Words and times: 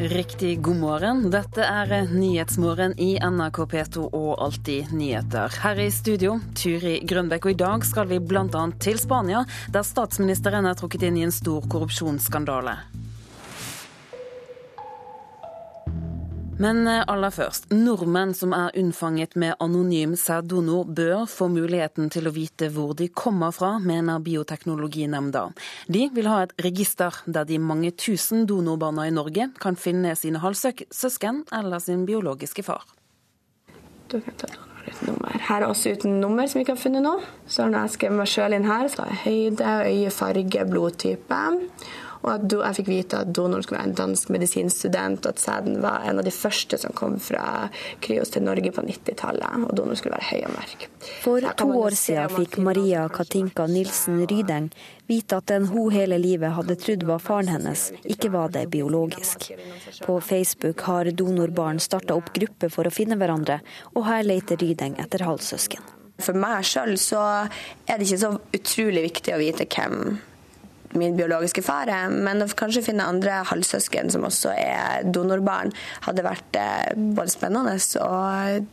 Riktig 0.00 0.62
god 0.62 0.76
morgen. 0.76 1.18
Dette 1.30 1.60
er 1.60 1.90
Nyhetsmorgen 2.08 2.94
i 2.96 3.18
NRK 3.20 3.58
P2 3.68 4.06
og 4.16 4.30
Alltid 4.40 4.94
nyheter. 4.96 5.52
Her 5.60 5.82
i 5.84 5.90
studio, 5.92 6.38
Turi 6.56 6.94
Grønbekk, 7.04 7.50
og 7.50 7.52
i 7.52 7.58
dag 7.60 7.84
skal 7.84 8.08
vi 8.08 8.16
bl.a. 8.16 8.62
til 8.80 8.96
Spania, 8.96 9.44
der 9.68 9.84
statsministeren 9.84 10.70
er 10.70 10.80
trukket 10.80 11.04
inn 11.04 11.20
i 11.20 11.26
en 11.28 11.36
stor 11.36 11.68
korrupsjonsskandale. 11.68 12.78
Men 16.60 16.86
eh, 16.86 17.04
aller 17.08 17.32
først. 17.32 17.70
Nordmenn 17.72 18.34
som 18.36 18.52
er 18.52 18.74
unnfanget 18.76 19.32
med 19.40 19.56
anonym 19.64 20.12
sæddonor, 20.20 20.84
bør 20.92 21.24
få 21.30 21.48
muligheten 21.48 22.10
til 22.12 22.28
å 22.28 22.34
vite 22.36 22.68
hvor 22.74 22.92
de 22.98 23.08
kommer 23.08 23.54
fra, 23.56 23.78
mener 23.80 24.20
Bioteknologinemnda. 24.20 25.46
De 25.88 26.06
vil 26.12 26.28
ha 26.28 26.42
et 26.44 26.52
register 26.60 27.22
der 27.24 27.48
de 27.48 27.56
mange 27.64 27.94
tusen 27.96 28.44
donorbarna 28.50 29.08
i 29.08 29.14
Norge 29.14 29.48
kan 29.62 29.78
finne 29.80 30.12
sine 30.20 30.42
halvsøsken 30.44 31.46
eller 31.60 31.80
sin 31.80 32.04
biologiske 32.08 32.66
far. 32.66 32.84
Du 34.12 34.18
kan 34.20 34.36
ta 34.36 34.52
et 34.84 35.00
nummer. 35.06 35.40
Her 35.48 35.64
er 35.64 35.70
også 35.70 35.94
uten 35.96 36.20
nummer, 36.20 36.44
som 36.44 36.58
vi 36.58 36.66
ikke 36.66 36.76
har 36.76 36.82
funnet 36.82 37.06
nå. 37.06 37.16
Så 37.48 37.70
når 37.70 37.86
jeg 37.86 37.96
skrevet 37.96 38.20
meg 38.20 38.30
sjøl 38.34 38.56
inn 38.58 38.68
her, 38.68 38.88
så 38.92 39.06
har 39.06 39.14
jeg 39.14 39.24
høyde, 39.24 39.74
øye, 39.88 40.12
farge, 40.12 40.68
blodtype. 40.68 41.40
Og 42.20 42.30
at 42.34 42.52
jeg 42.52 42.76
fikk 42.80 42.90
vite 42.90 43.22
at 43.24 43.32
donoren 43.36 43.64
skulle 43.64 43.80
være 43.80 43.90
en 43.90 43.98
dansk 43.98 44.32
medisinstudent, 44.34 45.24
og 45.24 45.34
at 45.34 45.42
sæden 45.42 45.80
var 45.82 46.04
en 46.08 46.20
av 46.20 46.26
de 46.26 46.34
første 46.34 46.78
som 46.80 46.94
kom 46.96 47.16
fra 47.22 47.68
Kryos 48.04 48.32
til 48.34 48.44
Norge 48.44 48.72
på 48.76 48.84
90-tallet. 48.84 49.66
Og 49.66 49.74
donoren 49.76 50.00
skulle 50.00 50.18
være 50.18 50.30
høy 50.30 50.46
og 50.48 50.56
mørk. 50.58 50.86
For 51.24 51.50
to 51.62 51.68
år 51.80 51.96
siden 51.98 52.34
fikk 52.36 52.58
Maria 52.64 53.06
Katinka 53.12 53.66
Nilsen 53.70 54.24
Rydeng 54.30 54.70
vite 55.10 55.40
at 55.40 55.48
den 55.50 55.66
hun 55.72 55.90
hele 55.94 56.20
livet 56.22 56.54
hadde 56.54 56.76
trodd 56.78 57.06
var 57.08 57.22
faren 57.22 57.50
hennes, 57.50 57.88
ikke 58.04 58.30
var 58.34 58.52
det 58.54 58.68
biologisk. 58.70 59.48
På 60.04 60.20
Facebook 60.22 60.84
har 60.86 61.10
donorbarn 61.10 61.80
starta 61.82 62.14
opp 62.14 62.30
gruppe 62.36 62.70
for 62.70 62.86
å 62.86 62.94
finne 62.94 63.18
hverandre, 63.18 63.58
og 63.96 64.06
her 64.06 64.22
leter 64.28 64.60
Rydeng 64.60 65.00
etter 65.02 65.26
halvsøsken. 65.26 65.82
For 66.20 66.36
meg 66.36 66.66
sjøl 66.68 66.98
så 67.00 67.20
er 67.88 67.96
det 67.96 68.06
ikke 68.06 68.20
så 68.20 68.34
utrolig 68.36 69.06
viktig 69.08 69.34
å 69.34 69.40
vite 69.40 69.66
hvem 69.72 70.18
min 70.98 71.16
biologiske 71.18 71.62
far 71.62 71.90
er, 71.92 72.10
men 72.10 72.42
å 72.42 72.48
kanskje 72.56 72.84
finne 72.88 73.06
andre 73.06 73.40
halvsøsken 73.50 74.10
som 74.12 74.26
også 74.26 74.54
er 74.56 75.06
donorbarn, 75.06 75.72
hadde 76.06 76.26
vært 76.26 76.58
eh, 76.58 76.92
både 76.96 77.34
spennende 77.34 77.76
og 78.02 78.68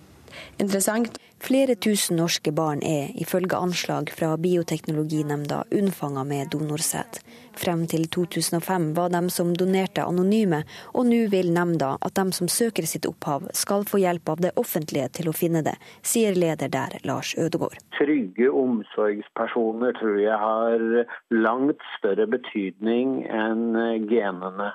interessant. 0.62 1.20
Flere 1.38 1.76
tusen 1.78 2.18
norske 2.18 2.50
barn 2.56 2.82
er, 2.82 3.12
ifølge 3.22 3.60
anslag 3.62 4.10
fra 4.10 4.32
Bioteknologinemnda, 4.42 5.68
unnfanga 5.78 6.24
med 6.26 6.50
donorsæd. 6.56 7.22
Frem 7.58 7.86
til 7.90 8.06
2005 8.14 8.92
var 8.98 9.10
de 9.14 9.22
som 9.34 9.54
donerte 9.58 10.04
anonyme, 10.06 10.62
og 10.94 11.08
nå 11.10 11.24
vil 11.34 11.50
nemnda 11.56 11.96
at 12.06 12.18
de 12.20 12.36
som 12.38 12.50
søker 12.52 12.86
sitt 12.90 13.08
opphav, 13.10 13.48
skal 13.58 13.86
få 13.90 14.02
hjelp 14.04 14.30
av 14.34 14.44
det 14.46 14.54
offentlige 14.62 15.10
til 15.20 15.32
å 15.32 15.36
finne 15.36 15.64
det, 15.66 15.74
sier 16.06 16.38
leder 16.38 16.70
der, 16.74 17.00
Lars 17.08 17.34
Ødegård. 17.40 17.80
Trygge 17.98 18.52
omsorgspersoner 18.54 19.98
tror 19.98 20.20
jeg 20.22 20.38
har 20.44 20.86
langt 21.34 21.82
større 21.98 22.28
betydning 22.30 23.24
enn 23.26 23.74
genene. 24.12 24.74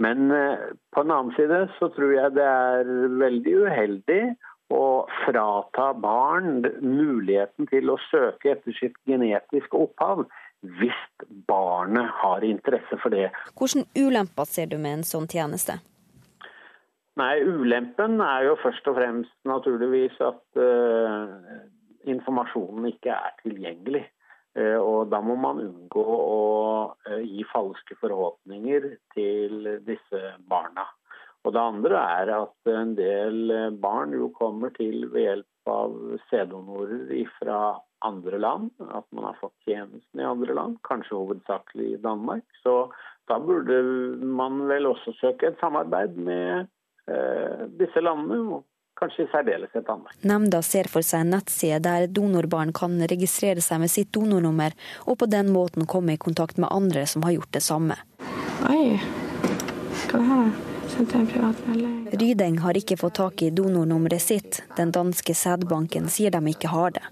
Men 0.00 0.30
eh, 0.32 0.70
på 0.94 1.02
en 1.02 1.12
annen 1.12 1.34
side 1.36 1.66
så 1.78 1.90
tror 1.92 2.14
jeg 2.14 2.36
det 2.38 2.46
er 2.46 2.94
veldig 3.20 3.56
uheldig 3.66 4.22
å 4.70 4.84
frata 5.24 5.90
barn 5.98 6.62
muligheten 6.80 7.68
til 7.70 7.90
å 7.90 7.98
søke 8.06 8.54
etter 8.54 8.76
sitt 8.78 8.96
genetiske 9.08 9.76
opphav 9.76 10.24
hvis 10.60 10.98
barnet 11.48 12.10
har 12.20 12.44
interesse 12.44 12.98
for 13.02 13.12
det. 13.14 13.30
Hvilke 13.56 13.86
ulemper 13.96 14.48
ser 14.48 14.68
du 14.70 14.76
med 14.78 15.00
en 15.00 15.06
sånn 15.08 15.28
tjeneste? 15.30 15.80
Nei, 17.20 17.40
Ulempen 17.42 18.20
er 18.22 18.46
jo 18.46 18.56
først 18.62 18.86
og 18.88 18.96
fremst 18.96 19.34
naturligvis 19.48 20.14
at 20.24 20.60
uh, 20.60 21.32
informasjonen 22.08 22.86
ikke 22.92 23.12
er 23.12 23.34
tilgjengelig. 23.42 24.04
Uh, 24.56 24.78
og 24.78 25.10
Da 25.12 25.20
må 25.24 25.36
man 25.40 25.60
unngå 25.62 26.04
å 26.04 26.38
uh, 26.94 27.18
gi 27.20 27.44
falske 27.50 27.98
forhåpninger 28.00 28.88
til 29.16 29.68
disse 29.88 30.22
barna. 30.48 30.86
Og 31.44 31.54
det 31.56 31.60
andre 31.60 32.00
er 32.20 32.32
at 32.36 32.72
en 32.72 32.94
del 32.96 33.52
barn 33.80 34.12
jo 34.12 34.28
kommer 34.36 34.72
til 34.76 35.08
ved 35.08 35.24
hjelp 35.24 35.59
av 35.70 35.94
sæddonorer 36.30 37.12
fra 37.38 37.60
andre 38.04 38.38
land. 38.38 38.70
At 38.88 39.06
man 39.14 39.30
har 39.30 39.38
fått 39.40 39.56
tjenesten 39.68 40.20
i 40.20 40.26
andre 40.26 40.56
land, 40.56 40.80
kanskje 40.88 41.18
hovedsakelig 41.18 41.92
i 41.94 42.02
Danmark. 42.02 42.44
Så 42.62 42.92
da 43.30 43.38
burde 43.40 43.82
man 44.24 44.64
vel 44.70 44.90
også 44.90 45.14
søke 45.20 45.50
et 45.50 45.60
samarbeid 45.62 46.16
med 46.18 46.66
eh, 47.10 47.66
disse 47.80 48.02
landene. 48.02 48.42
og 48.56 48.66
Kanskje 49.00 49.24
i 49.24 49.28
særdeleshet 49.32 49.86
Danmark. 49.86 50.16
Nemnda 50.28 50.58
ser 50.66 50.90
for 50.92 51.00
seg 51.06 51.22
en 51.24 51.30
nettside 51.32 51.78
der 51.86 52.04
donorbarn 52.12 52.74
kan 52.76 52.98
registrere 53.08 53.62
seg 53.64 53.80
med 53.80 53.92
sitt 53.92 54.10
donornummer, 54.12 54.76
og 55.08 55.22
på 55.22 55.30
den 55.30 55.48
måten 55.54 55.88
komme 55.88 56.18
i 56.18 56.20
kontakt 56.20 56.60
med 56.60 56.68
andre 56.68 57.06
som 57.08 57.24
har 57.24 57.38
gjort 57.38 57.54
det 57.56 57.64
samme. 57.64 57.96
Oi, 58.68 58.98
hva 60.10 60.18
er 60.18 60.20
det 60.20 60.26
her? 60.34 60.69
Rydeng 62.12 62.58
har 62.58 62.76
ikke 62.76 62.96
fått 63.00 63.14
tak 63.14 63.42
i 63.42 63.50
donornummeret 63.50 64.22
sitt. 64.22 64.62
Den 64.76 64.90
danske 64.92 65.34
sædbanken 65.34 66.08
sier 66.12 66.30
de 66.34 66.40
ikke 66.52 66.68
har 66.68 66.90
det. 66.96 67.04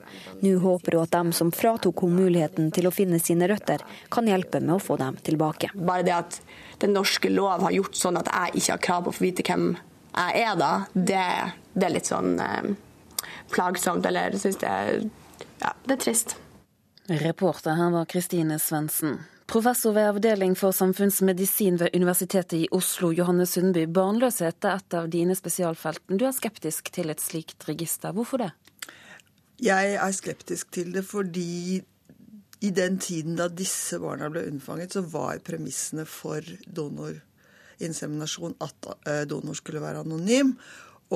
Nå 0.43 0.59
håper 0.61 0.99
hun 0.99 1.07
at 1.07 1.15
de 1.15 1.33
som 1.37 1.53
fratok 1.55 2.03
henne 2.05 2.21
muligheten 2.21 2.69
til 2.75 2.89
å 2.89 2.93
finne 2.93 3.21
sine 3.23 3.49
røtter, 3.49 3.85
kan 4.13 4.29
hjelpe 4.29 4.61
med 4.61 4.75
å 4.77 4.83
få 4.83 4.99
dem 5.01 5.17
tilbake. 5.25 5.71
Bare 5.75 6.05
det 6.05 6.17
at 6.17 6.41
den 6.85 6.93
norske 6.99 7.31
lov 7.33 7.65
har 7.65 7.75
gjort 7.79 7.97
sånn 7.97 8.21
at 8.21 8.29
jeg 8.29 8.61
ikke 8.61 8.75
har 8.75 8.85
krav 8.89 9.07
på 9.07 9.15
å 9.15 9.19
få 9.19 9.25
vite 9.25 9.47
hvem 9.47 9.71
jeg 10.19 10.45
er 10.45 10.59
da, 10.59 10.73
det, 10.93 11.25
det 11.73 11.89
er 11.89 11.95
litt 11.95 12.11
sånn 12.11 12.37
eh, 12.43 12.71
plagsomt. 13.55 14.07
Eller 14.11 14.37
syns 14.37 14.61
det, 14.61 14.75
ja, 15.63 15.73
det 15.87 15.97
er 15.97 16.05
trist. 16.05 16.37
Reporter 17.09 17.79
her 17.79 17.95
var 17.95 18.09
Kristine 18.11 18.59
Svendsen. 18.61 19.21
Professor 19.49 19.95
ved 19.97 20.05
avdeling 20.11 20.53
for 20.61 20.75
samfunnsmedisin 20.77 21.79
ved 21.81 21.95
Universitetet 21.97 22.53
i 22.53 22.67
Oslo, 22.77 23.09
Johanne 23.17 23.47
Sundby. 23.49 23.87
Barnløshet 23.89 24.67
er 24.69 24.75
et 24.77 24.97
av 24.99 25.07
dine 25.09 25.33
spesialfelten. 25.39 26.19
Du 26.21 26.27
er 26.29 26.35
skeptisk 26.37 26.91
til 26.93 27.09
et 27.09 27.23
slikt 27.25 27.65
register. 27.65 28.13
Hvorfor 28.13 28.43
det? 28.43 28.51
Jeg 29.65 29.95
er 29.97 30.13
skeptisk 30.13 30.69
til 30.77 30.93
det 30.93 31.07
fordi 31.09 31.81
i 32.61 32.75
den 32.77 33.01
tiden 33.01 33.41
da 33.41 33.49
disse 33.49 33.97
barna 34.03 34.29
ble 34.29 34.45
unnfanget, 34.51 34.93
så 34.93 35.07
var 35.09 35.41
premissene 35.41 36.05
for 36.05 36.45
donorinseminasjon 36.69 38.59
at 38.61 38.93
eh, 39.09 39.25
donor 39.33 39.57
skulle 39.57 39.81
være 39.81 40.05
anonym. 40.05 40.59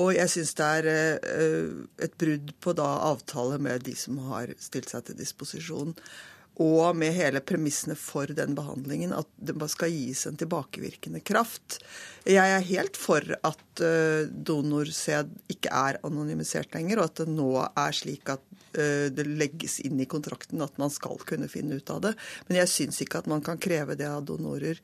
Og 0.01 0.15
jeg 0.17 0.33
syns 0.33 0.57
det 0.57 0.73
er 0.81 0.91
eh, 1.21 1.81
et 2.01 2.17
brudd 2.17 2.55
på 2.65 2.73
da 2.81 2.95
avtale 3.13 3.61
med 3.61 3.85
de 3.85 3.93
som 3.93 4.17
har 4.31 4.57
stilt 4.57 4.89
seg 4.89 5.05
til 5.05 5.21
disposisjon 5.21 5.93
og 6.61 6.93
med 6.97 7.15
hele 7.15 7.41
premissene 7.41 7.95
for 7.97 8.29
den 8.29 8.53
behandlingen, 8.57 9.13
at 9.15 9.29
det 9.41 9.55
skal 9.73 9.93
gis 9.93 10.25
en 10.29 10.37
tilbakevirkende 10.37 11.23
kraft. 11.25 11.79
Jeg 12.29 12.45
er 12.45 12.67
helt 12.67 12.99
for 12.99 13.25
at 13.25 13.81
uh, 13.81 14.29
donorsæd 14.29 15.31
ikke 15.55 15.71
er 15.73 15.97
anonymisert 16.05 16.75
lenger, 16.77 17.01
og 17.01 17.09
at 17.09 17.23
det 17.23 17.33
nå 17.33 17.49
er 17.65 17.97
slik 17.97 18.29
at 18.35 18.45
uh, 18.77 19.09
det 19.09 19.25
legges 19.25 19.79
inn 19.81 19.97
i 20.03 20.09
kontrakten 20.09 20.61
at 20.61 20.77
man 20.81 20.93
skal 20.93 21.17
kunne 21.25 21.49
finne 21.49 21.81
ut 21.81 21.89
av 21.89 22.03
det. 22.05 22.13
Men 22.47 22.61
jeg 22.61 22.73
syns 22.75 23.01
ikke 23.01 23.23
at 23.23 23.31
man 23.31 23.41
kan 23.45 23.57
kreve 23.57 23.97
det 23.97 24.11
av 24.11 24.21
donorer 24.29 24.77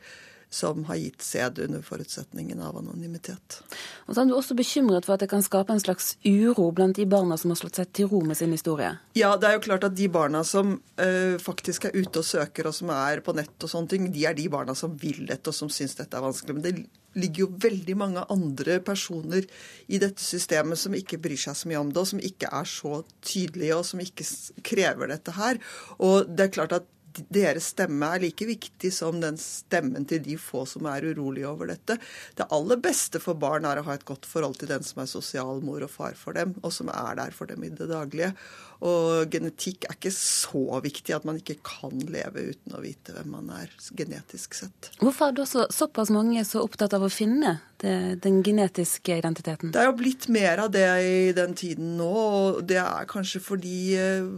som 0.50 0.84
har 0.90 0.98
gitt 0.98 1.22
sæd 1.22 1.60
under 1.60 1.82
forutsetningen 1.86 2.62
av 2.62 2.78
anonymitet. 2.78 3.60
Og 4.08 4.16
så 4.16 4.24
er 4.24 4.30
Du 4.30 4.34
også 4.34 4.56
bekymret 4.58 5.06
for 5.06 5.14
at 5.14 5.22
det 5.22 5.30
kan 5.30 5.44
skape 5.46 5.74
en 5.74 5.82
slags 5.82 6.16
uro 6.26 6.72
blant 6.74 6.98
de 6.98 7.06
barna 7.06 7.38
som 7.38 7.54
har 7.54 7.60
slått 7.60 7.78
seg 7.78 7.92
til 7.94 8.10
ro 8.10 8.22
med 8.26 8.38
sin 8.38 8.52
historie? 8.52 8.96
Ja, 9.14 9.36
det 9.38 9.48
er 9.48 9.58
jo 9.58 9.66
klart 9.68 9.86
at 9.86 9.96
de 9.96 10.10
barna 10.10 10.44
som 10.44 10.80
uh, 11.02 11.38
faktisk 11.42 11.86
er 11.86 11.98
ute 11.98 12.24
og 12.24 12.26
søker, 12.26 12.70
og 12.70 12.74
som 12.74 12.90
er 12.94 13.22
på 13.22 13.36
nett 13.38 13.62
og 13.62 13.70
sånne 13.70 13.94
ting, 13.94 14.10
de 14.14 14.26
er 14.26 14.38
de 14.38 14.50
barna 14.50 14.74
som 14.78 14.98
vil 14.98 15.28
dette 15.30 15.54
og 15.54 15.58
som 15.58 15.70
syns 15.70 15.98
dette 16.00 16.18
er 16.18 16.26
vanskelig. 16.26 16.58
Men 16.58 16.66
det 16.66 16.76
ligger 17.20 17.46
jo 17.46 17.54
veldig 17.62 17.98
mange 17.98 18.26
andre 18.34 18.80
personer 18.86 19.46
i 19.88 20.02
dette 20.02 20.22
systemet 20.24 20.82
som 20.82 20.98
ikke 20.98 21.22
bryr 21.22 21.40
seg 21.40 21.58
så 21.58 21.70
mye 21.70 21.82
om 21.82 21.94
det, 21.94 22.02
og 22.02 22.10
som 22.10 22.22
ikke 22.22 22.50
er 22.50 22.70
så 22.70 23.04
tydelige, 23.22 23.78
og 23.78 23.86
som 23.86 24.02
ikke 24.02 24.26
krever 24.66 25.14
dette 25.14 25.38
her. 25.38 25.62
Og 26.02 26.30
det 26.30 26.48
er 26.48 26.58
klart 26.58 26.80
at 26.82 26.96
deres 27.28 27.72
stemme 27.74 28.08
er 28.16 28.24
like 28.24 28.48
viktig 28.48 28.92
som 28.94 29.20
den 29.22 29.38
stemmen 29.42 30.08
til 30.10 30.24
de 30.26 30.38
få 30.40 30.66
som 30.70 30.88
er 30.90 31.06
urolige 31.12 31.50
over 31.50 31.72
dette. 31.74 32.00
Det 32.38 32.48
aller 32.56 32.80
beste 32.82 33.22
for 33.24 33.40
barn 33.40 33.68
er 33.68 33.82
å 33.82 33.86
ha 33.88 33.98
et 33.98 34.08
godt 34.08 34.28
forhold 34.30 34.60
til 34.62 34.72
den 34.72 34.86
som 34.86 35.04
er 35.04 35.12
sosial 35.12 35.62
mor 35.66 35.84
og 35.86 35.92
far 35.94 36.18
for 36.18 36.38
dem, 36.38 36.56
og 36.64 36.74
som 36.76 36.92
er 36.94 37.20
der 37.20 37.36
for 37.36 37.52
dem 37.52 37.64
i 37.66 37.72
det 37.74 37.90
daglige. 37.92 38.34
Og 38.80 39.28
genetikk 39.32 39.90
er 39.90 39.98
ikke 39.98 40.14
så 40.16 40.80
viktig 40.84 41.16
at 41.16 41.26
man 41.28 41.42
ikke 41.42 41.58
kan 41.68 42.00
leve 42.08 42.46
uten 42.54 42.78
å 42.78 42.84
vite 42.84 43.16
hvem 43.16 43.34
man 43.36 43.50
er 43.58 43.74
genetisk 43.98 44.56
sett. 44.56 44.92
Hvorfor 45.02 45.30
er 45.30 45.40
da 45.42 45.48
så, 45.50 45.66
såpass 45.74 46.14
mange 46.16 46.46
så 46.48 46.64
opptatt 46.64 46.96
av 46.96 47.04
å 47.04 47.12
finne 47.12 47.58
det, 47.84 48.22
den 48.24 48.40
genetiske 48.46 49.20
identiteten? 49.20 49.74
Det 49.76 49.84
er 49.84 49.90
jo 49.90 49.98
blitt 50.00 50.30
mer 50.32 50.64
av 50.64 50.72
det 50.72 50.88
i 51.04 51.32
den 51.36 51.58
tiden 51.60 51.98
nå, 52.00 52.14
og 52.14 52.64
det 52.70 52.80
er 52.80 53.10
kanskje 53.10 53.44
fordi 53.44 53.80
eh, 54.00 54.30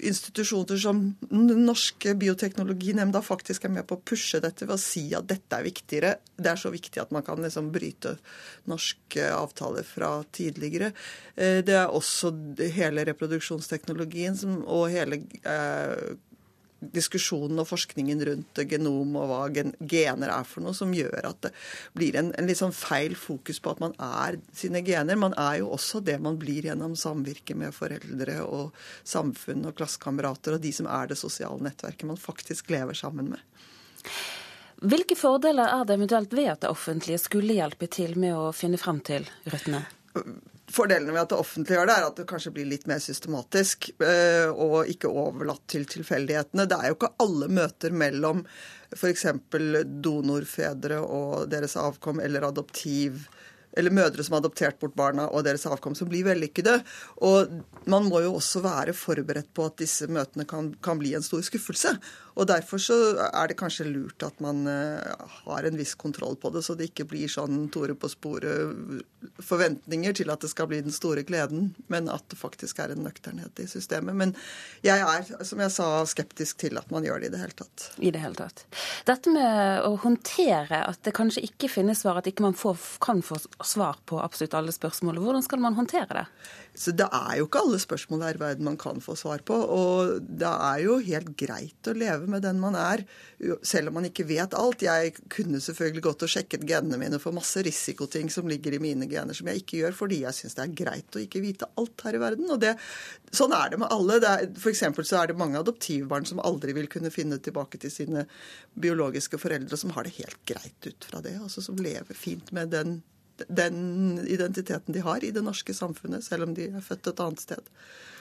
institusjoner 0.00 0.78
som 0.80 1.00
den 1.30 1.64
norske 1.66 2.14
bioteknologinemnda 2.18 3.22
faktisk 3.24 3.66
er 3.66 3.74
med 3.74 3.86
på 3.88 3.98
å 3.98 4.04
pushe 4.06 4.40
dette 4.42 4.66
ved 4.66 4.76
å 4.76 4.82
si 4.82 5.04
at 5.16 5.28
dette 5.30 5.58
er 5.58 5.66
viktigere. 5.66 6.12
Det 6.36 6.52
er 6.52 6.60
så 6.60 6.72
viktig 6.74 7.02
at 7.02 7.12
man 7.14 7.24
kan 7.26 7.42
liksom 7.42 7.72
bryte 7.74 8.16
norske 8.70 9.26
avtaler 9.34 9.86
fra 9.86 10.12
tidligere. 10.34 10.92
Eh, 11.34 11.60
det 11.66 11.76
er 11.80 11.92
også 11.94 12.32
hele 12.76 13.06
reproduksjonsteknologien 13.08 14.38
og 14.64 14.88
hele 14.94 15.22
eh, 15.42 16.16
diskusjonen 16.80 17.58
og 17.58 17.68
forskningen 17.70 18.20
rundt 18.28 18.60
genom 18.70 19.16
og 19.18 19.30
hva 19.30 19.40
gener 19.90 20.32
er 20.32 20.46
for 20.46 20.64
noe, 20.64 20.76
som 20.76 20.92
gjør 20.94 21.30
at 21.30 21.40
det 21.48 21.52
blir 21.98 22.18
en, 22.20 22.30
en 22.38 22.48
litt 22.48 22.60
sånn 22.60 22.74
feil 22.76 23.16
fokus 23.18 23.58
på 23.62 23.74
at 23.74 23.82
man 23.82 23.94
er 23.98 24.38
sine 24.56 24.82
gener. 24.86 25.18
Man 25.18 25.34
er 25.38 25.60
jo 25.62 25.72
også 25.74 26.02
det 26.06 26.18
man 26.22 26.38
blir 26.40 26.70
gjennom 26.70 26.96
samvirke 26.98 27.56
med 27.58 27.74
foreldre 27.76 28.40
og 28.46 28.76
samfunn 29.02 29.66
og 29.68 29.78
klassekamerater 29.78 30.56
og 30.56 30.62
de 30.64 30.74
som 30.74 30.90
er 30.90 31.10
det 31.10 31.18
sosiale 31.20 31.62
nettverket 31.66 32.08
man 32.08 32.20
faktisk 32.20 32.70
lever 32.74 32.98
sammen 32.98 33.32
med. 33.34 33.42
Hvilke 34.78 35.16
fordeler 35.18 35.72
er 35.74 35.86
det 35.86 35.96
eventuelt 35.98 36.34
ved 36.36 36.52
at 36.52 36.62
det 36.62 36.70
offentlige 36.70 37.18
skulle 37.18 37.56
hjelpe 37.56 37.88
til 37.90 38.14
med 38.20 38.36
å 38.38 38.52
finne 38.54 38.78
frem 38.78 39.02
til 39.02 39.26
røttene? 39.50 39.82
Fordelene 40.68 41.14
ved 41.14 41.22
at 41.22 41.30
det 41.32 41.38
offentlige 41.40 41.78
gjør 41.78 41.88
det, 41.88 41.94
er 41.96 42.06
at 42.10 42.18
det 42.20 42.26
kanskje 42.28 42.52
blir 42.56 42.68
litt 42.68 42.84
mer 42.90 43.00
systematisk 43.00 43.88
eh, 44.04 44.50
og 44.52 44.90
ikke 44.92 45.08
overlatt 45.08 45.64
til 45.70 45.86
tilfeldighetene. 45.88 46.66
Det 46.68 46.76
er 46.76 46.90
jo 46.90 46.98
ikke 46.98 47.14
alle 47.24 47.48
møter 47.48 47.94
mellom 47.96 48.42
f.eks. 48.96 49.26
donorfedre 50.04 51.00
og 51.04 51.48
deres 51.52 51.76
avkom 51.80 52.20
eller 52.24 52.48
adoptiv 52.50 53.24
eller 53.78 53.94
mødre 53.94 54.24
som 54.26 54.36
har 54.36 54.42
adoptert 54.42 54.78
bort 54.82 54.96
barna 54.98 55.28
og 55.30 55.44
deres 55.46 55.66
avkom, 55.70 55.94
som 55.98 56.10
blir 56.10 56.26
vellykkede. 56.26 56.80
Og 57.26 57.52
man 57.90 58.08
må 58.10 58.22
jo 58.24 58.34
også 58.38 58.62
være 58.64 58.96
forberedt 58.96 59.52
på 59.54 59.68
at 59.68 59.78
disse 59.80 60.08
møtene 60.10 60.46
kan, 60.48 60.72
kan 60.82 60.98
bli 61.00 61.14
en 61.16 61.24
stor 61.24 61.44
skuffelse. 61.46 61.94
Og 62.38 62.46
Derfor 62.46 62.78
så 62.78 62.96
er 63.26 63.50
det 63.50 63.58
kanskje 63.58 63.88
lurt 63.88 64.22
at 64.22 64.38
man 64.42 64.62
uh, 64.70 65.26
har 65.48 65.66
en 65.66 65.78
viss 65.78 65.96
kontroll 65.98 66.36
på 66.38 66.52
det, 66.54 66.62
så 66.62 66.76
det 66.78 66.92
ikke 66.92 67.08
blir 67.10 67.30
sånn 67.30 67.66
Tore 67.74 67.96
på 67.98 68.10
sporet 68.10 69.02
forventninger 69.42 70.14
til 70.20 70.30
at 70.30 70.44
det 70.44 70.50
skal 70.52 70.68
bli 70.70 70.78
den 70.84 70.94
store 70.94 71.24
gleden, 71.26 71.72
men 71.90 72.06
at 72.12 72.24
det 72.30 72.38
faktisk 72.38 72.78
er 72.82 72.94
en 72.94 73.02
nøkternhet 73.02 73.58
i 73.58 73.66
systemet. 73.70 74.14
Men 74.16 74.34
jeg 74.86 75.02
er, 75.02 75.26
som 75.44 75.62
jeg 75.64 75.74
sa, 75.74 75.88
skeptisk 76.08 76.62
til 76.62 76.78
at 76.78 76.94
man 76.94 77.06
gjør 77.06 77.24
det 77.24 77.32
i 77.32 77.34
det 77.34 77.42
hele 77.42 77.58
tatt. 77.58 77.88
I 77.98 78.12
det 78.14 78.22
hele 78.22 78.38
tatt. 78.38 78.64
Dette 79.08 79.34
med 79.34 79.82
å 79.88 79.96
håndtere 80.04 80.84
at 80.86 81.02
det 81.06 81.16
kanskje 81.18 81.42
ikke 81.48 81.72
finnes 81.72 82.04
svar, 82.04 82.20
at 82.20 82.30
ikke 82.30 82.46
man 82.46 82.56
får, 82.56 82.78
kan 83.02 83.22
få 83.26 83.40
svar 83.68 84.00
på 84.08 84.18
absolutt 84.22 84.56
alle 84.56 84.72
spørsmål, 84.74 85.20
hvordan 85.22 85.44
skal 85.44 85.62
man 85.62 85.76
håndtere 85.76 86.22
det? 86.22 86.24
Så 86.78 86.92
Det 86.94 87.08
er 87.10 87.38
jo 87.38 87.46
ikke 87.48 87.60
alle 87.64 87.78
spørsmål 87.82 88.22
her 88.22 88.36
i 88.38 88.40
verden 88.40 88.66
man 88.66 88.76
kan 88.78 89.00
få 89.02 89.16
svar 89.18 89.42
på. 89.46 89.54
Og 89.54 90.20
det 90.22 90.48
er 90.48 90.82
jo 90.84 90.98
helt 91.02 91.32
greit 91.38 91.90
å 91.90 91.94
leve 91.96 92.28
med 92.30 92.44
den 92.46 92.60
man 92.62 92.76
er, 92.78 93.02
selv 93.66 93.90
om 93.90 93.98
man 93.98 94.06
ikke 94.08 94.26
vet 94.28 94.54
alt. 94.54 94.84
Jeg 94.86 95.16
kunne 95.32 95.60
selvfølgelig 95.62 96.04
gått 96.06 96.22
og 96.26 96.32
sjekket 96.32 96.66
genene 96.68 97.00
mine 97.00 97.18
for 97.22 97.34
masse 97.34 97.62
risikoting 97.66 98.30
som 98.30 98.46
ligger 98.50 98.76
i 98.76 98.82
mine 98.82 99.10
gener, 99.10 99.34
som 99.34 99.50
jeg 99.50 99.64
ikke 99.64 99.82
gjør 99.82 99.98
fordi 99.98 100.20
jeg 100.22 100.38
syns 100.38 100.58
det 100.58 100.64
er 100.64 100.78
greit 100.84 101.18
å 101.18 101.24
ikke 101.24 101.42
vite 101.42 101.70
alt 101.80 102.06
her 102.06 102.18
i 102.18 102.22
verden. 102.22 102.46
Og 102.54 102.62
det, 102.62 102.76
sånn 103.34 103.56
er 103.58 103.74
det 103.74 103.82
med 103.82 103.92
alle. 103.94 104.20
Det 104.22 104.32
er, 104.36 105.02
så 105.02 105.22
er 105.22 105.32
det 105.32 105.38
mange 105.40 105.58
adoptivbarn 105.58 106.30
som 106.30 106.42
aldri 106.46 106.76
vil 106.78 106.90
kunne 106.92 107.10
finne 107.14 107.40
tilbake 107.42 107.82
til 107.82 107.92
sine 107.92 108.28
biologiske 108.78 109.40
foreldre, 109.42 109.78
som 109.80 109.94
har 109.96 110.06
det 110.06 110.18
helt 110.20 110.40
greit 110.46 110.86
ut 110.86 111.10
fra 111.10 111.22
det. 111.24 111.38
altså 111.42 111.64
Som 111.64 111.82
lever 111.82 112.14
fint 112.14 112.54
med 112.54 112.70
den 112.74 113.00
den 113.46 114.18
identiteten 114.26 114.94
de 114.94 115.04
har 115.04 115.24
i 115.24 115.32
det 115.34 115.44
norske 115.44 115.74
samfunnet, 115.74 116.24
selv 116.26 116.48
om 116.48 116.54
de 116.56 116.70
er 116.72 116.84
født 116.84 117.12
et 117.12 117.22
annet 117.24 117.44
sted. 117.44 117.74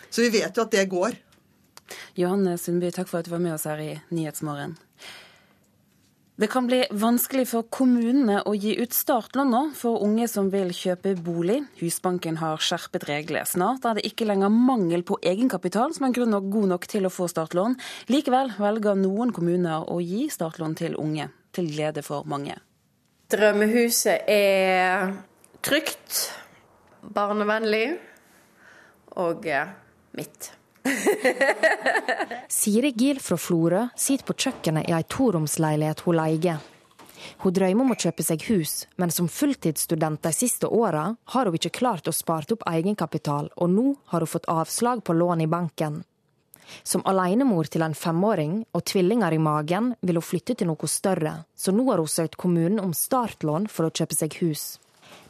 Så 0.09 0.23
vi 0.25 0.33
vet 0.39 0.55
jo 0.55 0.65
at 0.65 0.73
det 0.75 0.87
går. 0.91 1.17
Johanne 2.19 2.57
Sundby, 2.59 2.91
takk 2.91 3.09
for 3.09 3.21
at 3.21 3.27
du 3.27 3.33
var 3.33 3.43
med 3.43 3.55
oss 3.55 3.67
her 3.69 3.81
i 3.81 3.93
Nyhetsmorgen. 4.11 4.77
Det 6.37 6.51
kan 6.53 6.67
bli 6.69 6.83
vanskelig 6.93 7.47
for 7.49 7.65
kommunene 7.73 8.43
å 8.45 8.51
gi 8.53 8.75
ut 8.77 8.93
startlån 8.93 9.49
nå 9.49 9.61
for 9.73 10.03
unge 10.05 10.27
som 10.29 10.51
vil 10.53 10.69
kjøpe 10.69 11.15
bolig. 11.25 11.63
Husbanken 11.79 12.37
har 12.37 12.61
skjerpet 12.61 13.07
regler. 13.09 13.47
Snart 13.49 13.87
er 13.89 13.97
det 13.97 14.03
ikke 14.05 14.27
lenger 14.29 14.53
mangel 14.53 15.01
på 15.01 15.17
egenkapital 15.25 15.95
som 15.97 16.05
er 16.05 16.13
grunn 16.13 16.35
nok 16.35 16.51
god 16.53 16.69
nok 16.75 16.85
til 16.93 17.09
å 17.09 17.13
få 17.13 17.25
startlån. 17.33 17.79
Likevel 18.13 18.53
velger 18.61 19.01
noen 19.01 19.33
kommuner 19.33 19.89
å 19.89 19.97
gi 19.97 20.27
startlån 20.29 20.77
til 20.77 20.99
unge, 21.01 21.31
til 21.57 21.73
glede 21.73 22.05
for 22.05 22.29
mange. 22.29 22.59
Drømmehuset 23.27 24.23
er 24.31 25.09
trygt, 25.59 26.19
barnevennlig 27.03 27.97
og 29.19 29.43
mitt. 30.15 30.47
Siri 32.59 32.93
Giel 32.95 33.19
fra 33.19 33.35
Florø 33.35 33.81
sitter 33.99 34.29
på 34.29 34.37
kjøkkenet 34.45 34.87
i 34.87 34.95
ei 34.95 35.03
toromsleilighet 35.11 36.05
hun 36.05 36.15
leier. 36.21 36.63
Hun 37.43 37.51
drømmer 37.51 37.83
om 37.83 37.91
å 37.91 37.99
kjøpe 37.99 38.23
seg 38.23 38.47
hus, 38.47 38.85
men 38.95 39.11
som 39.11 39.27
fulltidsstudent 39.27 40.23
de 40.23 40.31
siste 40.31 40.71
åra 40.71 41.09
har 41.33 41.51
hun 41.51 41.59
ikke 41.59 41.75
klart 41.81 42.07
å 42.07 42.15
spare 42.15 42.55
opp 42.55 42.63
egenkapital, 42.71 43.51
og 43.59 43.73
nå 43.75 43.89
har 44.13 44.23
hun 44.23 44.35
fått 44.37 44.47
avslag 44.47 45.03
på 45.03 45.17
lån 45.19 45.43
i 45.43 45.51
banken. 45.51 46.05
Som 46.83 47.05
alenemor 47.05 47.69
til 47.71 47.85
en 47.85 47.95
femåring 47.95 48.59
og 48.75 48.85
tvillinger 48.87 49.33
i 49.33 49.39
magen 49.41 49.93
vil 50.01 50.19
hun 50.19 50.25
flytte 50.25 50.55
til 50.57 50.69
noe 50.69 50.89
større, 50.91 51.33
så 51.55 51.73
nå 51.75 51.85
har 51.91 52.01
hun 52.03 52.11
søkt 52.11 52.37
kommunen 52.39 52.81
om 52.83 52.93
startlån 52.95 53.69
for 53.71 53.87
å 53.87 53.93
kjøpe 53.93 54.17
seg 54.17 54.39
hus. 54.41 54.77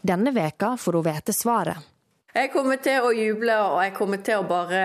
Denne 0.02 0.34
veka 0.34 0.76
får 0.78 1.00
hun 1.00 1.08
vite 1.08 1.36
svaret. 1.36 1.94
Jeg 2.38 2.52
kommer 2.54 2.78
til 2.84 3.02
å 3.02 3.14
juble, 3.16 3.54
og 3.72 3.80
jeg 3.82 3.94
kommer 3.98 4.22
til 4.22 4.42
å 4.42 4.48
bare 4.48 4.82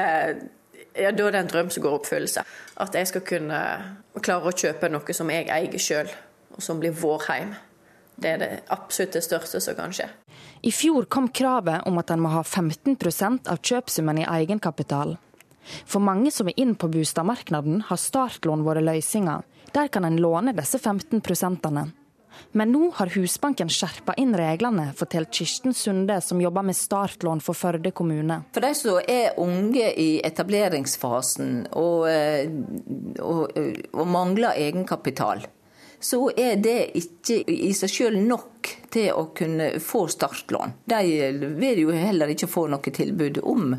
ja, 0.96 1.10
Da 1.12 1.26
er 1.26 1.32
det 1.32 1.40
en 1.40 1.50
drøm 1.50 1.70
som 1.72 1.82
går 1.82 1.93
i 1.93 1.99
oppfyllelse. 2.00 2.44
At 2.84 2.94
jeg 2.96 3.08
skal 3.08 3.25
kunne 3.28 3.58
klare 4.20 4.49
å 4.50 4.56
kjøpe 4.56 4.90
noe 4.93 5.16
som 5.16 5.31
jeg 5.32 5.49
eier 5.49 5.81
sjøl, 5.81 6.10
og 6.52 6.64
som 6.64 6.81
blir 6.81 6.93
vår 6.96 7.28
heim. 7.28 7.54
Det 8.16 8.28
er 8.28 8.40
det 8.43 8.50
absolutt 8.70 9.16
det 9.16 9.25
største 9.25 9.60
som 9.60 9.76
kan 9.78 9.94
skje. 9.94 10.08
I 10.62 10.72
fjor 10.72 11.08
kom 11.10 11.28
kravet 11.32 11.88
om 11.88 11.96
at 11.99 12.12
en 12.12 12.22
må 12.22 12.31
ha 12.34 12.43
15% 12.44 13.49
av 13.50 13.62
kjøpsummen 13.64 14.20
i 14.22 14.28
egenkapital. 14.28 15.16
For 15.64 16.03
mange 16.03 16.32
som 16.35 16.50
er 16.50 16.59
inn 16.61 16.75
på 16.75 16.91
boligmarkedet, 16.93 17.88
har 17.88 18.00
startlån 18.00 18.64
vært 18.67 18.87
løsninga. 18.87 19.41
Der 19.73 19.88
kan 19.88 20.05
en 20.05 20.20
låne 20.20 20.55
disse 20.56 20.79
15 20.79 21.23
prosentene. 21.25 21.88
Men 22.56 22.73
nå 22.73 22.91
har 22.97 23.12
Husbanken 23.12 23.70
skjerpa 23.73 24.14
inn 24.20 24.35
reglene, 24.37 24.91
forteller 24.97 25.31
Kirsten 25.32 25.75
Sunde, 25.76 26.19
som 26.25 26.41
jobber 26.41 26.64
med 26.67 26.76
startlån 26.76 27.41
for 27.44 27.56
Førde 27.56 27.93
kommune. 27.93 28.43
For 28.53 28.64
de 28.64 28.73
som 28.76 29.00
er 29.09 29.38
unge 29.41 29.88
i 30.00 30.11
etableringsfasen 30.25 31.66
og, 31.78 32.07
eh, 32.11 32.52
og, 33.21 33.57
og 33.92 34.09
mangler 34.09 34.59
egenkapital, 34.61 35.45
så 36.02 36.30
er 36.37 36.56
det 36.62 36.78
ikke 36.99 37.38
i 37.47 37.71
seg 37.76 37.90
selv 37.90 38.23
nok 38.26 38.71
til 38.92 39.12
å 39.14 39.28
kunne 39.37 39.68
få 39.82 40.04
startlån. 40.11 40.75
De 40.85 41.00
vil 41.59 41.82
jo 41.85 41.94
heller 41.94 42.32
ikke 42.35 42.50
få 42.50 42.66
noe 42.73 42.94
tilbud 42.94 43.38
om 43.47 43.76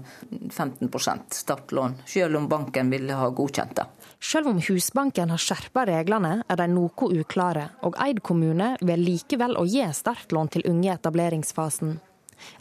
15% 0.50 1.36
startlån, 1.44 2.00
selv 2.08 2.40
om 2.40 2.48
banken 2.52 2.92
ville 2.94 3.18
ha 3.20 3.28
godkjent 3.30 3.76
det. 3.80 3.88
Selv 4.24 4.54
om 4.54 4.62
Husbanken 4.64 5.34
har 5.36 5.42
skjerpa 5.42 5.84
reglene, 5.90 6.38
er 6.48 6.62
de 6.62 6.70
noe 6.72 7.12
uklare, 7.12 7.68
og 7.84 8.00
Eid 8.06 8.24
kommune 8.24 8.74
vil 8.80 9.04
likevel 9.04 9.58
å 9.60 9.68
gi 9.68 9.84
startlån 9.92 10.56
til 10.56 10.68
unge 10.72 10.88
i 10.88 10.96
etableringsfasen. 10.96 11.98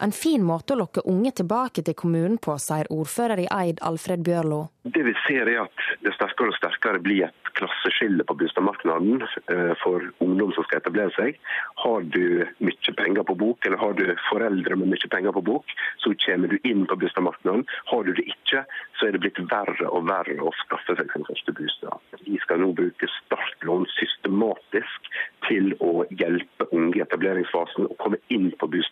En 0.03 0.13
fin 0.13 0.43
måte 0.45 0.75
å 0.75 0.83
lokke 0.83 1.05
unge 1.09 1.33
tilbake 1.43 1.85
til 1.87 1.97
kommunen 1.99 2.39
på, 2.43 2.57
sier 2.59 2.91
ordfører 2.93 3.45
i 3.45 3.49
Eid 3.53 3.83
Alfred 3.83 4.25
Bjørlo. 4.27 4.67
Det 4.83 5.05
vi 5.07 5.15
ser 5.27 5.47
er 5.47 5.61
at 5.63 5.85
det 6.03 6.11
sterkere 6.17 6.51
og 6.51 6.59
sterkere 6.59 6.99
blir 7.03 7.29
et 7.29 7.53
klasseskille 7.55 8.25
på 8.27 8.35
boligmarkedet 8.41 9.29
eh, 9.53 9.73
for 9.83 10.05
ungdom 10.25 10.51
som 10.57 10.67
skal 10.67 10.81
etablere 10.81 11.13
seg. 11.15 11.39
Har 11.85 12.03
du 12.15 12.43
mye 12.65 12.95
penger 12.99 13.27
på 13.29 13.37
bok, 13.39 13.67
eller 13.67 13.79
har 13.79 13.95
du 13.99 14.05
foreldre 14.29 14.79
med 14.81 14.91
mye 14.91 15.11
penger 15.13 15.37
på 15.37 15.45
bok, 15.53 15.75
så 16.03 16.15
kommer 16.25 16.51
du 16.51 16.59
inn 16.69 16.87
på 16.91 16.99
boligmarkedet. 16.99 17.77
Har 17.93 18.09
du 18.09 18.13
det 18.19 18.27
ikke, 18.35 18.65
så 18.99 19.07
er 19.07 19.15
det 19.15 19.23
blitt 19.23 19.39
verre 19.53 19.91
og 19.91 20.09
verre 20.11 20.39
å 20.43 20.55
skaffe 20.65 20.97
seg 20.99 21.15
sin 21.15 21.29
første 21.29 21.55
bostad. 21.59 22.19
Vi 22.27 22.41
skal 22.43 22.63
nå 22.65 22.73
bruke 22.79 23.11
startlån 23.21 23.87
systematisk 23.95 25.13
til 25.47 25.73
å 25.85 26.07
hjelpe 26.11 26.69
unge 26.73 26.99
i 26.99 27.05
etableringsfasen 27.05 27.87
å 27.87 27.99
komme 28.03 28.19
inn 28.35 28.51
på 28.59 28.67
boligmarkedet 28.67 28.83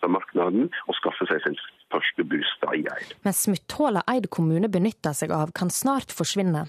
og 0.87 0.97
skaffe 0.97 1.27
seg 1.29 1.41
sin 1.45 1.57
første 1.91 2.25
bostad 2.27 2.77
i 2.79 2.85
Eid. 2.85 3.15
Men 3.25 3.35
smutthullet 3.35 4.07
Eid 4.11 4.29
kommune 4.33 4.69
benytter 4.71 5.15
seg 5.17 5.33
av, 5.35 5.53
kan 5.57 5.73
snart 5.73 6.13
forsvinne. 6.15 6.67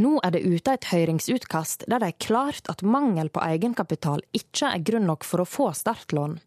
Nå 0.00 0.14
er 0.24 0.32
det 0.32 0.44
ute 0.46 0.74
et 0.74 0.88
høringsutkast 0.90 1.84
der 1.92 2.00
det 2.00 2.12
er 2.12 2.22
klart 2.24 2.70
at 2.72 2.82
mangel 2.82 3.28
på 3.28 3.42
egenkapital 3.44 4.22
ikke 4.36 4.72
er 4.72 4.84
grunn 4.84 5.08
nok 5.10 5.26
for 5.28 5.44
å 5.44 5.48
få 5.48 5.70
startlån. 5.76 6.38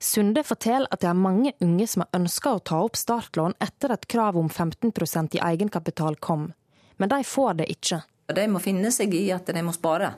Sunde 0.00 0.44
forteller 0.44 0.88
at 0.92 1.02
det 1.02 1.08
er 1.10 1.18
mange 1.20 1.52
unge 1.64 1.86
som 1.88 2.04
har 2.04 2.20
ønska 2.20 2.54
å 2.56 2.62
ta 2.64 2.80
opp 2.84 2.96
startlån 2.96 3.58
etter 3.64 3.92
at 3.92 4.06
kravet 4.08 4.40
om 4.40 4.48
15% 4.48 5.36
i 5.36 5.42
egenkapital 5.44 6.16
kom, 6.16 6.50
men 6.96 7.12
de 7.12 7.20
får 7.24 7.60
det 7.60 7.68
ikke. 7.72 8.00
De 8.36 8.46
må 8.50 8.62
finne 8.62 8.90
seg 8.92 9.12
i 9.14 9.26
at 9.34 9.52
de 9.52 9.62
må 9.62 9.74
spare. 9.76 10.14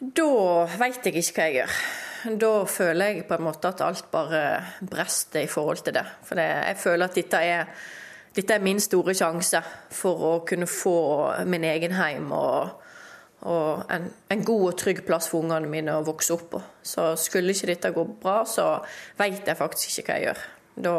Da 0.00 0.66
veit 0.78 1.04
jeg 1.06 1.20
ikke 1.20 1.36
hva 1.36 1.48
jeg 1.48 1.58
gjør. 1.60 1.82
Da 2.22 2.52
føler 2.70 3.10
jeg 3.10 3.26
på 3.26 3.34
en 3.38 3.46
måte 3.48 3.72
at 3.72 3.82
alt 3.82 4.06
bare 4.12 4.62
brester 4.80 5.42
i 5.42 5.50
forhold 5.50 5.82
til 5.82 5.96
det. 5.96 6.04
For 6.26 6.38
det, 6.38 6.46
jeg 6.68 6.78
føler 6.82 7.10
at 7.10 7.18
dette 7.18 7.42
er 7.42 7.74
dette 8.32 8.54
er 8.56 8.64
min 8.64 8.80
store 8.80 9.12
sjanse 9.16 9.60
for 9.92 10.24
å 10.24 10.32
kunne 10.48 10.68
få 10.70 10.96
min 11.48 11.66
egen 11.68 11.92
heim 11.98 12.30
og, 12.32 12.86
og 13.44 13.82
en, 13.92 14.06
en, 14.32 14.44
god 14.46 14.62
og 14.70 14.78
trygg 14.80 15.02
plass 15.04 15.28
for 15.28 15.44
ungene 15.44 15.68
mine 15.68 15.98
å 15.98 16.06
vokse 16.06 16.32
opp 16.32 16.46
på. 16.54 16.62
Så 16.82 17.10
skulle 17.20 17.52
ikke 17.52 17.68
dette 17.74 17.92
gå 17.92 18.06
bra, 18.22 18.38
så 18.48 18.78
vet 19.18 19.44
jeg 19.44 19.58
faktisk 19.58 20.00
ikke 20.00 20.06
hva 20.06 20.20
jeg 20.20 20.28
gjør. 20.30 20.46
Da 20.86 20.94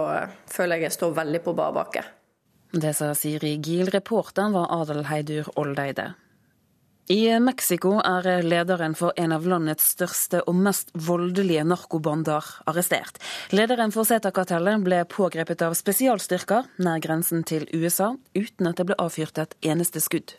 føler 0.54 0.78
jeg 0.78 0.92
jeg 0.92 0.98
står 1.00 1.16
veldig 1.24 1.42
på 1.48 1.56
bar 1.58 1.74
bakke. 1.74 2.06
Det 2.74 2.94
sa 2.98 3.12
Siri 3.18 3.56
Giel. 3.62 3.90
Reporteren 3.94 4.54
var 4.54 4.70
Adel 4.74 5.08
Heidur 5.10 5.50
Oldeide. 5.62 6.12
I 7.12 7.40
Mexico 7.40 7.98
er 8.00 8.46
lederen 8.48 8.94
for 8.96 9.12
en 9.20 9.34
av 9.36 9.44
landets 9.44 9.90
største 9.92 10.40
og 10.48 10.56
mest 10.56 10.94
voldelige 10.96 11.66
narkobander 11.68 12.46
arrestert. 12.72 13.20
Lederen 13.52 13.92
for 13.92 14.08
Zeta-kartellet 14.08 14.86
ble 14.86 15.02
pågrepet 15.12 15.66
av 15.68 15.76
spesialstyrker 15.76 16.70
nær 16.80 17.04
grensen 17.04 17.44
til 17.44 17.68
USA, 17.76 18.14
uten 18.32 18.72
at 18.72 18.80
det 18.80 18.88
ble 18.88 18.98
avfyrt 19.04 19.44
et 19.44 19.58
eneste 19.68 20.00
skudd. 20.00 20.38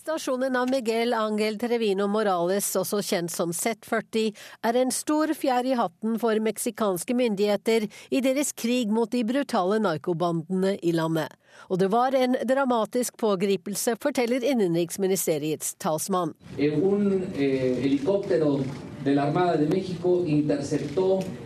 Stasjonen 0.00 0.56
av 0.56 0.70
Miguel 0.72 1.12
Angel 1.12 1.58
Trevino 1.60 2.06
Morales, 2.08 2.70
også 2.80 3.02
kjent 3.04 3.28
som 3.28 3.52
Z40, 3.52 4.32
er 4.64 4.78
en 4.80 4.96
stor 4.96 5.34
fjær 5.36 5.68
i 5.68 5.76
hatten 5.76 6.16
for 6.22 6.40
meksikanske 6.40 7.12
myndigheter 7.20 7.84
i 8.08 8.24
deres 8.24 8.54
krig 8.56 8.88
mot 8.88 9.12
de 9.12 9.20
brutale 9.28 9.76
narkobandene 9.84 10.78
i 10.80 10.96
landet. 10.96 11.36
Og 11.70 11.78
det 11.78 11.88
var 11.92 12.14
en 12.14 12.36
dramatisk 12.48 13.16
pågripelse, 13.16 13.96
forteller 14.02 14.44
innenriksministeriets 14.44 15.74
talsmann. 15.78 16.34
Eh, 16.58 16.66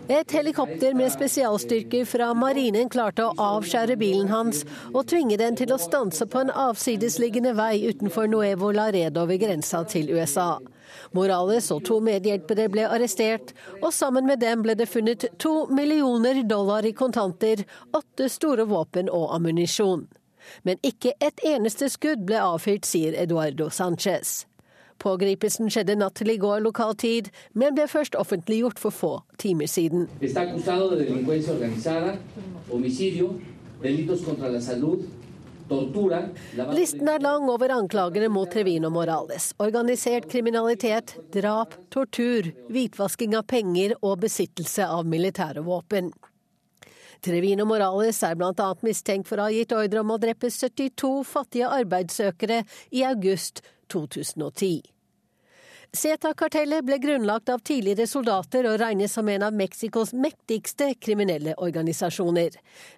et 0.08 0.32
helikopter 0.32 0.94
med 0.94 1.12
spesialstyrker 1.12 2.04
fra 2.04 2.32
marinen 2.34 2.88
klarte 2.90 3.28
å 3.28 3.34
avskjære 3.38 3.96
bilen 4.00 4.28
hans 4.32 4.64
og 4.90 5.06
tvinge 5.12 5.38
den 5.38 5.56
til 5.60 5.70
å 5.70 5.78
stanse 5.78 6.26
på 6.26 6.42
en 6.42 6.50
avsidesliggende 6.50 7.54
vei 7.54 7.84
utenfor 7.86 8.26
Nuevo 8.32 8.72
Laredo 8.74 9.26
ved 9.30 9.44
grensa 9.44 9.84
til 9.86 10.10
USA. 10.16 10.58
Morales 11.14 11.70
og 11.70 11.84
to 11.86 12.00
medhjelpere 12.02 12.66
ble 12.72 12.86
arrestert, 12.90 13.52
og 13.80 13.92
sammen 13.94 14.26
med 14.26 14.42
dem 14.42 14.64
ble 14.64 14.74
det 14.78 14.88
funnet 14.90 15.28
to 15.42 15.66
millioner 15.70 16.42
dollar 16.48 16.86
i 16.86 16.94
kontanter, 16.96 17.62
åtte 17.94 18.28
store 18.32 18.66
våpen 18.70 19.10
og 19.12 19.30
ammunisjon. 19.36 20.08
Men 20.62 20.80
ikke 20.84 21.14
et 21.24 21.40
eneste 21.46 21.88
skudd 21.92 22.26
ble 22.28 22.40
avfyrt, 22.42 22.84
sier 22.88 23.16
Eduardo 23.16 23.70
Sanchez. 23.70 24.42
Pågripelsen 25.02 25.70
skjedde 25.72 25.96
natt 25.98 26.14
til 26.20 26.30
i 26.32 26.38
går 26.40 26.62
lokal 26.64 26.94
tid, 26.98 27.30
men 27.52 27.74
ble 27.76 27.86
først 27.90 28.14
offentliggjort 28.18 28.78
for 28.80 28.94
få 28.94 29.12
timer 29.42 29.70
siden. 29.70 30.06
Listen 35.68 37.08
er 37.08 37.22
lang 37.24 37.48
over 37.48 37.72
anklagene 37.72 38.28
mot 38.28 38.50
Trevino 38.52 38.90
Morales. 38.90 39.52
Organisert 39.56 40.28
kriminalitet, 40.30 41.16
drap, 41.32 41.74
tortur, 41.90 42.50
hvitvasking 42.68 43.36
av 43.38 43.46
penger 43.48 43.96
og 44.02 44.20
besittelse 44.26 44.84
av 44.84 45.08
militære 45.08 45.64
våpen. 45.64 46.12
Trevino 47.24 47.64
Morales 47.64 48.20
er 48.26 48.36
bl.a. 48.36 48.70
mistenkt 48.84 49.30
for 49.30 49.40
å 49.40 49.48
ha 49.48 49.54
gitt 49.54 49.72
ordre 49.72 50.04
om 50.04 50.12
å 50.12 50.20
drepe 50.20 50.50
72 50.52 51.14
fattige 51.24 51.70
arbeidssøkere 51.72 52.64
i 52.92 53.06
august 53.08 53.64
2010. 53.92 54.93
CETA-kartellet 55.94 56.82
ble 56.82 56.98
grunnlagt 56.98 57.48
av 57.54 57.60
tidligere 57.62 58.08
soldater 58.10 58.66
og 58.66 58.80
regnes 58.82 59.12
som 59.14 59.28
en 59.30 59.44
av 59.46 59.54
Mexicos 59.54 60.10
mektigste 60.12 60.88
kriminelle 60.98 61.54
organisasjoner. 61.62 62.56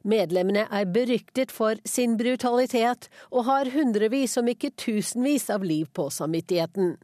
Medlemmene 0.08 0.64
er 0.72 0.86
beryktet 0.88 1.52
for 1.52 1.76
sin 1.84 2.16
brutalitet 2.16 3.10
og 3.28 3.44
har 3.50 3.68
hundrevis, 3.74 4.38
om 4.40 4.48
ikke 4.48 4.72
tusenvis, 4.80 5.50
av 5.52 5.64
liv 5.64 5.90
på 5.92 6.08
samvittigheten. 6.10 6.94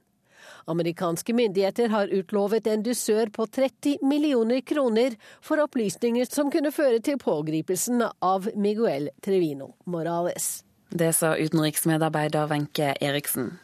Amerikanske 0.73 1.35
myndigheter 1.37 1.93
har 1.93 2.09
utlovet 2.09 2.67
en 2.67 2.83
dusør 2.83 3.29
på 3.35 3.47
30 3.47 4.01
millioner 4.07 4.61
kroner 4.61 5.19
for 5.45 5.61
opplysninger 5.61 6.25
som 6.31 6.51
kunne 6.55 6.73
føre 6.73 7.03
til 7.05 7.21
pågripelsen 7.21 8.07
av 8.07 8.49
Miguel 8.57 9.11
Trevino 9.21 9.75
Morales. 9.85 10.63
Det 10.89 11.13
sa 11.17 11.37
utenriksmedarbeider 11.37 12.49
Wenche 12.49 12.95
Eriksen. 13.01 13.59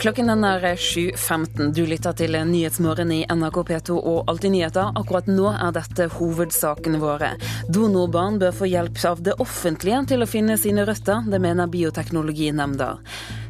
Klokken 0.00 0.30
er 0.32 0.62
7.15. 0.80 1.74
Du 1.76 1.82
lytter 1.84 2.14
til 2.16 2.32
Nyhetsmorgen 2.32 3.10
i 3.12 3.18
NRK 3.28 3.58
P2 3.68 3.98
og 3.98 4.30
Alltid 4.32 4.54
nyheter. 4.54 4.94
Akkurat 4.96 5.26
nå 5.28 5.50
er 5.52 5.74
dette 5.76 6.06
hovedsakene 6.14 6.96
våre. 7.02 7.34
Donorbarn 7.68 8.38
bør 8.40 8.54
få 8.56 8.70
hjelp 8.70 8.96
av 9.04 9.18
det 9.26 9.34
offentlige 9.44 9.98
til 10.08 10.24
å 10.24 10.28
finne 10.30 10.56
sine 10.56 10.86
røtter. 10.88 11.26
Det 11.28 11.40
mener 11.44 11.68
Bioteknologinemnda. 11.68 12.88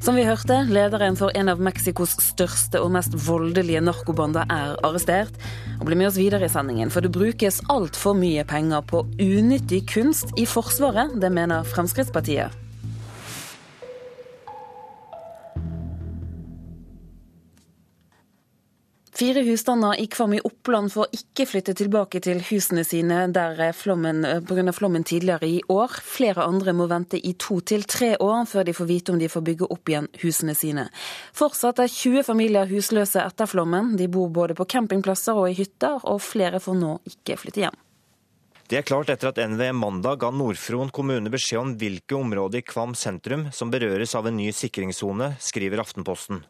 Som 0.02 0.18
vi 0.18 0.24
hørte, 0.26 0.56
lederen 0.66 1.14
for 1.20 1.30
en 1.38 1.52
av 1.52 1.62
Mexicos 1.62 2.16
største 2.18 2.82
og 2.82 2.90
mest 2.96 3.14
voldelige 3.28 3.84
narkobander 3.86 4.50
er 4.50 4.74
arrestert. 4.82 5.38
Og 5.78 5.86
bli 5.86 6.00
med 6.00 6.08
oss 6.10 6.18
videre 6.18 6.48
i 6.48 6.50
sendingen, 6.50 6.90
for 6.90 7.06
det 7.06 7.12
brukes 7.14 7.60
altfor 7.70 8.18
mye 8.18 8.42
penger 8.42 8.82
på 8.90 9.04
unyttig 9.22 9.84
kunst 9.94 10.34
i 10.34 10.48
Forsvaret. 10.50 11.14
Det 11.14 11.30
mener 11.30 11.62
Fremskrittspartiet. 11.76 12.58
Fire 19.20 19.42
husstander 19.44 20.00
i 20.00 20.06
Kvam 20.06 20.32
i 20.32 20.38
Oppland 20.40 20.88
får 20.92 21.10
ikke 21.12 21.44
flytte 21.44 21.74
tilbake 21.76 22.22
til 22.24 22.38
husene 22.40 22.86
sine 22.88 23.26
der 23.28 23.58
flommen, 23.76 24.24
pga. 24.48 24.72
flommen 24.72 25.04
tidligere 25.04 25.44
i 25.44 25.58
år. 25.68 25.92
Flere 26.00 26.46
andre 26.48 26.72
må 26.72 26.86
vente 26.88 27.20
i 27.20 27.34
to 27.36 27.58
til 27.60 27.84
tre 27.84 28.14
år 28.16 28.48
før 28.48 28.64
de 28.64 28.72
får 28.78 28.88
vite 28.88 29.12
om 29.12 29.20
de 29.20 29.28
får 29.28 29.44
bygge 29.44 29.68
opp 29.76 29.92
igjen 29.92 30.08
husene 30.22 30.56
sine. 30.56 30.86
Fortsatt 31.36 31.84
er 31.84 31.92
20 31.92 32.24
familier 32.30 32.72
husløse 32.72 33.20
etter 33.20 33.52
flommen. 33.52 33.92
De 34.00 34.08
bor 34.08 34.32
både 34.32 34.56
på 34.56 34.64
campingplasser 34.64 35.36
og 35.36 35.50
i 35.50 35.58
hytter, 35.60 36.00
og 36.00 36.24
flere 36.24 36.56
får 36.56 36.80
nå 36.80 36.96
ikke 37.12 37.36
flytte 37.44 37.66
hjem. 37.66 37.80
Det 38.72 38.80
er 38.80 38.88
klart 38.88 39.12
etter 39.12 39.34
at 39.34 39.46
NVE 39.52 39.74
mandag 39.76 40.24
ga 40.24 40.32
Nord-Fron 40.32 40.88
kommune 40.96 41.28
beskjed 41.28 41.60
om 41.60 41.76
hvilke 41.76 42.16
områder 42.16 42.64
i 42.64 42.64
Kvam 42.64 42.96
sentrum 42.96 43.50
som 43.52 43.68
berøres 43.68 44.16
av 44.16 44.32
en 44.32 44.40
ny 44.40 44.48
sikringssone, 44.48 45.34
skriver 45.44 45.84
Aftenposten. 45.84 46.40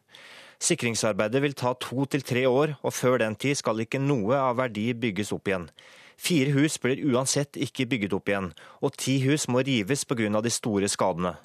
Sikringsarbeidet 0.61 1.41
vil 1.43 1.57
ta 1.57 1.73
to 1.81 2.05
til 2.05 2.23
tre 2.23 2.45
år, 2.49 2.75
og 2.85 2.93
før 2.93 3.19
den 3.23 3.37
tid 3.41 3.57
skal 3.57 3.81
ikke 3.81 4.01
noe 4.03 4.37
av 4.37 4.59
verdi 4.61 4.91
bygges 4.93 5.33
opp 5.33 5.49
igjen. 5.49 5.71
Fire 6.21 6.53
hus 6.53 6.77
blir 6.83 7.01
uansett 7.09 7.57
ikke 7.57 7.87
bygget 7.89 8.13
opp 8.13 8.29
igjen, 8.29 8.51
og 8.85 8.93
ti 9.01 9.17
hus 9.25 9.49
må 9.49 9.65
rives 9.65 10.05
pga. 10.05 10.43
de 10.45 10.53
store 10.53 10.89
skadene. 10.89 11.37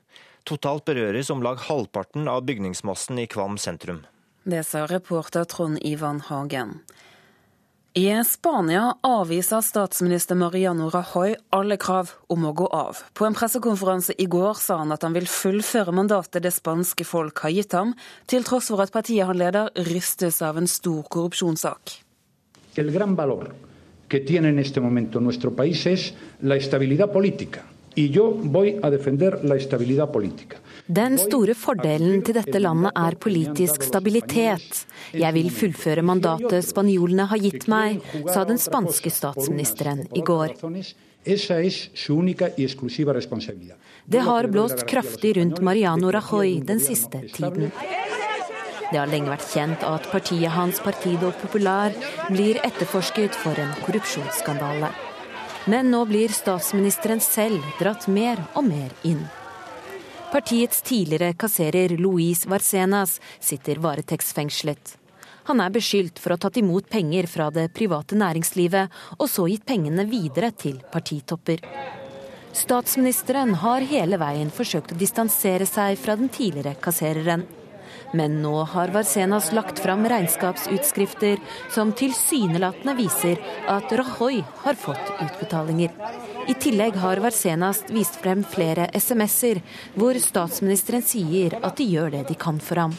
Totalt 0.43 0.85
berøres 0.85 1.31
om 1.31 1.41
lag 1.41 1.57
halvparten 1.57 2.27
av 2.27 2.43
bygningsmassen 2.43 3.19
i 3.19 3.25
Kvam 3.25 3.57
sentrum. 3.57 4.03
Det 4.43 4.65
sa 4.65 4.85
reporter 4.85 5.45
Trond 5.45 5.79
Ivan 5.81 6.19
Hagen. 6.19 6.81
I 7.97 8.09
Spania 8.27 8.97
avviser 9.07 9.61
statsminister 9.63 10.35
Mariano 10.35 10.89
Rajoy 10.91 11.37
alle 11.55 11.77
krav 11.79 12.09
om 12.27 12.43
å 12.43 12.49
gå 12.51 12.65
av. 12.67 12.97
På 13.15 13.23
en 13.23 13.37
pressekonferanse 13.37 14.11
i 14.19 14.25
går 14.27 14.57
sa 14.59 14.81
han 14.81 14.91
at 14.91 15.05
han 15.07 15.15
vil 15.15 15.29
fullføre 15.31 15.93
mandatet 15.95 16.43
det 16.43 16.51
spanske 16.51 17.05
folk 17.07 17.39
har 17.45 17.53
gitt 17.55 17.71
ham, 17.71 17.93
til 18.27 18.43
tross 18.43 18.67
for 18.73 18.83
at 18.83 18.91
partiet 18.91 19.23
han 19.29 19.39
leder 19.39 19.71
rystes 19.87 20.41
av 20.43 20.59
en 20.59 20.67
stor 20.67 21.07
korrupsjonssak. 21.07 21.95
El 22.75 22.91
gran 22.91 23.15
valor 23.15 23.53
que 24.11 24.19
tiene 24.27 24.51
en 24.51 24.59
este 24.59 24.83
momento 24.83 25.21
nuestro 25.21 25.55
país 25.55 25.85
es 25.87 26.11
la 26.41 26.57
estabilidad 26.57 27.13
política. 27.13 27.63
Y 27.95 28.09
yo 28.09 28.27
voy 28.29 28.75
a 28.83 28.89
defender 28.89 29.39
la 29.45 29.55
estabilidad 29.55 30.11
política. 30.11 30.57
Den 30.85 31.17
store 31.17 31.55
fordelen 31.57 32.19
til 32.21 32.35
dette 32.37 32.59
landet 32.61 32.91
er 32.93 33.15
politisk 33.17 33.81
stabilitet. 33.87 34.83
Jeg 35.17 35.33
vil 35.33 35.47
fullføre 35.49 36.03
mandatet 36.05 36.61
spanjolene 36.67 37.25
har 37.31 37.41
gitt 37.41 37.65
meg, 37.71 38.03
sa 38.29 38.43
den 38.45 38.59
spanske 38.61 39.09
statsministeren 39.09 40.03
i 40.13 40.21
går. 40.21 40.53
Det 44.05 44.21
har 44.27 44.47
blåst 44.53 44.83
kraftig 44.85 45.31
rundt 45.39 45.61
Mariano 45.65 46.11
Rajoy 46.13 46.59
den 46.61 46.79
siste 46.79 47.23
tiden. 47.33 47.71
Det 48.91 48.99
har 48.99 49.09
lenge 49.09 49.31
vært 49.31 49.47
kjent 49.49 49.81
at 49.89 50.05
partiet 50.11 50.53
hans, 50.53 50.77
Partido 50.85 51.31
Popular, 51.39 51.95
blir 52.29 52.59
etterforsket 52.61 53.33
for 53.33 53.57
en 53.57 53.73
korrupsjonsskandale. 53.87 54.91
Men 55.65 55.89
nå 55.89 56.03
blir 56.05 56.29
statsministeren 56.29 57.25
selv 57.25 57.65
dratt 57.81 58.05
mer 58.05 58.37
og 58.53 58.69
mer 58.69 58.93
inn. 59.01 59.25
Partiets 60.35 60.81
tidligere 60.81 61.33
kasserer 61.33 61.93
Luis 61.97 62.45
Varcenas 62.45 63.21
sitter 63.39 63.75
varetektsfengslet. 63.79 64.97
Han 65.47 65.61
er 65.63 65.71
beskyldt 65.71 66.19
for 66.19 66.33
å 66.33 66.35
ha 66.35 66.41
tatt 66.43 66.59
imot 66.59 66.89
penger 66.91 67.29
fra 67.31 67.45
det 67.55 67.69
private 67.77 68.17
næringslivet, 68.19 68.91
og 69.15 69.29
så 69.31 69.45
gitt 69.47 69.63
pengene 69.63 70.03
videre 70.09 70.49
til 70.51 70.81
partitopper. 70.91 71.63
Statsministeren 72.51 73.55
har 73.63 73.87
hele 73.87 74.19
veien 74.19 74.51
forsøkt 74.51 74.91
å 74.91 74.99
distansere 74.99 75.63
seg 75.71 75.95
fra 76.03 76.17
den 76.19 76.27
tidligere 76.27 76.75
kassereren. 76.83 77.47
Men 78.15 78.37
nå 78.41 78.53
har 78.71 78.93
Varsenas 78.95 79.51
lagt 79.51 79.79
fram 79.83 80.05
regnskapsutskrifter 80.07 81.41
som 81.73 81.91
tilsynelatende 81.91 82.93
viser 82.95 83.41
at 83.67 83.91
Rajoy 83.91 84.39
har 84.63 84.79
fått 84.79 85.11
utbetalinger. 85.19 85.91
I 86.47 86.53
tillegg 86.61 86.95
har 87.01 87.19
Varsenas 87.19 87.83
vist 87.89 88.15
frem 88.21 88.45
flere 88.47 88.87
SMS-er 88.93 89.59
hvor 89.97 90.15
statsministeren 90.21 91.03
sier 91.03 91.57
at 91.61 91.75
de 91.81 91.89
gjør 91.91 92.13
det 92.15 92.23
de 92.29 92.39
kan 92.39 92.61
for 92.63 92.85
ham. 92.85 92.95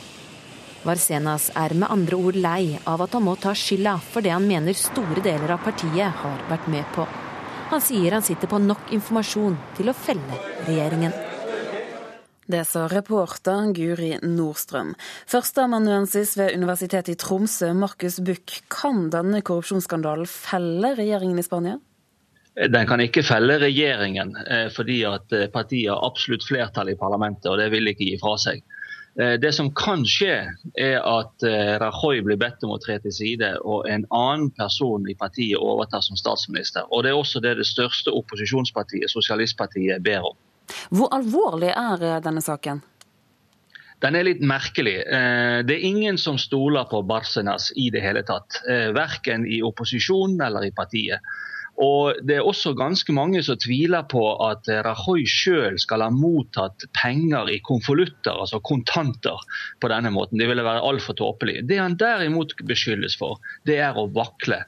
Varsenas 0.87 1.49
er 1.57 1.75
med 1.75 1.91
andre 1.91 2.19
ord 2.19 2.37
lei 2.39 2.77
av 2.85 3.07
at 3.07 3.17
han 3.17 3.25
må 3.27 3.39
ta 3.41 3.55
skylda 3.57 3.97
for 4.11 4.23
det 4.27 4.35
han 4.35 4.47
mener 4.47 4.77
store 4.77 5.25
deler 5.25 5.57
av 5.57 5.65
partiet 5.65 6.21
har 6.25 6.45
vært 6.51 6.69
med 6.71 6.85
på. 6.95 7.07
Han 7.73 7.83
sier 7.83 8.15
han 8.15 8.27
sitter 8.27 8.51
på 8.51 8.61
nok 8.63 8.93
informasjon 8.95 9.57
til 9.79 9.91
å 9.91 9.97
felle 9.97 10.43
regjeringen. 10.69 11.26
Det 12.47 12.63
sa 12.63 12.85
reporter 12.87 13.73
Guri 13.75 14.13
Nordstrøm. 14.23 14.93
Førsteamanuensis 15.27 16.37
ved 16.39 16.55
Universitetet 16.55 17.17
i 17.17 17.19
Tromsø, 17.19 17.73
Markus 17.75 18.21
Buch. 18.23 18.61
Kan 18.71 19.09
denne 19.11 19.41
korrupsjonsskandalen 19.43 20.31
felle 20.31 20.93
regjeringen 20.95 21.43
i 21.43 21.47
Spania? 21.47 21.81
Den 22.57 22.87
kan 22.89 23.03
ikke 23.03 23.27
felle 23.27 23.59
regjeringen, 23.61 24.31
eh, 24.47 24.69
fordi 24.73 25.03
at 25.05 25.35
eh, 25.35 25.51
partiet 25.53 25.91
har 25.91 26.07
absolutt 26.07 26.47
flertall 26.47 26.89
i 26.89 26.97
parlamentet, 26.97 27.51
og 27.51 27.59
det 27.59 27.67
vil 27.75 27.91
ikke 27.91 28.07
gi 28.07 28.17
fra 28.23 28.37
seg. 28.41 28.63
Eh, 29.19 29.35
det 29.43 29.51
som 29.59 29.73
kan 29.75 30.07
skje, 30.07 30.39
er 30.79 30.97
at 31.03 31.45
Rajoy 31.83 32.23
blir 32.25 32.39
bedt 32.41 32.63
om 32.65 32.77
å 32.77 32.81
tre 32.81 33.01
til 33.03 33.13
side, 33.13 33.57
og 33.67 33.91
en 33.91 34.07
annen 34.15 34.53
person 34.55 35.05
i 35.11 35.19
partiet 35.19 35.59
overtar 35.59 36.07
som 36.07 36.17
statsminister. 36.17 36.87
Og 36.95 37.03
Det 37.03 37.11
er 37.11 37.19
også 37.19 37.43
det 37.43 37.59
det 37.59 37.67
største 37.67 38.15
opposisjonspartiet, 38.15 39.11
Sosialistpartiet, 39.11 39.99
ber 40.07 40.31
om. 40.31 40.39
Hvor 40.91 41.11
alvorlig 41.15 41.73
er 41.73 42.05
eh, 42.05 42.21
denne 42.25 42.43
saken? 42.45 42.83
Den 44.05 44.17
er 44.19 44.27
litt 44.29 44.43
merkelig. 44.45 44.99
Eh, 45.09 45.59
det 45.67 45.79
er 45.79 45.89
ingen 45.89 46.19
som 46.21 46.39
stoler 46.41 46.89
på 46.91 47.03
Barcenas 47.09 47.71
i 47.81 47.89
det 47.95 48.05
hele 48.05 48.23
tatt. 48.29 48.61
Eh, 48.69 48.91
verken 48.97 49.47
i 49.49 49.63
opposisjonen 49.65 50.43
eller 50.45 50.69
i 50.69 50.75
partiet. 50.77 51.25
Og 51.77 52.17
Det 52.25 52.39
er 52.39 52.47
også 52.49 52.73
ganske 52.73 53.13
mange 53.13 53.43
som 53.45 53.59
tviler 53.61 54.07
på 54.09 54.23
at 54.41 54.65
Rajoy 54.87 55.27
sjøl 55.29 55.77
skal 55.77 56.01
ha 56.01 56.09
mottatt 56.09 56.87
penger 56.97 57.51
i 57.53 57.59
konvolutter, 57.61 58.33
altså 58.33 58.63
kontanter, 58.65 59.37
på 59.81 59.91
denne 59.93 60.09
måten. 60.15 60.41
Det 60.41 60.49
ville 60.49 60.65
være 60.65 60.81
altfor 60.89 61.19
tåpelig. 61.21 61.67
Det 61.69 61.77
han 61.77 61.99
derimot 62.01 62.57
beskyldes 62.65 63.19
for, 63.21 63.43
det 63.69 63.77
er 63.85 63.93
å 63.93 64.09
vakle. 64.09 64.63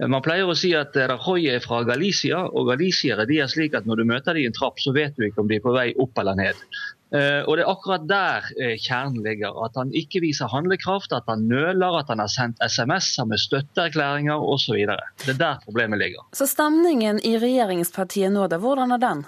Man 0.00 0.24
pleier 0.24 0.48
å 0.48 0.56
si 0.58 0.72
at 0.78 0.96
Rajoy 0.96 1.50
er 1.52 1.62
fra 1.64 1.82
Galicia, 1.88 2.44
og 2.48 2.70
galiciere 2.72 3.26
er 3.26 3.50
slik 3.50 3.76
at 3.78 3.86
når 3.88 4.02
du 4.02 4.08
møter 4.08 4.34
dem 4.34 4.44
i 4.44 4.48
en 4.50 4.56
trapp, 4.56 4.80
så 4.82 4.94
vet 4.94 5.16
du 5.16 5.26
ikke 5.26 5.42
om 5.42 5.50
de 5.50 5.58
er 5.58 5.64
på 5.64 5.74
vei 5.74 5.92
opp 6.00 6.18
eller 6.22 6.38
ned. 6.38 6.66
Eh, 7.12 7.42
og 7.44 7.58
Det 7.58 7.64
er 7.64 7.68
akkurat 7.68 8.04
der 8.08 8.46
eh, 8.56 8.76
kjernen 8.80 9.20
ligger. 9.24 9.56
At 9.66 9.76
han 9.76 9.92
ikke 9.92 10.22
viser 10.24 10.48
handlekraft, 10.48 11.12
at 11.12 11.28
han 11.28 11.44
nøler, 11.48 11.98
at 12.00 12.08
han 12.08 12.22
har 12.22 12.32
sendt 12.32 12.62
SMS-er 12.64 13.28
med 13.28 13.42
støtteerklæringer 13.42 14.40
osv. 14.40 14.80
Det 15.26 15.34
er 15.34 15.40
der 15.40 15.60
problemet 15.66 16.00
ligger. 16.00 16.24
Så 16.32 16.48
stemningen 16.48 17.20
i 17.20 17.36
regjeringspartiet 17.36 18.32
nå, 18.32 18.48
da, 18.48 18.60
hvordan 18.62 18.96
er 18.96 19.02
den? 19.02 19.24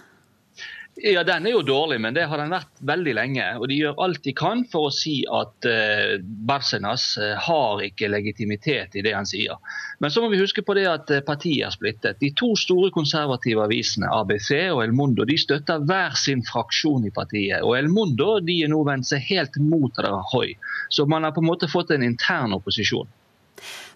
Ja, 0.97 1.25
Den 1.25 1.47
er 1.47 1.51
jo 1.51 1.63
dårlig, 1.63 1.97
men 2.01 2.15
det 2.15 2.29
har 2.31 2.39
den 2.39 2.53
vært 2.55 2.79
veldig 2.87 3.15
lenge. 3.19 3.45
og 3.59 3.67
De 3.69 3.79
gjør 3.81 3.99
alt 4.05 4.21
de 4.23 4.35
kan 4.37 4.63
for 4.71 4.89
å 4.89 4.93
si 4.95 5.17
at 5.27 5.67
eh, 5.67 6.21
Barcenas 6.23 7.07
uh, 7.19 7.35
har 7.43 7.83
ikke 7.83 8.11
legitimitet 8.13 8.95
i 8.95 9.03
det 9.03 9.15
han 9.17 9.27
sier. 9.27 9.59
Men 9.99 10.15
så 10.15 10.23
må 10.23 10.31
vi 10.31 10.39
huske 10.39 10.63
på 10.63 10.77
det 10.79 10.87
at 10.87 11.11
uh, 11.11 11.19
partiet 11.27 11.67
er 11.67 11.75
splittet. 11.75 12.21
De 12.23 12.31
to 12.39 12.53
store 12.61 12.93
konservative 12.95 13.67
avisene, 13.67 14.07
ABC 14.07 14.53
og 14.69 14.85
El 14.85 14.95
Mundo, 14.95 15.27
de 15.27 15.39
støtter 15.41 15.83
hver 15.83 16.15
sin 16.21 16.47
fraksjon 16.47 17.11
i 17.11 17.15
partiet. 17.15 17.67
Og 17.67 17.75
El 17.81 17.91
Mundo 17.91 18.39
de 18.45 18.61
er 18.63 18.71
nå 18.71 18.85
vendt 18.87 19.11
seg 19.11 19.27
helt 19.33 19.59
mot 19.59 19.99
Rajoy. 19.99 20.55
Så 20.95 21.11
man 21.11 21.27
har 21.27 21.35
på 21.35 21.43
en 21.43 21.51
måte 21.51 21.71
fått 21.71 21.91
en 21.91 22.07
intern 22.07 22.55
opposisjon. 22.55 23.11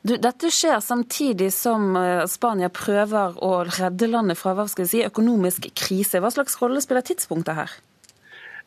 Du, 0.03 0.15
dette 0.21 0.51
skjer 0.55 0.79
samtidig 0.85 1.51
som 1.55 1.97
eh, 1.99 2.25
Spania 2.31 2.71
prøver 2.71 3.39
å 3.43 3.53
redde 3.67 4.11
landet 4.11 4.39
fra 4.39 4.55
hva 4.55 4.69
skal 4.71 4.87
vi 4.87 4.93
si, 4.93 5.05
økonomisk 5.07 5.71
krise. 5.75 6.23
Hva 6.23 6.31
slags 6.35 6.59
rolle 6.63 6.83
spiller 6.85 7.07
tidspunktet 7.07 7.59
her? 7.59 7.73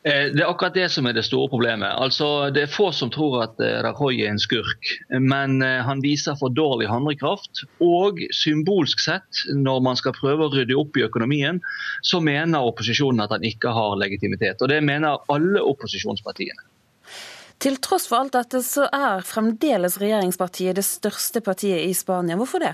Eh, 0.04 0.28
det 0.34 0.42
er 0.42 0.50
akkurat 0.50 0.76
det 0.76 0.90
som 0.92 1.08
er 1.08 1.16
det 1.16 1.24
store 1.24 1.48
problemet. 1.48 1.88
Altså, 1.88 2.50
det 2.52 2.66
er 2.66 2.74
få 2.74 2.90
som 2.92 3.10
tror 3.14 3.38
at 3.46 3.62
eh, 3.64 3.78
Rajoy 3.86 4.20
er 4.20 4.34
en 4.34 4.42
skurk. 4.42 4.92
Men 5.14 5.62
han 5.62 6.02
viser 6.04 6.36
for 6.40 6.52
dårlig 6.52 6.90
handlekraft. 6.92 7.64
Og 7.80 8.20
symbolsk 8.36 9.00
sett, 9.00 9.46
når 9.56 9.80
man 9.88 10.00
skal 10.00 10.16
prøve 10.18 10.50
å 10.50 10.52
rydde 10.52 10.76
opp 10.76 11.00
i 11.00 11.06
økonomien, 11.06 11.62
så 12.04 12.20
mener 12.20 12.68
opposisjonen 12.68 13.24
at 13.24 13.32
han 13.32 13.48
ikke 13.48 13.72
har 13.72 13.96
legitimitet. 14.02 14.60
Og 14.60 14.68
det 14.74 14.82
mener 14.84 15.24
alle 15.32 15.64
opposisjonspartiene. 15.64 16.71
Til 17.62 17.76
tross 17.78 18.08
for 18.10 18.18
alt 18.18 18.34
dette, 18.34 18.58
så 18.66 18.88
er 18.90 19.22
fremdeles 19.22 20.00
regjeringspartiet 20.02 20.74
det 20.74 20.82
største 20.82 21.38
partiet 21.46 21.84
i 21.86 21.92
Spania. 21.94 22.34
Hvorfor 22.40 22.64
det? 22.64 22.72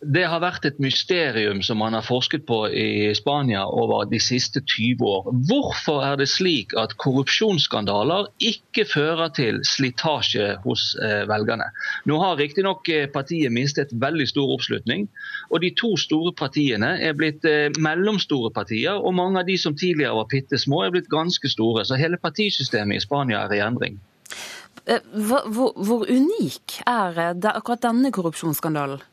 Det 0.00 0.22
har 0.24 0.40
vært 0.40 0.64
et 0.64 0.78
mysterium 0.80 1.58
som 1.60 1.76
man 1.82 1.92
har 1.92 2.04
forsket 2.06 2.46
på 2.48 2.62
i 2.72 3.10
Spania 3.12 3.66
over 3.68 4.06
de 4.08 4.16
siste 4.22 4.62
20 4.64 5.04
år. 5.04 5.26
Hvorfor 5.50 6.00
er 6.06 6.16
det 6.16 6.30
slik 6.32 6.72
at 6.80 6.94
korrupsjonsskandaler 6.96 8.30
ikke 8.40 8.86
fører 8.88 9.28
til 9.36 9.60
slitasje 9.68 10.54
hos 10.64 10.94
eh, 11.04 11.26
velgerne? 11.28 11.68
Nå 12.08 12.16
har 12.22 12.40
riktignok 12.40 12.88
eh, 12.88 13.10
partiet 13.12 13.52
mistet 13.52 13.92
veldig 13.92 14.30
stor 14.32 14.56
oppslutning, 14.56 15.04
og 15.52 15.60
de 15.66 15.74
to 15.76 15.92
store 16.00 16.32
partiene 16.32 16.94
er 17.04 17.12
blitt 17.20 17.44
eh, 17.44 17.68
mellomstore 17.76 18.54
partier. 18.56 18.96
Og 18.96 19.12
mange 19.20 19.44
av 19.44 19.52
de 19.52 19.58
som 19.60 19.76
tidligere 19.76 20.16
var 20.16 20.32
bitte 20.32 20.56
små, 20.64 20.86
er 20.86 20.96
blitt 20.96 21.12
ganske 21.12 21.52
store. 21.52 21.84
Så 21.84 22.00
hele 22.00 22.16
partisystemet 22.16 22.96
i 22.96 23.04
Spania 23.04 23.44
er 23.44 23.58
i 23.58 23.62
endring. 23.68 24.00
Hvor, 24.88 25.44
hvor, 25.44 25.76
hvor 25.76 26.08
unik 26.08 26.80
er 26.88 27.26
akkurat 27.36 27.84
denne 27.84 28.08
korrupsjonsskandalen? 28.16 29.04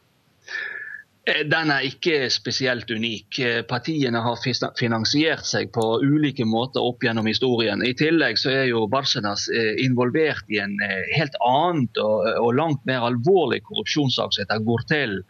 Eh, 1.28 1.44
den 1.46 1.72
er 1.74 1.86
ikke 1.88 2.30
spesielt 2.32 2.92
unik. 2.92 3.40
Eh, 3.44 3.60
partiene 3.68 4.22
har 4.24 4.40
finansiert 4.80 5.46
seg 5.48 5.74
på 5.76 5.86
ulike 6.04 6.48
måter 6.48 6.86
opp 6.86 7.04
gjennom 7.04 7.28
historien. 7.28 7.84
I 7.84 7.96
tillegg 7.98 8.40
så 8.40 8.54
er 8.54 8.66
jo 8.72 8.86
Barcenas 8.92 9.48
eh, 9.52 9.76
involvert 9.84 10.48
i 10.48 10.62
en 10.64 10.78
helt 11.18 11.36
annet 11.44 12.00
og, 12.00 12.50
langt 12.56 12.84
mer 12.88 13.04
alvorlig 13.10 13.62
korrupsjonssak 13.68 14.34
som 14.34 14.44
heter 14.46 14.64
Gortel. 14.66 15.22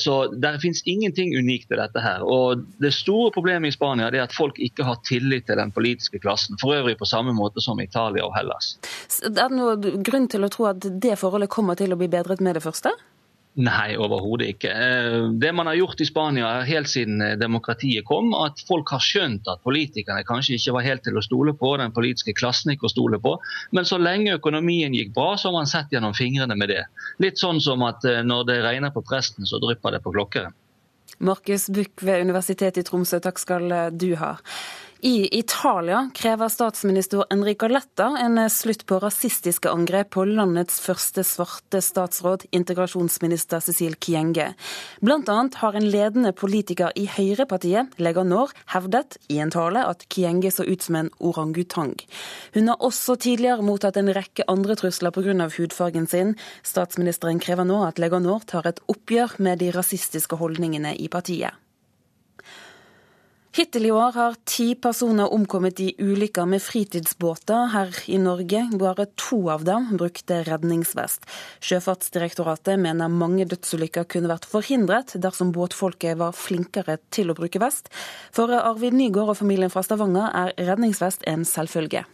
Så 0.00 0.32
Det 0.32 0.48
finnes 0.62 0.80
ingenting 0.88 1.34
unikt 1.36 1.68
ved 1.68 1.76
dette. 1.76 2.00
her. 2.00 2.22
Og 2.24 2.64
Det 2.80 2.92
store 2.94 3.30
problemet 3.30 3.68
i 3.68 3.76
Spania 3.76 4.06
er 4.08 4.22
at 4.22 4.32
folk 4.32 4.56
ikke 4.56 4.84
har 4.84 4.96
tillit 5.04 5.44
til 5.46 5.56
den 5.60 5.70
politiske 5.70 6.18
klassen. 6.18 6.56
For 6.60 6.72
øvrig 6.72 6.96
på 6.96 7.04
samme 7.04 7.34
måte 7.36 7.60
som 7.60 7.80
Italia 7.80 8.24
og 8.24 8.32
Hellas. 8.32 8.78
Er 9.20 9.28
det 9.28 9.50
noen 9.52 10.02
grunn 10.02 10.28
til 10.28 10.40
å 10.40 10.48
tro 10.48 10.70
at 10.72 10.80
det 10.80 11.18
forholdet 11.18 11.50
kommer 11.52 11.76
til 11.76 11.92
å 11.92 12.00
bli 12.00 12.08
bedret 12.08 12.40
med 12.40 12.56
det 12.56 12.64
første? 12.64 12.96
Nei, 13.58 13.96
overhodet 13.98 14.52
ikke. 14.52 14.70
Eh, 14.70 15.24
det 15.42 15.50
man 15.56 15.66
har 15.66 15.74
gjort 15.74 15.98
i 16.00 16.06
Spania 16.06 16.50
helt 16.66 16.90
siden 16.90 17.18
eh, 17.24 17.34
demokratiet 17.40 18.06
kom, 18.06 18.30
at 18.38 18.62
folk 18.68 18.92
har 18.94 19.02
skjønt 19.02 19.50
at 19.50 19.64
politikerne 19.66 20.22
kanskje 20.28 20.54
ikke 20.60 20.76
var 20.76 20.86
helt 20.86 21.02
til 21.02 21.18
å 21.18 21.24
stole 21.24 21.56
på, 21.58 21.72
den 21.80 21.94
politiske 21.94 22.36
klassen 22.38 22.70
ikke 22.70 22.86
å 22.86 22.92
stole 22.92 23.18
på. 23.22 23.34
Men 23.74 23.88
så 23.88 23.98
lenge 23.98 24.36
økonomien 24.38 24.94
gikk 24.94 25.10
bra, 25.16 25.32
så 25.34 25.50
har 25.50 25.58
man 25.58 25.70
sett 25.70 25.90
gjennom 25.90 26.14
fingrene 26.14 26.54
med 26.54 26.70
det. 26.70 26.84
Litt 27.24 27.42
sånn 27.42 27.58
som 27.64 27.82
at 27.88 28.06
eh, 28.06 28.22
når 28.22 28.46
det 28.46 28.60
regner 28.62 28.94
på 28.94 29.02
presten, 29.02 29.48
så 29.48 29.58
drypper 29.62 29.96
det 29.96 30.04
på 30.06 30.14
klokkeren. 30.14 30.54
Markus 31.18 31.66
Buch 31.74 32.04
ved 32.06 32.22
Universitetet 32.28 32.84
i 32.84 32.86
Tromsø, 32.86 33.18
takk 33.18 33.42
skal 33.42 33.72
du 33.90 34.12
ha. 34.20 34.36
I 35.00 35.38
Italia 35.38 36.10
krever 36.14 36.48
statsminister 36.48 37.24
Enrica 37.30 37.68
Letta 37.68 38.08
en 38.18 38.50
slutt 38.50 38.80
på 38.86 38.96
rasistiske 38.98 39.70
angrep 39.70 40.08
på 40.16 40.24
landets 40.26 40.80
første 40.82 41.22
svarte 41.22 41.78
statsråd, 41.86 42.48
integrasjonsminister 42.50 43.62
Cecil 43.62 43.94
Kienge. 44.02 44.48
Blant 44.98 45.30
annet 45.30 45.60
har 45.60 45.78
en 45.78 45.86
ledende 45.86 46.32
politiker 46.34 46.90
i 46.98 47.04
høyrepartiet, 47.06 47.94
Lega 48.02 48.24
Nord, 48.26 48.56
hevdet 48.74 49.20
i 49.30 49.38
en 49.38 49.54
tale 49.54 49.86
at 49.86 50.02
Kienge 50.10 50.50
så 50.50 50.66
ut 50.66 50.82
som 50.82 50.98
en 50.98 51.12
orangutang. 51.22 51.94
Hun 52.58 52.72
har 52.72 52.82
også 52.82 53.14
tidligere 53.22 53.62
mottatt 53.62 54.02
en 54.02 54.10
rekke 54.10 54.48
andre 54.50 54.74
trusler 54.82 55.14
pga. 55.14 55.46
hudfargen 55.46 56.10
sin. 56.10 56.34
Statsministeren 56.66 57.38
krever 57.38 57.70
nå 57.70 57.84
at 57.86 58.02
Lega 58.02 58.18
Nord 58.18 58.50
tar 58.50 58.66
et 58.66 58.82
oppgjør 58.90 59.38
med 59.38 59.62
de 59.62 59.70
rasistiske 59.70 60.42
holdningene 60.42 60.96
i 60.98 61.06
partiet. 61.06 61.54
Hittil 63.58 63.88
i 63.88 63.90
år 63.90 64.12
har 64.14 64.36
ti 64.46 64.76
personer 64.78 65.32
omkommet 65.34 65.80
i 65.82 65.88
ulykker 65.98 66.46
med 66.46 66.62
fritidsbåter 66.62 67.72
her 67.72 67.96
i 68.06 68.14
Norge. 68.22 68.60
Bare 68.78 69.08
to 69.18 69.40
av 69.50 69.64
dem 69.66 69.88
brukte 69.98 70.44
redningsvest. 70.46 71.26
Sjøfartsdirektoratet 71.66 72.78
mener 72.78 73.10
mange 73.10 73.48
dødsulykker 73.50 74.06
kunne 74.14 74.30
vært 74.30 74.46
forhindret 74.46 75.16
dersom 75.18 75.50
båtfolket 75.56 76.20
var 76.20 76.38
flinkere 76.38 77.00
til 77.10 77.34
å 77.34 77.36
bruke 77.40 77.58
vest. 77.58 77.90
For 78.30 78.54
Arvid 78.60 78.94
Nygaard 78.94 79.34
og 79.34 79.40
familien 79.40 79.74
fra 79.74 79.82
Stavanger 79.82 80.30
er 80.30 80.54
redningsvest 80.70 81.26
en 81.26 81.42
selvfølge. 81.42 82.04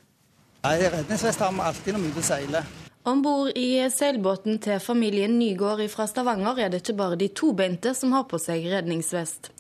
Nei, 0.65 0.79
Redningsvest 0.81 1.45
har 1.45 1.53
vi 1.53 1.61
alltid 1.61 1.99
når 1.99 2.07
vi 2.09 2.25
er 2.25 2.29
seiler. 2.31 2.84
Om 3.05 3.21
bord 3.21 3.51
i 3.61 3.85
seilbåten 3.93 4.57
til 4.65 4.79
familien 4.81 5.35
Nygård 5.37 5.83
fra 5.93 6.07
Stavanger 6.09 6.57
er 6.57 6.71
det 6.73 6.79
ikke 6.81 6.95
bare 6.97 7.19
de 7.21 7.27
tobeinte 7.37 7.93
som 7.93 8.15
har 8.17 8.25
på 8.31 8.41
seg 8.41 8.65
redningsvest. 8.73 9.51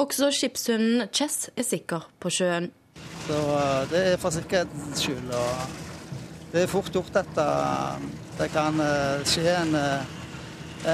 Også 0.00 0.30
skipshunden 0.32 1.10
Chess 1.12 1.50
er 1.52 1.68
sikker 1.68 2.06
på 2.16 2.32
sjøen. 2.32 2.70
Så 3.26 3.42
eh, 3.58 3.84
Det 3.92 4.02
er 4.14 4.16
for 4.22 4.32
sikkerhets 4.32 5.04
skyld. 5.04 5.28
Og 5.36 5.76
Det 6.54 6.62
er 6.62 6.72
fort 6.72 6.88
gjort 6.96 7.20
at 7.20 7.42
det 8.38 8.48
kan 8.54 8.80
skje 9.28 9.52
en, 9.52 9.76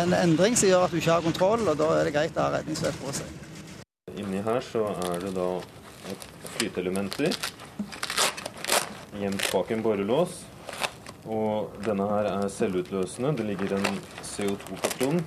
en 0.02 0.14
endring 0.18 0.58
som 0.58 0.66
gjør 0.72 0.88
at 0.88 0.90
du 0.90 0.98
ikke 0.98 1.14
har 1.14 1.26
kontroll, 1.30 1.62
og 1.68 1.78
da 1.78 1.92
er 1.94 2.08
det 2.08 2.14
greit 2.16 2.38
å 2.38 2.46
ha 2.48 2.56
redningsvest 2.56 3.04
på 3.04 3.14
seg. 3.20 3.34
Inni 4.18 4.42
her 4.42 4.64
så 4.66 4.88
er 5.12 5.20
det 5.28 5.36
da 5.36 5.50
flyteelementer 6.56 7.36
gjemt 9.20 9.52
bak 9.52 9.70
en 9.70 9.84
borrelås. 9.84 10.40
Og 11.28 11.76
denne 11.84 12.06
her 12.08 12.30
er 12.30 12.48
selvutløsende. 12.52 13.34
Det 13.36 13.46
ligger 13.50 13.76
en 13.76 14.00
CO2-patron 14.24 15.20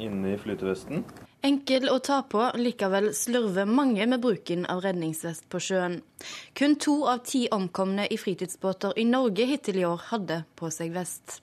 inni 0.00 0.36
flytevesten. 0.38 1.04
Enkel 1.42 1.88
å 1.88 1.96
ta 2.04 2.18
på, 2.28 2.42
likevel 2.60 3.14
slurver 3.16 3.64
mange 3.64 4.04
med 4.06 4.20
bruken 4.20 4.66
av 4.68 4.82
redningsvest 4.84 5.46
på 5.48 5.60
sjøen. 5.64 6.00
Kun 6.52 6.76
to 6.76 6.98
av 7.08 7.22
ti 7.24 7.46
omkomne 7.48 8.04
i 8.12 8.18
fritidsbåter 8.20 8.98
i 9.00 9.06
Norge 9.08 9.46
hittil 9.48 9.80
i 9.80 9.86
år 9.88 10.04
hadde 10.10 10.42
på 10.60 10.68
seg 10.74 10.92
vest. 10.92 11.40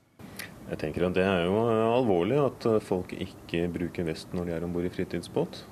Jeg 0.67 0.79
tenker 0.83 1.07
at 1.07 1.15
Det 1.15 1.23
er 1.23 1.45
jo 1.47 1.61
alvorlig 1.95 2.37
at 2.43 2.67
folk 2.83 3.13
ikke 3.15 3.65
bruker 3.73 4.05
vest 4.05 4.33
når 4.35 4.49
de 4.49 4.55
er 4.57 4.67
om 4.67 4.75
bord 4.75 4.85
i 4.85 4.91
fritidsbåt. 4.93 5.63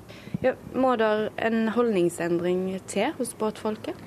Ja, 0.41 0.55
må 0.73 0.95
det 0.97 1.11
en 1.37 1.67
holdningsendring 1.75 2.79
til 2.89 3.11
hos 3.19 3.35
båtfolket? 3.37 3.99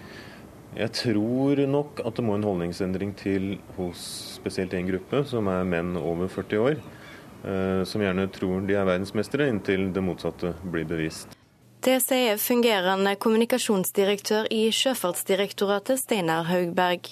Jeg 0.78 0.92
tror 0.94 1.58
nok 1.66 2.04
at 2.06 2.14
det 2.14 2.22
må 2.22 2.36
en 2.38 2.46
holdningsendring 2.46 3.16
til 3.18 3.56
hos 3.74 3.98
spesielt 4.36 4.76
en 4.78 4.86
gruppe, 4.86 5.24
som 5.26 5.50
er 5.50 5.66
menn 5.66 5.96
over 5.98 6.30
40 6.30 6.60
år. 6.62 6.78
Eh, 7.42 7.82
som 7.82 8.02
gjerne 8.02 8.28
tror 8.30 8.62
de 8.66 8.76
er 8.78 8.86
verdensmestere, 8.86 9.48
inntil 9.50 9.88
det 9.94 10.04
motsatte 10.06 10.52
blir 10.62 10.86
bevist. 10.86 11.34
Det 11.82 11.96
sier 12.02 12.38
fungerende 12.42 13.16
kommunikasjonsdirektør 13.18 14.46
i 14.54 14.68
Sjøfartsdirektoratet, 14.74 15.98
Steinar 15.98 16.46
Haugberg. 16.46 17.10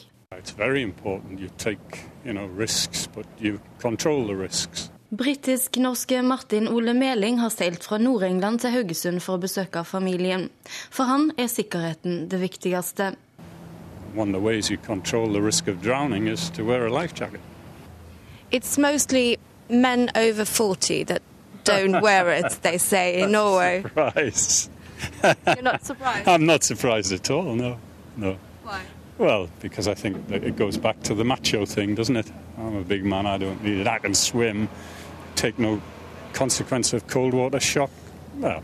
Britisk-norske 5.17 6.23
Martin 6.23 6.67
Ole 6.69 6.95
Meling 6.95 7.39
har 7.39 7.55
seilt 7.55 7.87
fra 7.87 7.99
Nord-England 8.03 8.63
til 8.63 8.75
Haugesund 8.75 9.23
for 9.23 9.39
å 9.39 9.43
besøke 9.43 9.83
familien. 9.87 10.51
For 10.91 11.07
han 11.11 11.31
er 11.39 11.51
sikkerheten 11.51 12.27
det 12.31 12.43
viktigste 12.43 13.15
one 14.17 14.29
of 14.29 14.33
the 14.33 14.41
ways 14.41 14.71
you 14.71 14.79
control 14.79 15.29
the 15.29 15.43
risk 15.43 15.69
of 15.69 15.83
drowning 15.83 16.27
is 16.27 16.51
to 16.51 16.65
wear 16.65 16.87
a 16.87 16.93
life 16.93 17.15
jacket. 17.15 17.41
It's 18.51 18.79
mostly 18.79 19.39
men 19.69 20.11
over 20.15 20.45
40 20.45 21.05
that 21.05 21.23
don't 21.65 22.01
wear 22.03 22.31
it, 22.31 22.59
they 22.63 22.79
say 22.79 23.21
in 23.21 23.33
Norway. 23.33 23.83
Surprise. 23.83 24.71
You're 25.23 25.63
not 25.63 25.85
surprised? 25.85 26.29
I'm 26.29 26.47
not 26.47 26.65
surprised 26.65 27.13
at 27.13 27.31
all, 27.31 27.55
no. 27.55 27.79
No. 28.17 28.39
Why? 28.63 28.83
Well, 29.19 29.49
because 29.61 29.89
I 29.89 29.95
think 29.95 30.31
it 30.31 30.57
goes 30.57 30.77
back 30.77 31.03
to 31.05 31.15
the 31.15 31.25
macho 31.25 31.65
thing, 31.65 31.95
doesn't 31.95 32.17
it? 32.17 32.31
I'm 32.59 32.77
a 32.77 32.83
big 32.83 33.05
man, 33.05 33.27
I 33.27 33.39
don't 33.39 33.63
need 33.63 33.79
it. 33.81 33.87
I 33.87 33.99
can 33.99 34.15
swim, 34.15 34.69
take 35.35 35.59
no 35.59 35.81
consequence 36.33 36.93
of 36.93 37.07
cold 37.07 37.35
water 37.35 37.61
shock. 37.61 37.91
Well, 38.37 38.63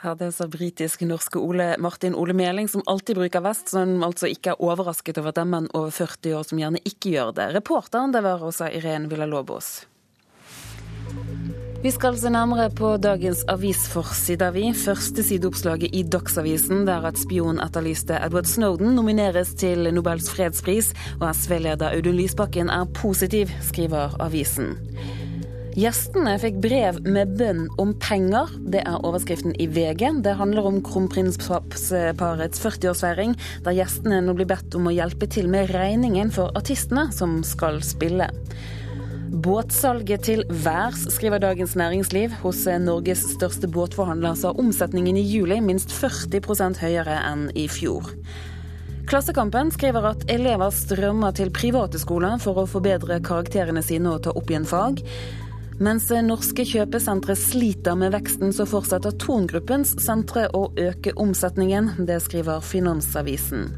Her 0.00 0.14
det 0.16 0.30
sa 0.32 0.46
britisk-norske 0.48 1.36
Ole 1.36 1.74
Martin 1.76 2.14
Ole 2.16 2.32
Meling, 2.32 2.70
som 2.72 2.80
alltid 2.88 3.18
bruker 3.18 3.42
vest, 3.44 3.68
som 3.68 3.98
altså 4.06 4.30
ikke 4.32 4.54
er 4.54 4.62
overrasket 4.64 5.20
over 5.20 5.28
at 5.28 5.36
det 5.36 5.42
er 5.42 5.50
menn 5.52 5.66
over 5.76 5.92
40 5.92 6.38
år 6.38 6.46
som 6.48 6.62
gjerne 6.62 6.80
ikke 6.88 7.12
gjør 7.18 7.34
det. 7.36 7.50
Reporteren 7.58 8.14
det 8.14 8.22
var 8.24 8.40
også 8.40 8.70
Irene 8.72 9.10
Villalobos. 9.12 9.68
Vi 11.84 11.92
skal 11.92 12.16
se 12.16 12.32
nærmere 12.32 12.70
på 12.76 12.94
dagens 13.00 13.44
avisforsider, 13.52 14.56
vi. 14.56 14.66
Førstesideoppslaget 14.72 15.92
i 15.92 16.02
Dagsavisen 16.08 16.86
der 16.88 17.04
at 17.08 17.20
spionetterlyste 17.20 18.16
Edward 18.24 18.48
Snowden 18.48 18.96
nomineres 18.96 19.52
til 19.60 19.88
Nobels 19.92 20.32
fredspris, 20.32 20.94
og 21.20 21.28
SV-leder 21.36 21.92
Audun 21.92 22.16
Lysbakken 22.16 22.72
er 22.72 22.88
positiv, 22.96 23.52
skriver 23.68 24.16
avisen. 24.20 24.78
Gjestene 25.78 26.32
fikk 26.42 26.56
brev 26.64 26.96
med 27.06 27.36
bønn 27.38 27.68
om 27.78 27.92
penger. 28.02 28.50
Det 28.72 28.80
er 28.82 29.04
overskriften 29.06 29.52
i 29.62 29.68
VG. 29.70 30.02
Det 30.24 30.32
handler 30.34 30.66
om 30.66 30.80
kronprinsparets 30.82 31.84
40-årsfeiring, 32.58 33.36
der 33.62 33.76
gjestene 33.78 34.18
nå 34.24 34.34
blir 34.34 34.48
bedt 34.50 34.74
om 34.74 34.88
å 34.90 34.94
hjelpe 34.94 35.28
til 35.30 35.46
med 35.52 35.70
regningen 35.70 36.32
for 36.34 36.50
artistene 36.58 37.06
som 37.14 37.38
skal 37.46 37.78
spille. 37.86 38.26
Båtsalget 39.30 40.24
til 40.26 40.42
værs, 40.50 41.04
skriver 41.14 41.38
Dagens 41.38 41.76
Næringsliv. 41.78 42.34
Hos 42.42 42.64
Norges 42.82 43.22
største 43.36 43.70
båtforhandler 43.70 44.34
er 44.34 44.58
omsetningen 44.58 45.20
i 45.20 45.22
juli 45.22 45.60
minst 45.62 45.94
40% 45.94 46.82
høyere 46.82 47.20
enn 47.28 47.46
i 47.54 47.68
fjor. 47.70 48.10
Klassekampen 49.10 49.70
skriver 49.74 50.08
at 50.10 50.26
elever 50.30 50.74
strømmer 50.74 51.30
til 51.38 51.54
private 51.54 51.98
skoler 52.02 52.42
for 52.42 52.58
å 52.58 52.66
forbedre 52.70 53.20
karakterene 53.22 53.82
sine 53.86 54.10
og 54.10 54.26
ta 54.26 54.34
opp 54.34 54.50
igjen 54.50 54.66
fag. 54.66 55.04
Mens 55.80 56.10
norske 56.12 56.66
kjøpesentre 56.68 57.32
sliter 57.40 57.96
med 57.96 58.12
veksten, 58.12 58.50
så 58.52 58.66
fortsetter 58.68 59.14
Tongruppens 59.16 59.94
sentre 60.04 60.44
å 60.52 60.66
øke 60.76 61.14
omsetningen. 61.16 61.94
Det 62.04 62.18
skriver 62.20 62.60
Finansavisen. 62.60 63.70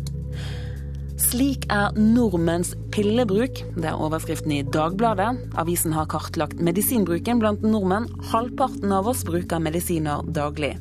Slik 1.22 1.68
er 1.70 1.94
nordmenns 1.94 2.72
pillebruk. 2.90 3.62
Det 3.76 3.86
er 3.86 4.02
overskriften 4.02 4.50
i 4.56 4.64
Dagbladet. 4.66 5.30
Avisen 5.62 5.94
har 5.94 6.10
kartlagt 6.10 6.58
medisinbruken 6.58 7.38
blant 7.38 7.62
nordmenn. 7.62 8.10
Halvparten 8.32 8.90
av 8.90 9.06
oss 9.12 9.22
bruker 9.28 9.62
medisiner 9.62 10.26
daglig. 10.26 10.74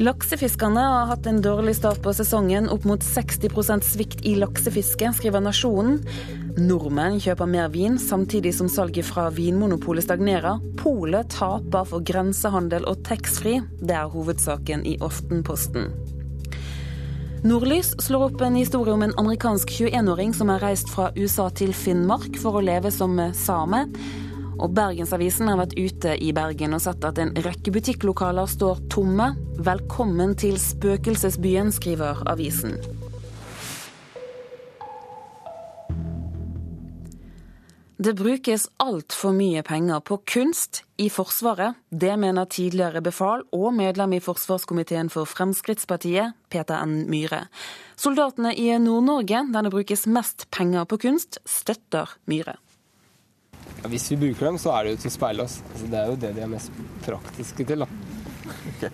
Laksefiskerne 0.00 0.80
har 0.80 1.10
hatt 1.10 1.26
en 1.28 1.42
dårlig 1.44 1.74
start 1.76 1.98
på 2.00 2.14
sesongen, 2.16 2.70
opp 2.72 2.86
mot 2.88 3.02
60% 3.04 3.84
svikt 3.84 4.22
i 4.24 4.32
laksefiske, 4.38 5.10
skriver 5.18 5.42
Nasjonen. 5.44 5.98
Nordmenn 6.58 7.20
kjøper 7.22 7.46
mer 7.46 7.68
vin, 7.70 7.98
samtidig 8.00 8.52
som 8.56 8.68
salget 8.70 9.06
fra 9.06 9.28
Vinmonopolet 9.34 10.02
stagnerer. 10.06 10.58
Polet 10.80 11.28
taper 11.30 11.84
for 11.86 12.02
grensehandel 12.02 12.86
og 12.90 13.04
taxfree. 13.06 13.62
Det 13.78 13.94
er 13.94 14.10
hovedsaken 14.10 14.82
i 14.88 14.96
Aftenposten. 15.04 15.92
Nordlys 17.46 17.94
slår 18.02 18.26
opp 18.26 18.42
en 18.44 18.58
historie 18.58 18.92
om 18.92 19.04
en 19.06 19.14
amerikansk 19.20 19.70
21-åring 19.78 20.34
som 20.36 20.50
har 20.52 20.60
reist 20.64 20.90
fra 20.92 21.08
USA 21.16 21.46
til 21.56 21.70
Finnmark 21.72 22.36
for 22.42 22.58
å 22.58 22.64
leve 22.64 22.92
som 22.92 23.14
same. 23.36 23.86
Og 24.60 24.74
Bergensavisen 24.76 25.48
har 25.48 25.60
vært 25.62 25.78
ute 25.78 26.16
i 26.20 26.34
Bergen 26.36 26.76
og 26.76 26.82
sett 26.84 27.06
at 27.06 27.20
en 27.22 27.32
rekke 27.46 27.72
butikklokaler 27.72 28.50
står 28.50 28.82
tomme. 28.92 29.30
Velkommen 29.56 30.34
til 30.40 30.58
spøkelsesbyen, 30.60 31.72
skriver 31.72 32.20
avisen. 32.28 32.76
Det 38.00 38.14
brukes 38.16 38.62
altfor 38.80 39.34
mye 39.36 39.60
penger 39.60 40.00
på 40.00 40.16
kunst 40.24 40.78
i 40.96 41.10
Forsvaret. 41.12 41.76
Det 41.92 42.14
mener 42.16 42.46
tidligere 42.48 43.02
befal 43.04 43.42
og 43.52 43.74
medlem 43.76 44.14
i 44.16 44.20
forsvarskomiteen 44.24 45.10
for 45.12 45.28
Fremskrittspartiet, 45.28 46.32
Peter 46.48 46.80
N. 46.80 47.02
Myhre. 47.12 47.42
Soldatene 48.00 48.54
i 48.56 48.70
Nord-Norge, 48.80 49.42
der 49.52 49.68
det 49.68 49.72
brukes 49.74 50.06
mest 50.08 50.46
penger 50.48 50.88
på 50.88 50.96
kunst, 51.02 51.42
støtter 51.44 52.16
Myhre. 52.24 52.56
Ja, 53.82 53.92
hvis 53.92 54.08
vi 54.14 54.16
bruker 54.24 54.48
dem, 54.48 54.56
så 54.64 54.72
er 54.78 54.88
det 54.88 54.94
jo 54.94 55.02
til 55.02 55.12
å 55.12 55.16
speile 55.18 55.44
oss. 55.44 55.58
Altså, 55.74 55.92
det 55.92 56.00
er 56.00 56.08
jo 56.08 56.16
det 56.24 56.32
de 56.38 56.46
er 56.46 56.52
mest 56.56 56.82
praktiske 57.04 57.68
til. 57.68 57.84
da. 57.84 57.90
Okay. 58.80 58.88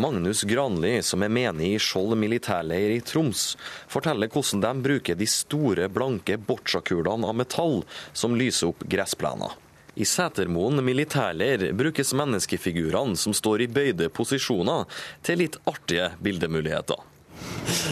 Magnus 0.00 0.42
Granli, 0.42 1.02
som 1.02 1.22
er 1.22 1.28
menig 1.28 1.74
i 1.74 1.80
Skjold 1.82 2.16
militærleir 2.16 2.94
i 2.94 3.00
Troms, 3.04 3.56
forteller 3.90 4.30
hvordan 4.32 4.62
de 4.62 4.84
bruker 4.86 5.18
de 5.18 5.26
store, 5.28 5.90
blanke 5.92 6.38
boccia-kulene 6.40 7.28
av 7.28 7.36
metall 7.36 7.82
som 8.16 8.36
lyser 8.38 8.70
opp 8.72 8.86
gressplener. 8.88 9.52
I 10.00 10.06
Setermoen 10.08 10.80
militærleir 10.86 11.66
brukes 11.76 12.14
menneskefigurene 12.16 13.18
som 13.20 13.34
står 13.36 13.66
i 13.66 13.68
bøyde 13.68 14.08
posisjoner, 14.08 14.86
til 15.26 15.42
litt 15.42 15.58
artige 15.68 16.14
bildemuligheter. 16.24 17.02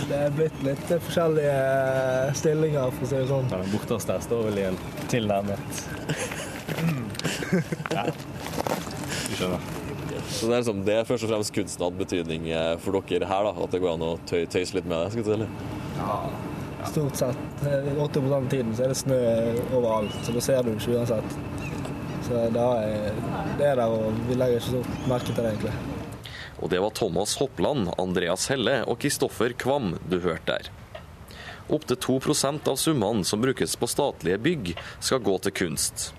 Det 0.09 0.17
er 0.17 0.33
blitt 0.33 0.63
litt 0.65 0.89
forskjellige 0.89 1.59
stillinger, 2.41 2.95
for 2.95 3.05
å 3.05 3.11
si 3.11 3.19
det 3.19 3.29
sånn. 3.29 3.51
Ja, 3.53 3.61
den 3.65 3.75
borteste 3.75 4.17
står 4.25 4.49
vel 4.49 4.63
i 4.63 4.65
en 4.71 4.81
tilnærmet 5.13 5.85
ja. 7.97 8.07
Du 8.09 9.37
skjønner. 9.37 9.78
Så 10.39 10.47
det 10.47 10.55
er, 10.55 10.61
liksom, 10.63 10.85
det 10.87 10.95
er 10.95 11.09
først 11.09 11.27
og 11.27 11.33
fremst 11.33 11.55
kunsten 11.57 11.83
hatt 11.83 11.99
betydning 11.99 12.45
eh, 12.55 12.75
for 12.83 13.01
dere 13.11 13.27
her? 13.27 13.49
da, 13.49 13.55
At 13.65 13.75
det 13.75 13.81
går 13.83 13.97
an 13.97 14.07
å 14.07 14.13
tøy, 14.29 14.45
tøyse 14.47 14.79
litt 14.79 14.87
med 14.87 15.03
det? 15.03 15.11
skal 15.17 15.27
du 15.27 15.33
si, 15.35 15.51
Ja, 15.99 16.19
stort 16.87 17.19
sett. 17.19 17.45
80 17.99 18.33
av 18.37 18.49
tiden 18.53 18.75
så 18.79 18.87
er 18.87 18.95
det 18.95 18.99
snø 19.03 19.21
overalt, 19.75 20.15
så 20.23 20.35
da 20.37 20.45
ser 20.45 20.63
du 20.63 20.75
ikke 20.77 20.95
uansett. 20.95 21.39
Så 22.29 22.43
det 22.55 22.65
er, 22.65 23.15
det 23.59 23.67
er 23.73 23.81
der, 23.81 23.87
og 23.89 24.19
vi 24.29 24.37
legger 24.39 24.61
ikke 24.61 24.77
så 24.77 25.09
merke 25.11 25.33
til 25.33 25.43
det, 25.43 25.55
egentlig. 25.57 25.75
Og 26.59 26.71
det 26.71 26.81
var 26.83 26.95
Thomas 26.95 27.37
Hoppland, 27.39 27.91
Andreas 27.99 28.49
Helle 28.51 28.83
og 28.87 28.99
Kristoffer 29.03 29.55
Kvam 29.59 29.97
du 30.11 30.21
hørte 30.23 30.59
der. 30.59 30.71
Opptil 31.69 31.99
2% 32.01 32.69
av 32.71 32.79
summene 32.81 33.27
som 33.29 33.43
brukes 33.43 33.75
på 33.77 33.89
statlige 33.91 34.39
bygg, 34.41 34.71
skal 35.05 35.21
gå 35.21 35.35
til 35.45 35.53
kunst. 35.53 36.13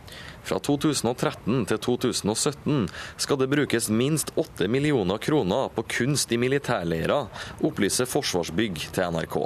Fra 0.50 0.58
2013 0.66 1.68
til 1.70 1.78
2017 1.86 2.88
skal 3.22 3.38
det 3.38 3.50
brukes 3.52 3.90
minst 3.94 4.32
8 4.34 4.66
millioner 4.72 5.22
kroner 5.22 5.70
på 5.76 5.84
kunst 6.00 6.32
i 6.34 6.40
militærleirer, 6.42 7.30
opplyser 7.62 8.10
Forsvarsbygg 8.10 8.82
til 8.96 9.14
NRK. 9.14 9.38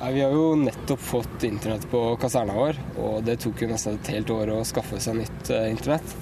Vi 0.00 0.24
har 0.24 0.34
jo 0.34 0.56
nettopp 0.58 1.02
fått 1.04 1.46
internett 1.46 1.86
på 1.92 2.02
kaserna 2.18 2.56
vår, 2.56 2.82
og 2.98 3.22
det 3.26 3.38
tok 3.44 3.62
jo 3.62 3.70
nesten 3.70 4.00
et 4.00 4.12
helt 4.16 4.34
år 4.34 4.54
å 4.56 4.60
skaffe 4.66 4.98
seg 4.98 5.20
nytt 5.20 5.54
eh, 5.54 5.68
internett. 5.70 6.18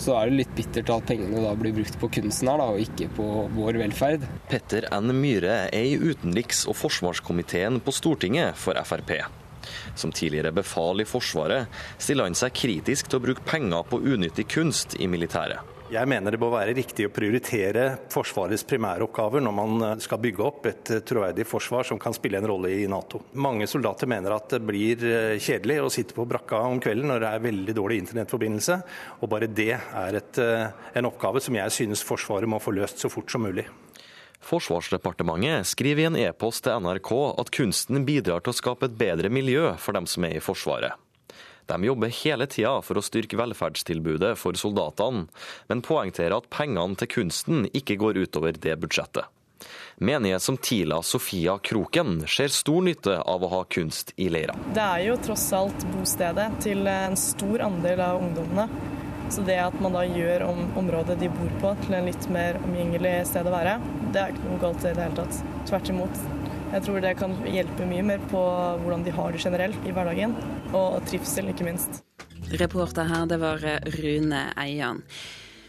Så 0.00 0.14
er 0.16 0.30
det 0.30 0.40
litt 0.40 0.52
bittert 0.56 0.92
at 0.94 1.08
pengene 1.08 1.42
da 1.42 1.52
blir 1.58 1.74
brukt 1.76 2.00
på 2.00 2.08
kunsten 2.16 2.48
her, 2.48 2.62
da, 2.62 2.72
og 2.72 2.80
ikke 2.80 3.10
på 3.16 3.26
vår 3.56 3.80
velferd. 3.82 4.24
Petter 4.48 4.88
N. 4.94 5.12
Myhre 5.20 5.66
er 5.68 5.88
i 5.90 5.98
utenriks- 6.00 6.64
og 6.70 6.78
forsvarskomiteen 6.80 7.82
på 7.84 7.92
Stortinget 7.96 8.56
for 8.60 8.78
Frp. 8.88 9.18
Som 9.94 10.14
tidligere 10.14 10.54
befal 10.56 11.02
i 11.02 11.08
Forsvaret 11.08 11.72
stiller 11.98 12.28
han 12.28 12.38
seg 12.38 12.54
kritisk 12.56 13.10
til 13.10 13.20
å 13.20 13.26
bruke 13.28 13.46
penger 13.46 13.86
på 13.90 14.02
unyttig 14.02 14.48
kunst 14.56 14.98
i 15.00 15.08
militæret. 15.10 15.76
Jeg 15.86 16.08
mener 16.10 16.34
det 16.34 16.40
bør 16.42 16.50
være 16.56 16.72
riktig 16.74 17.04
å 17.06 17.12
prioritere 17.14 17.84
Forsvarets 18.10 18.64
primæroppgaver 18.66 19.44
når 19.44 19.54
man 19.54 19.84
eh, 19.86 19.92
skal 20.02 20.18
bygge 20.24 20.42
opp 20.42 20.66
et 20.66 20.90
eh, 20.90 21.02
troverdig 21.06 21.46
forsvar 21.46 21.86
som 21.86 22.00
kan 22.02 22.16
spille 22.16 22.40
en 22.40 22.48
rolle 22.50 22.72
i 22.74 22.88
Nato. 22.90 23.20
Mange 23.38 23.68
soldater 23.70 24.10
mener 24.10 24.34
at 24.34 24.50
det 24.56 24.62
blir 24.66 25.06
eh, 25.06 25.36
kjedelig 25.38 25.78
å 25.84 25.92
sitte 25.94 26.18
på 26.18 26.26
brakka 26.26 26.64
om 26.66 26.82
kvelden 26.82 27.06
når 27.12 27.22
det 27.22 27.30
er 27.30 27.46
veldig 27.46 27.78
dårlig 27.78 28.02
internettforbindelse, 28.02 28.80
og 29.22 29.30
bare 29.30 29.46
det 29.46 29.72
er 29.78 30.18
et, 30.18 30.42
en 30.98 31.06
oppgave 31.12 31.44
som 31.44 31.54
jeg 31.62 31.78
synes 31.78 32.02
Forsvaret 32.06 32.50
må 32.50 32.58
få 32.62 32.74
løst 32.74 33.06
så 33.06 33.12
fort 33.12 33.30
som 33.30 33.46
mulig. 33.46 33.68
Forsvarsdepartementet 34.46 35.66
skriver 35.66 36.04
i 36.04 36.06
en 36.06 36.18
e-post 36.20 36.64
til 36.66 36.78
NRK 36.84 37.12
at 37.42 37.50
kunsten 37.54 38.04
bidrar 38.06 38.44
til 38.44 38.54
å 38.54 38.58
skape 38.60 38.86
et 38.86 38.98
bedre 38.98 39.30
miljø 39.32 39.72
for 39.82 39.98
dem 39.98 40.06
som 40.06 40.26
er 40.28 40.38
i 40.38 40.44
Forsvaret. 40.44 40.94
De 41.66 41.78
jobber 41.82 42.12
hele 42.22 42.46
tida 42.46 42.76
for 42.86 42.98
å 42.98 43.02
styrke 43.02 43.38
velferdstilbudet 43.40 44.36
for 44.38 44.54
soldatene, 44.54 45.24
men 45.66 45.82
poengterer 45.82 46.36
at 46.36 46.46
pengene 46.54 46.94
til 47.00 47.10
kunsten 47.10 47.66
ikke 47.74 47.98
går 47.98 48.22
utover 48.22 48.54
det 48.54 48.76
budsjettet. 48.78 49.26
Menige 49.98 50.38
som 50.44 50.58
Tila 50.60 51.00
Sofia 51.02 51.56
Kroken 51.58 52.20
ser 52.28 52.52
stor 52.52 52.84
nytte 52.84 53.16
av 53.18 53.42
å 53.42 53.48
ha 53.50 53.62
kunst 53.64 54.12
i 54.20 54.28
leira. 54.30 54.54
Det 54.76 54.84
er 54.84 55.06
jo 55.08 55.16
tross 55.24 55.48
alt 55.56 55.86
bostedet 55.94 56.50
til 56.62 56.86
en 56.92 57.16
stor 57.18 57.64
andel 57.64 58.04
av 58.04 58.20
ungdommene. 58.20 58.68
Så 59.30 59.42
det 59.46 59.56
at 59.58 59.74
man 59.82 59.96
da 59.96 60.04
gjør 60.06 60.44
om 60.46 60.60
området 60.78 61.18
de 61.20 61.28
bor 61.32 61.54
på 61.62 61.72
til 61.84 61.96
en 61.98 62.06
litt 62.06 62.28
mer 62.32 62.60
omgjengelig 62.62 63.14
sted 63.30 63.48
å 63.48 63.54
være, 63.54 63.78
det 64.14 64.22
er 64.22 64.34
ikke 64.34 64.46
noe 64.46 64.60
galt 64.62 64.84
i 64.84 64.92
det 64.92 65.02
hele 65.02 65.18
tatt. 65.18 65.40
Tvert 65.66 65.90
imot. 65.92 66.20
Jeg 66.72 66.84
tror 66.86 67.02
det 67.02 67.14
kan 67.18 67.34
hjelpe 67.46 67.88
mye 67.88 68.04
mer 68.06 68.22
på 68.30 68.42
hvordan 68.82 69.06
de 69.06 69.14
har 69.14 69.34
det 69.34 69.42
generelt 69.42 69.86
i 69.86 69.94
hverdagen, 69.94 70.36
og 70.74 71.00
trivsel, 71.10 71.50
ikke 71.52 71.66
minst. 71.66 72.02
Reporter 72.60 73.08
her, 73.10 73.26
det 73.26 73.40
var 73.42 73.62
Rune 73.96 74.46
Eian. 74.62 75.02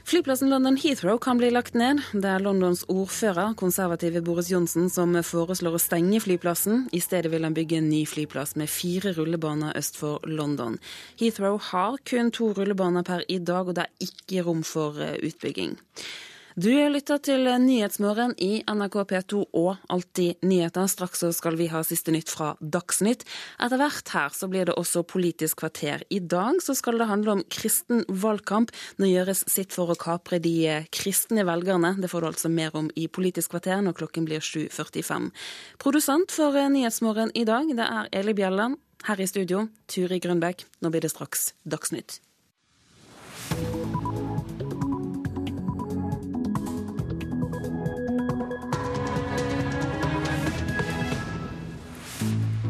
Flyplassen 0.07 0.49
London 0.49 0.77
Heathrow 0.77 1.17
kan 1.17 1.37
bli 1.37 1.49
lagt 1.51 1.73
ned. 1.75 1.99
Det 2.15 2.29
er 2.31 2.39
Londons 2.39 2.85
ordfører, 2.87 3.51
konservative 3.59 4.21
Boris 4.23 4.47
Johnsen, 4.47 4.85
som 4.87 5.11
foreslår 5.19 5.75
å 5.75 5.81
stenge 5.83 6.21
flyplassen. 6.23 6.85
I 6.95 7.01
stedet 7.03 7.27
vil 7.33 7.43
han 7.43 7.57
bygge 7.57 7.81
en 7.81 7.89
ny 7.91 8.05
flyplass 8.07 8.55
med 8.55 8.71
fire 8.71 9.11
rullebaner 9.17 9.75
øst 9.75 9.99
for 9.99 10.23
London. 10.23 10.77
Heathrow 11.19 11.59
har 11.73 11.99
kun 12.07 12.31
to 12.31 12.53
rullebaner 12.55 13.03
per 13.03 13.27
i 13.27 13.41
dag, 13.43 13.67
og 13.67 13.75
det 13.75 13.83
er 13.83 14.07
ikke 14.07 14.47
rom 14.47 14.63
for 14.63 14.95
eh, 15.03 15.19
utbygging. 15.27 15.75
Du 16.57 16.71
lytter 16.89 17.19
til 17.21 17.45
Nyhetsmorgen 17.61 18.31
i 18.41 18.63
NRK 18.65 18.95
P2 19.11 19.43
og 19.59 19.75
Alltid 19.93 20.41
nyheter. 20.41 20.87
Straks 20.89 21.21
skal 21.37 21.53
vi 21.59 21.67
ha 21.69 21.83
siste 21.85 22.09
nytt 22.09 22.33
fra 22.33 22.55
Dagsnytt. 22.57 23.27
Etter 23.61 23.77
hvert 23.77 24.09
her 24.09 24.33
så 24.33 24.49
blir 24.49 24.65
det 24.65 24.73
også 24.73 25.03
Politisk 25.05 25.59
kvarter. 25.61 26.01
I 26.09 26.17
dag 26.17 26.57
så 26.65 26.73
skal 26.73 26.97
det 26.97 27.11
handle 27.11 27.35
om 27.35 27.45
kristen 27.53 28.01
valgkamp. 28.09 28.73
Nå 28.97 29.05
gjøres 29.05 29.45
sitt 29.45 29.69
for 29.77 29.93
å 29.93 29.99
kapre 30.01 30.41
de 30.41 30.81
kristne 30.89 31.45
velgerne. 31.45 31.93
Det 32.01 32.09
får 32.09 32.25
du 32.25 32.29
altså 32.31 32.49
mer 32.49 32.73
om 32.73 32.89
i 32.97 33.05
Politisk 33.05 33.53
kvarter 33.53 33.85
når 33.85 33.99
klokken 34.01 34.25
blir 34.25 34.41
7.45. 34.41 35.29
Produsent 35.77 36.33
for 36.33 36.57
Nyhetsmorgen 36.57 37.37
i 37.37 37.45
dag, 37.45 37.69
det 37.69 37.85
er 37.85 38.09
Eli 38.17 38.33
Bjelland. 38.33 38.81
Her 39.05 39.21
i 39.21 39.29
studio, 39.29 39.67
Turi 39.85 40.17
Grønbekk. 40.17 40.65
Nå 40.81 40.89
blir 40.89 41.05
det 41.05 41.13
straks 41.13 41.51
Dagsnytt. 41.69 42.17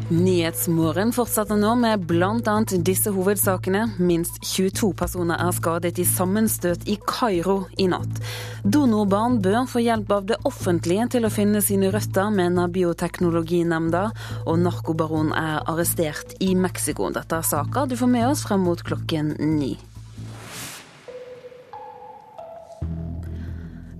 Nyhetsmorgen 0.08 1.10
fortsetter 1.12 1.58
nå 1.60 1.74
med 1.76 2.06
bl.a. 2.08 2.52
disse 2.80 3.10
hovedsakene. 3.12 3.82
Minst 4.00 4.38
22 4.40 4.94
personer 4.96 5.36
er 5.36 5.52
skadet 5.52 5.98
i 6.00 6.06
sammenstøt 6.08 6.86
i 6.88 6.96
Kairo 7.04 7.58
i 7.76 7.90
natt. 7.92 8.22
Donorbarn 8.64 9.36
bør 9.44 9.66
få 9.68 9.82
hjelp 9.84 10.14
av 10.16 10.30
det 10.30 10.38
offentlige 10.48 11.10
til 11.12 11.28
å 11.28 11.32
finne 11.32 11.60
sine 11.60 11.92
røtter, 11.92 12.32
mener 12.32 12.72
Bioteknologinemnda. 12.72 14.06
Og 14.48 14.56
narkobaron 14.64 15.34
er 15.36 15.60
arrestert 15.68 16.32
i 16.40 16.54
Mexico. 16.56 17.12
Dette 17.12 17.42
er 17.42 17.52
saker 17.52 17.92
du 17.92 17.98
får 18.00 18.12
med 18.16 18.30
oss 18.30 18.46
frem 18.48 18.64
mot 18.64 18.80
klokken 18.80 19.34
ni. 19.58 19.74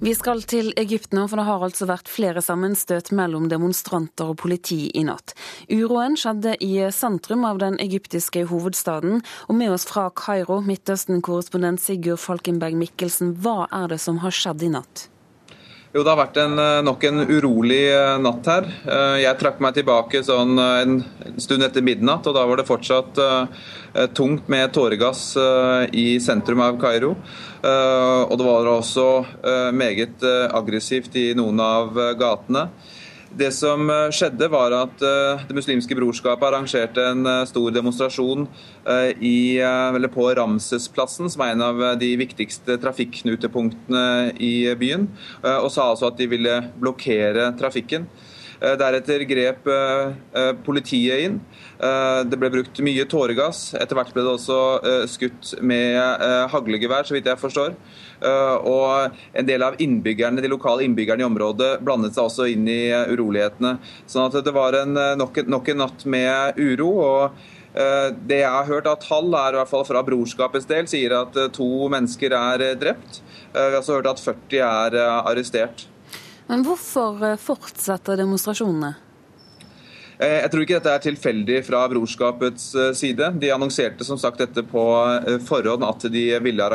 Vi 0.00 0.12
skal 0.14 0.44
til 0.46 0.68
Egypt 0.78 1.10
nå, 1.10 1.24
for 1.26 1.40
det 1.40 1.44
har 1.48 1.62
altså 1.66 1.88
vært 1.90 2.06
flere 2.06 2.38
sammenstøt 2.44 3.10
mellom 3.18 3.48
demonstranter 3.50 4.30
og 4.30 4.38
politi 4.38 4.84
i 4.94 5.02
natt. 5.08 5.34
Uroen 5.66 6.14
skjedde 6.14 6.52
i 6.62 6.70
sentrum 6.94 7.42
av 7.48 7.58
den 7.58 7.80
egyptiske 7.82 8.44
hovedstaden. 8.46 9.24
Og 9.50 9.58
med 9.58 9.74
oss 9.74 9.88
fra 9.90 10.06
Kairo, 10.14 10.60
Midtøsten-korrespondent 10.62 11.82
Sigurd 11.82 12.22
Falkenberg 12.22 12.78
Mikkelsen, 12.78 13.34
hva 13.42 13.64
er 13.74 13.90
det 13.90 13.98
som 14.06 14.22
har 14.22 14.38
skjedd 14.38 14.62
i 14.68 14.74
natt? 14.78 15.08
Jo, 15.88 16.02
Det 16.04 16.10
har 16.10 16.18
vært 16.20 16.36
en, 16.36 16.58
eh, 16.60 16.82
nok 16.84 17.04
en 17.08 17.22
urolig 17.24 17.86
eh, 17.88 18.18
natt 18.20 18.44
her. 18.50 18.66
Eh, 18.84 19.22
jeg 19.22 19.38
trakk 19.40 19.60
meg 19.64 19.72
tilbake 19.72 20.20
sånn 20.20 20.58
en 20.60 20.98
stund 21.40 21.64
etter 21.64 21.80
midnatt, 21.80 22.26
og 22.28 22.34
da 22.36 22.44
var 22.44 22.60
det 22.60 22.68
fortsatt 22.68 23.16
tungt 24.14 24.50
med 24.52 24.68
tåregass 24.74 25.22
i 25.96 26.20
sentrum 26.20 26.60
av 26.60 26.76
Kairo. 26.78 27.14
Og 27.64 28.34
det 28.36 28.46
var 28.46 28.68
også 28.68 29.06
meget 29.72 30.22
aggressivt 30.52 31.16
i 31.16 31.32
noen 31.34 31.58
av 31.64 31.96
gatene. 32.20 32.68
Det 33.28 33.50
som 33.52 33.90
eh, 33.92 34.08
skjedde, 34.14 34.48
var 34.48 34.72
at 34.72 35.02
eh, 35.04 35.42
Det 35.48 35.56
muslimske 35.56 35.96
brorskapet 35.98 36.48
arrangerte 36.48 37.04
en 37.10 37.26
eh, 37.28 37.44
stor 37.48 37.74
demonstrasjon 37.74 38.46
i, 39.20 39.60
på 40.14 40.24
Ramsesplassen, 40.38 41.28
som 41.28 41.42
er 41.44 41.50
en 41.52 41.64
av 41.66 41.82
de 42.00 42.08
viktigste 42.16 42.78
trafikknutepunktene 42.80 44.32
i 44.40 44.70
byen, 44.80 45.04
og 45.44 45.68
sa 45.74 45.90
altså 45.90 46.08
at 46.08 46.16
de 46.16 46.28
ville 46.30 46.54
blokkere 46.80 47.50
trafikken. 47.60 48.06
Deretter 48.58 49.22
grep 49.28 49.68
politiet 50.66 51.24
inn. 51.26 51.36
Det 51.78 52.38
ble 52.40 52.50
brukt 52.50 52.80
mye 52.82 53.04
tåregass. 53.06 53.60
Etter 53.78 53.94
hvert 53.98 54.10
ble 54.14 54.24
det 54.26 54.32
også 54.32 54.58
skutt 55.10 55.52
med 55.62 55.98
haglegevær, 56.50 57.06
så 57.06 57.14
vidt 57.14 57.30
jeg 57.30 57.38
forstår. 57.38 57.76
Eh, 58.18 58.56
og 58.66 59.14
en 59.32 59.46
del 59.46 59.62
av 59.62 59.76
innbyggerne, 59.82 60.42
de 60.42 60.50
lokale 60.50 60.86
innbyggerne 60.86 61.22
i 61.22 61.28
området 61.28 61.70
blandet 61.86 62.16
seg 62.16 62.26
også 62.26 62.48
inn 62.50 62.66
i 62.70 62.88
eh, 62.90 63.12
urolighetene. 63.12 63.76
Sånn 64.10 64.26
at 64.26 64.40
det 64.44 64.54
var 64.54 64.76
en, 64.80 64.96
eh, 64.98 65.14
nok, 65.18 65.44
nok 65.46 65.70
en 65.70 65.82
natt 65.84 66.04
med 66.08 66.58
uro. 66.58 66.92
og 66.98 67.46
det 67.78 68.38
jeg 68.40 68.48
har 68.48 68.64
hørt 68.66 68.86
av 68.90 68.96
tall, 68.98 69.28
er 69.36 69.54
i 69.54 69.58
hvert 69.60 69.70
fall 69.70 69.84
fra 69.86 70.00
brorskapets 70.02 70.66
del, 70.66 70.86
sier 70.90 71.12
at 71.14 71.36
to 71.54 71.86
mennesker 71.92 72.32
er 72.34 72.64
drept. 72.80 73.20
Vi 73.52 73.60
har 73.60 73.76
også 73.78 74.00
hørt 74.00 74.08
at 74.10 74.22
40 74.24 74.62
er 74.64 74.96
arrestert. 75.20 75.84
Men 76.48 76.64
hvorfor 76.64 77.36
fortsetter 77.42 78.16
demonstrasjonene? 78.16 78.94
Eh, 80.18 80.40
jeg 80.42 80.50
tror 80.50 80.64
ikke 80.64 80.78
dette 80.80 80.92
er 80.96 81.02
tilfeldig 81.04 81.58
fra 81.62 81.84
brorskapets 81.92 82.64
eh, 82.74 82.92
side. 82.98 83.30
De 83.38 83.52
annonserte 83.54 84.06
som 84.06 84.18
sagt 84.18 84.40
dette 84.42 84.64
på 84.66 84.84
eh, 85.14 85.36
forhånd, 85.46 85.84
at 85.86 86.08
de 86.10 86.24
ville 86.42 86.70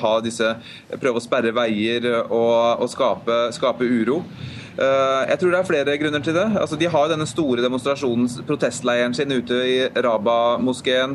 ha 0.00 0.12
disse, 0.24 0.52
prøve 0.96 1.20
å 1.20 1.24
sperre 1.24 1.52
veier 1.56 2.08
og, 2.22 2.80
og 2.80 2.88
skape, 2.92 3.40
skape, 3.56 3.84
uro. 3.84 4.22
Jeg 4.76 5.38
tror 5.40 5.54
det 5.54 5.58
er 5.62 5.68
flere 5.70 5.92
grunner 5.96 6.20
til 6.20 6.34
det. 6.36 6.50
Altså, 6.60 6.76
de 6.76 6.88
har 6.92 7.06
denne 7.08 7.24
store 7.24 7.62
demonstrasjonen, 7.64 8.26
protestleiren 8.44 9.14
sin 9.16 9.32
ute 9.32 9.56
i 9.64 9.76
Raba-moskeen, 10.04 11.14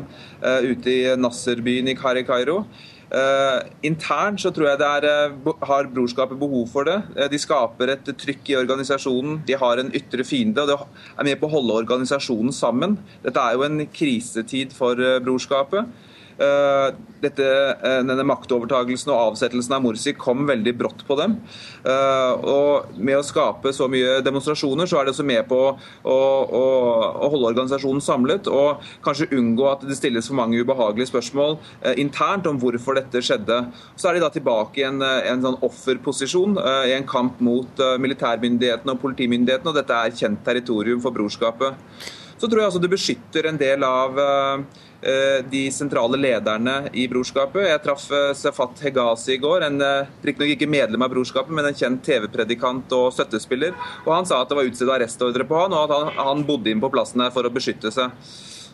ute 0.66 0.90
i 0.90 1.12
Nasser-byen 1.14 1.92
i 1.92 1.94
Kairo. 1.94 2.64
Uh, 3.12 3.60
internt 3.84 4.40
så 4.40 4.48
tror 4.56 4.70
jeg 4.70 4.78
det 4.80 4.86
er, 4.88 5.32
uh, 5.44 5.50
har 5.68 5.88
brorskapet 5.92 6.38
behov 6.40 6.70
for 6.72 6.88
det. 6.88 6.96
Uh, 7.12 7.26
de 7.28 7.40
skaper 7.40 7.92
et 7.92 8.06
trykk 8.08 8.48
i 8.48 8.56
organisasjonen. 8.56 9.42
De 9.44 9.58
har 9.60 9.82
en 9.82 9.92
ytre 9.92 10.24
fiende, 10.24 10.64
og 10.64 10.70
det 10.70 10.78
er 11.20 11.28
med 11.28 11.36
på 11.40 11.50
å 11.50 11.52
holde 11.58 11.76
organisasjonen 11.82 12.56
sammen. 12.56 12.96
Dette 13.24 13.42
er 13.42 13.58
jo 13.58 13.66
en 13.66 13.84
krisetid 13.92 14.72
for 14.76 14.96
brorskapet. 15.24 15.92
Eh, 16.38 16.94
dette, 17.22 17.44
eh, 17.82 18.00
denne 18.02 18.24
maktovertagelsen 18.26 19.12
og 19.12 19.32
avsettelsen 19.32 19.74
av 19.76 19.82
Morsi 19.84 20.14
kom 20.16 20.46
veldig 20.48 20.72
brått 20.78 21.04
på 21.06 21.16
dem. 21.20 21.36
Eh, 21.84 22.32
og 22.42 22.88
Med 22.96 23.18
å 23.18 23.24
skape 23.24 23.72
så 23.72 23.88
mye 23.90 24.20
demonstrasjoner, 24.22 24.86
så 24.86 24.98
er 24.98 25.04
det 25.04 25.12
også 25.14 25.24
med 25.26 25.46
på 25.48 25.58
å, 25.58 25.76
å, 26.06 26.64
å 27.24 27.30
holde 27.32 27.50
organisasjonen 27.52 28.02
samlet, 28.02 28.46
og 28.46 28.82
kanskje 29.02 29.30
unngå 29.34 29.66
at 29.70 29.84
det 29.86 29.96
stilles 29.96 30.28
for 30.28 30.38
mange 30.38 30.60
ubehagelige 30.60 31.10
spørsmål 31.10 31.58
internt 31.98 32.46
om 32.46 32.60
hvorfor 32.60 32.98
dette 32.98 33.22
skjedde. 33.24 33.58
Så 33.96 34.08
er 34.08 34.14
de 34.14 34.22
da 34.24 34.30
tilbake 34.30 34.82
i 34.82 34.86
en, 34.86 35.02
en 35.02 35.42
sånn 35.42 35.58
offerposisjon 35.66 36.58
i 36.86 36.94
en 36.94 37.08
kamp 37.08 37.40
mot 37.42 37.82
militærmyndighetene 38.02 38.94
og 38.94 39.02
politimyndighetene, 39.02 39.72
og 39.72 39.80
dette 39.80 39.98
er 39.98 40.16
kjent 40.22 40.44
territorium 40.46 41.02
for 41.02 41.14
brorskapet. 41.16 41.74
så 42.38 42.48
tror 42.48 42.58
jeg 42.58 42.70
altså 42.70 42.82
det 42.82 42.90
beskytter 42.90 43.46
en 43.48 43.58
del 43.58 43.84
av 43.86 44.18
de 45.50 45.60
sentrale 45.74 46.18
lederne 46.20 46.76
i 46.94 47.08
brorskapet. 47.10 47.64
Jeg 47.66 47.80
traff 47.82 48.04
Safat 48.38 48.84
Hegazi 48.84 49.32
i 49.34 49.40
går, 49.42 49.64
en 49.66 49.82
riktignok 50.22 50.52
ikke 50.54 50.68
medlem 50.70 51.02
av 51.02 51.10
brorskapet, 51.10 51.50
men 51.50 51.66
en 51.66 51.74
kjent 51.74 52.04
TV-predikant 52.06 52.94
og 52.94 53.08
støttespiller. 53.16 53.74
og 54.04 54.12
Han 54.14 54.28
sa 54.30 54.38
at 54.42 54.52
det 54.52 54.60
var 54.60 54.70
utstedt 54.70 54.94
arrestordre 54.94 55.48
på 55.48 55.58
han, 55.58 55.74
og 55.74 55.90
at 55.90 55.96
han, 55.96 56.12
han 56.30 56.46
bodde 56.46 56.70
inn 56.70 56.82
på 56.82 56.92
plassen 56.94 57.24
her 57.24 57.34
for 57.34 57.48
å 57.48 57.50
beskytte 57.50 57.90
seg. 57.90 58.14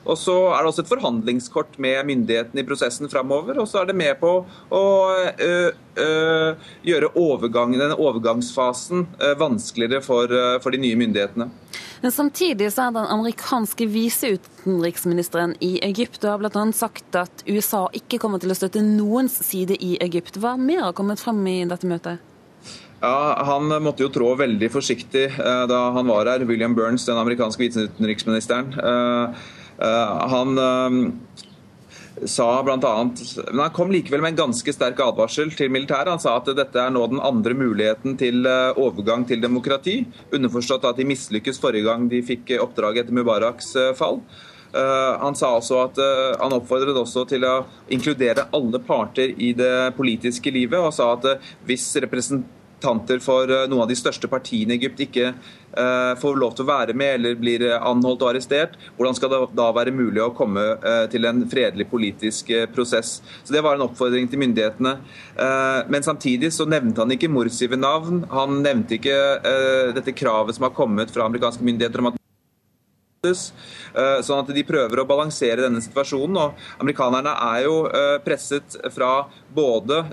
Og 0.08 0.16
så 0.18 0.34
er 0.54 0.62
det 0.62 0.70
også 0.70 0.84
et 0.84 0.90
forhandlingskort 0.90 1.78
med 1.82 2.06
myndighetene 2.08 2.62
i 2.62 2.66
prosessen 2.66 3.10
framover. 3.12 3.58
Og 3.60 3.68
så 3.68 3.82
er 3.82 3.90
det 3.90 3.96
med 3.98 4.16
på 4.20 4.30
å 4.72 4.84
ø, 5.28 5.50
ø, 6.00 6.08
gjøre 6.86 7.10
overgangen, 7.18 7.80
denne 7.80 7.98
overgangsfasen 7.98 9.04
ø, 9.18 9.32
vanskeligere 9.40 10.02
for, 10.04 10.32
for, 10.62 10.72
de 10.72 10.80
nye 10.82 10.98
myndighetene. 11.00 11.50
Men 12.00 12.14
Samtidig 12.14 12.70
så 12.72 12.86
er 12.86 12.94
den 12.94 13.10
amerikanske 13.10 13.88
viseutenriksministeren 13.90 15.56
i 15.64 15.74
Egypt 15.84 16.22
og 16.22 16.36
har 16.36 16.44
bl.a. 16.44 16.64
sagt 16.76 17.18
at 17.18 17.44
USA 17.48 17.88
ikke 17.96 18.20
kommer 18.22 18.40
til 18.42 18.54
å 18.54 18.58
støtte 18.58 18.84
noens 18.84 19.40
side 19.44 19.76
i 19.82 19.96
Egypt. 20.04 20.38
Hva 20.40 20.54
mer 20.60 20.86
har 20.86 20.96
kommet 20.96 21.20
frem 21.20 21.42
i 21.50 21.60
dette 21.68 21.90
møtet? 21.90 22.24
Ja, 23.02 23.44
Han 23.46 23.70
måtte 23.82 24.02
jo 24.02 24.10
trå 24.10 24.32
veldig 24.38 24.70
forsiktig 24.74 25.28
da 25.38 25.82
han 25.94 26.08
var 26.10 26.26
her, 26.26 26.42
William 26.48 26.74
Burns, 26.74 27.04
den 27.06 27.18
amerikanske 27.20 27.62
viseutenriksministeren. 27.62 28.72
Eh, 29.78 30.28
han 30.28 30.58
eh, 30.58 31.12
sa 32.26 32.62
blant 32.62 32.84
annet, 32.84 33.20
men 33.52 33.58
Han 33.58 33.70
kom 33.70 33.92
likevel 33.94 34.20
med 34.20 34.34
en 34.34 34.40
ganske 34.42 34.72
sterk 34.74 35.00
advarsel 35.00 35.52
til 35.54 35.70
militæret. 35.70 36.10
Han 36.10 36.22
sa 36.22 36.36
at 36.40 36.50
dette 36.58 36.82
er 36.82 36.92
nå 36.94 37.04
den 37.12 37.22
andre 37.22 37.54
muligheten 37.54 38.18
til 38.18 38.46
eh, 38.46 38.74
overgang 38.78 39.26
til 39.28 39.42
demokrati. 39.44 40.00
Underforstått 40.34 40.88
at 40.90 40.98
de 40.98 41.08
mislykkes 41.08 41.62
forrige 41.62 41.86
gang 41.86 42.08
de 42.10 42.24
fikk 42.26 42.56
oppdraget 42.62 43.06
etter 43.06 43.18
Mubaraks 43.18 43.74
fall. 43.98 44.22
Han 44.68 45.32
sa 45.32 45.54
også 45.56 45.78
at 45.80 45.98
han 46.42 46.52
oppfordret 46.52 46.98
også 47.00 47.22
til 47.30 47.46
å 47.48 47.54
inkludere 47.88 48.50
alle 48.52 48.76
parter 48.84 49.30
i 49.40 49.54
det 49.56 49.94
politiske 49.96 50.52
livet, 50.52 50.76
og 50.76 50.92
sa 50.92 51.06
at 51.14 51.24
hvis 51.64 51.86
representanter 52.04 52.57
for 53.24 53.46
noen 53.68 53.82
av 53.82 53.88
de 53.88 53.96
største 53.98 54.28
partiene 54.28 54.74
i 54.74 54.78
Egypt 54.78 55.00
ikke 55.00 55.32
Eh, 55.78 56.14
får 56.20 56.36
lov 56.40 56.54
til 56.56 56.64
å 56.64 56.70
være 56.70 56.94
med 56.96 57.18
eller 57.18 57.36
blir 57.36 57.62
eh, 57.66 57.76
anholdt 57.76 58.22
og 58.24 58.30
arrestert, 58.30 58.78
hvordan 58.96 59.16
skal 59.18 59.30
det 59.30 59.40
da 59.58 59.66
være 59.76 59.92
mulig 59.92 60.22
å 60.24 60.32
komme 60.34 60.62
eh, 60.80 61.04
til 61.12 61.28
en 61.28 61.42
fredelig 61.50 61.86
politisk 61.90 62.50
prosess? 62.72 63.18
Så 63.44 63.52
Det 63.52 63.60
var 63.64 63.76
en 63.76 63.84
oppfordring 63.84 64.30
til 64.30 64.40
myndighetene. 64.40 64.94
Men 65.92 66.04
samtidig 66.04 66.50
så 66.54 66.64
nevnte 66.68 67.02
han 67.02 67.12
ikke 67.14 67.30
Morsi 67.30 67.68
ved 67.70 67.80
navn. 67.82 68.22
Han 68.32 68.62
nevnte 68.64 68.96
ikke 68.96 69.16
dette 69.94 70.14
kravet 70.16 70.56
som 70.56 70.66
har 70.66 70.74
kommet 70.74 71.12
fra 71.14 71.26
amerikanske 71.28 71.64
myndigheter 71.64 72.02
om 72.02 72.10
at 72.10 72.16
Sånn 74.24 74.40
at 74.40 74.50
de 74.54 74.62
prøver 74.66 75.00
å 75.02 75.06
balansere 75.08 75.64
denne 75.64 75.82
situasjonen. 75.82 76.36
og 76.38 76.82
Amerikanerne 76.82 77.34
er 77.48 77.64
jo 77.66 77.76
presset 78.24 78.78
fra 78.94 79.26
både 79.54 80.04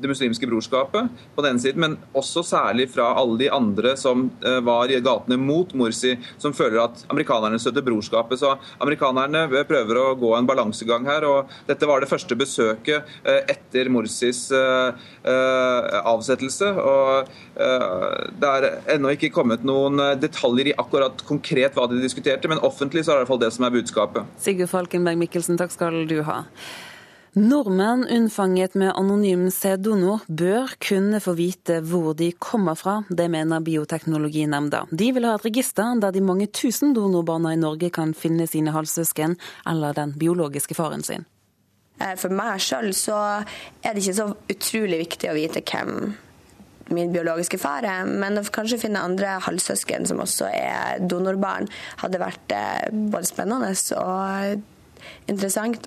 Det 0.00 0.08
muslimske 0.08 0.46
brorskapet 0.48 1.08
på 1.34 1.42
den 1.44 1.54
ene 1.54 1.62
siden, 1.62 1.80
men 1.80 1.96
også 2.16 2.42
særlig 2.46 2.88
fra 2.92 3.12
alle 3.18 3.38
de 3.44 3.50
andre 3.52 3.96
som 3.98 4.26
var 4.66 4.90
i 4.90 5.00
gatene 5.00 5.38
mot 5.40 5.72
Morsi, 5.78 6.16
som 6.38 6.54
føler 6.56 6.82
at 6.84 7.04
amerikanerne 7.12 7.58
støtter 7.62 7.84
brorskapet. 7.86 8.40
Så 8.40 8.54
amerikanerne 8.82 9.46
prøver 9.68 10.00
å 10.00 10.14
gå 10.18 10.32
en 10.36 10.48
balansegang 10.48 11.06
her. 11.08 11.24
og 11.24 11.52
Dette 11.68 11.88
var 11.88 12.00
det 12.02 12.10
første 12.10 12.36
besøket 12.38 13.04
etter 13.24 13.90
Morsis 13.92 14.50
avsettelse. 16.02 16.72
og 16.76 17.30
Det 17.54 18.50
er 18.50 18.68
ennå 18.96 19.14
ikke 19.14 19.32
kommet 19.34 19.64
noen 19.66 20.02
detaljer 20.20 20.72
i 20.72 20.76
akkurat 20.76 21.22
konkret 21.28 21.78
hva 21.78 21.86
de 21.90 22.02
diskuterte, 22.02 22.48
men 22.50 22.62
offentlig 22.66 23.06
så 23.06 23.14
er 23.14 23.16
det 23.16 23.20
i 23.20 23.24
hvert 23.24 23.34
fall 23.34 23.44
det 23.46 23.52
som 23.56 23.64
er 23.68 23.76
budskapet. 23.78 24.36
Sigurd 24.42 24.72
Falkenberg 24.74 25.18
Mikkelsen, 25.22 25.58
takk 25.60 25.72
skal 25.74 26.02
du 26.10 26.20
ha. 26.26 26.42
Nordmenn 27.36 28.06
unnfanget 28.08 28.74
med 28.80 28.94
anonym 28.96 29.50
sæddonor 29.52 30.22
bør 30.24 30.70
kunne 30.80 31.18
få 31.20 31.34
vite 31.36 31.82
hvor 31.84 32.14
de 32.16 32.30
kommer 32.32 32.74
fra. 32.80 32.94
Det 33.12 33.26
mener 33.28 33.60
Bioteknologinemnda. 33.60 34.86
De 34.88 35.10
vil 35.12 35.26
ha 35.28 35.34
et 35.36 35.44
register 35.44 35.98
der 36.00 36.14
de 36.14 36.22
mange 36.24 36.46
tusen 36.48 36.94
donorbarna 36.96 37.52
i 37.52 37.58
Norge 37.60 37.90
kan 37.92 38.14
finne 38.16 38.46
sine 38.48 38.72
halvsøsken 38.72 39.34
eller 39.68 39.92
den 39.92 40.14
biologiske 40.16 40.74
faren 40.78 41.04
sin. 41.04 41.26
For 42.16 42.32
meg 42.32 42.62
sjøl 42.64 42.88
så 42.96 43.18
er 43.84 43.92
det 43.92 44.00
ikke 44.00 44.16
så 44.16 44.30
utrolig 44.54 45.02
viktig 45.02 45.28
å 45.28 45.36
vite 45.36 45.60
hvem 45.60 46.14
min 46.96 47.12
biologiske 47.12 47.60
far 47.60 47.84
er, 47.84 48.08
men 48.08 48.40
å 48.40 48.46
kanskje 48.48 48.78
finne 48.86 49.02
andre 49.04 49.34
halvsøsken 49.44 50.08
som 50.08 50.24
også 50.24 50.48
er 50.54 51.04
donorbarn, 51.04 51.68
hadde 52.00 52.22
vært 52.22 52.56
eh, 52.56 52.88
både 53.12 53.28
spennende 53.28 53.74
og 54.00 54.64
interessant 55.28 55.84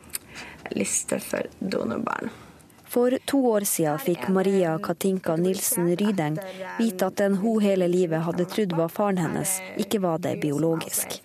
liste 0.76 1.20
for 1.24 1.50
donorbarn. 1.60 2.30
For 2.90 3.14
to 3.30 3.38
år 3.46 3.68
siden 3.70 4.00
fikk 4.02 4.24
Maria 4.34 4.72
Katinka 4.82 5.36
Nilsen 5.38 5.92
Rydeng 5.94 6.40
vite 6.80 7.06
at 7.12 7.20
den 7.22 7.36
hun 7.38 7.62
hele 7.62 7.86
livet 7.88 8.26
hadde 8.26 8.48
trodd 8.50 8.74
var 8.80 8.90
faren 8.90 9.22
hennes, 9.22 9.60
ikke 9.78 10.02
var 10.02 10.18
det 10.24 10.40
biologisk. 10.42 11.20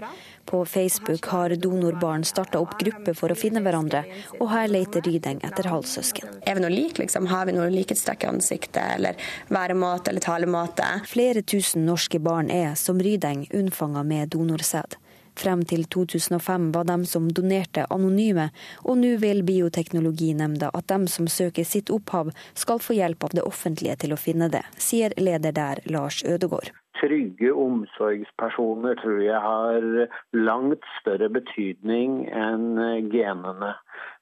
På 0.44 0.64
Facebook 0.68 1.24
har 1.32 1.54
donorbarn 1.56 2.24
starta 2.24 2.60
opp 2.60 2.76
grupper 2.80 3.16
for 3.16 3.32
å 3.32 3.38
finne 3.38 3.62
hverandre, 3.64 4.02
og 4.36 4.50
her 4.52 4.68
leter 4.68 5.00
Rydeng 5.08 5.40
etter 5.40 5.70
halvsøsken. 5.72 6.36
Er 6.44 6.58
vi 6.58 6.66
noe 6.66 6.74
like, 6.74 7.00
liksom? 7.00 7.30
Har 7.32 7.48
vi 7.48 7.56
noe 7.56 7.70
likhetstrekk 7.72 8.26
i 8.26 8.30
ansiktet, 8.34 8.82
eller 8.98 9.16
væremåte 9.48 10.12
eller 10.12 10.26
talemåte? 10.26 10.90
Flere 11.08 11.40
tusen 11.40 11.88
norske 11.88 12.20
barn 12.20 12.52
er, 12.52 12.74
som 12.76 13.00
Rydeng, 13.00 13.48
unnfanga 13.56 14.04
med 14.04 14.36
donorsæd. 14.36 14.98
Frem 15.34 15.64
til 15.66 15.84
2005 15.90 16.70
var 16.74 16.86
de 16.86 16.98
som 17.10 17.26
donerte 17.38 17.86
anonyme, 17.94 18.50
og 18.84 19.00
nå 19.00 19.16
vil 19.22 19.42
Bioteknologinemnda 19.46 20.70
at 20.78 20.88
de 20.92 21.10
som 21.10 21.26
søker 21.26 21.66
sitt 21.66 21.90
opphav, 21.94 22.30
skal 22.54 22.82
få 22.82 22.96
hjelp 22.98 23.26
av 23.26 23.34
det 23.38 23.44
offentlige 23.46 23.98
til 24.04 24.14
å 24.14 24.20
finne 24.20 24.50
det, 24.52 24.62
sier 24.78 25.14
leder 25.18 25.54
der 25.56 25.82
Lars 25.90 26.22
Ødegård. 26.22 26.70
Trygge 27.00 27.50
omsorgspersoner 27.50 29.00
tror 29.02 29.18
jeg 29.24 29.40
har 29.42 29.88
langt 30.36 30.86
større 31.00 31.28
betydning 31.34 32.22
enn 32.30 32.78
genene. 33.12 33.74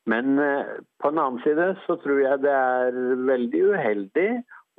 Men 0.08 0.38
eh, 0.42 0.80
på 0.98 1.12
en 1.12 1.20
annen 1.20 1.42
side 1.44 1.68
så 1.84 1.98
tror 2.02 2.24
jeg 2.24 2.42
det 2.42 2.56
er 2.56 2.96
veldig 3.28 3.60
uheldig 3.70 4.30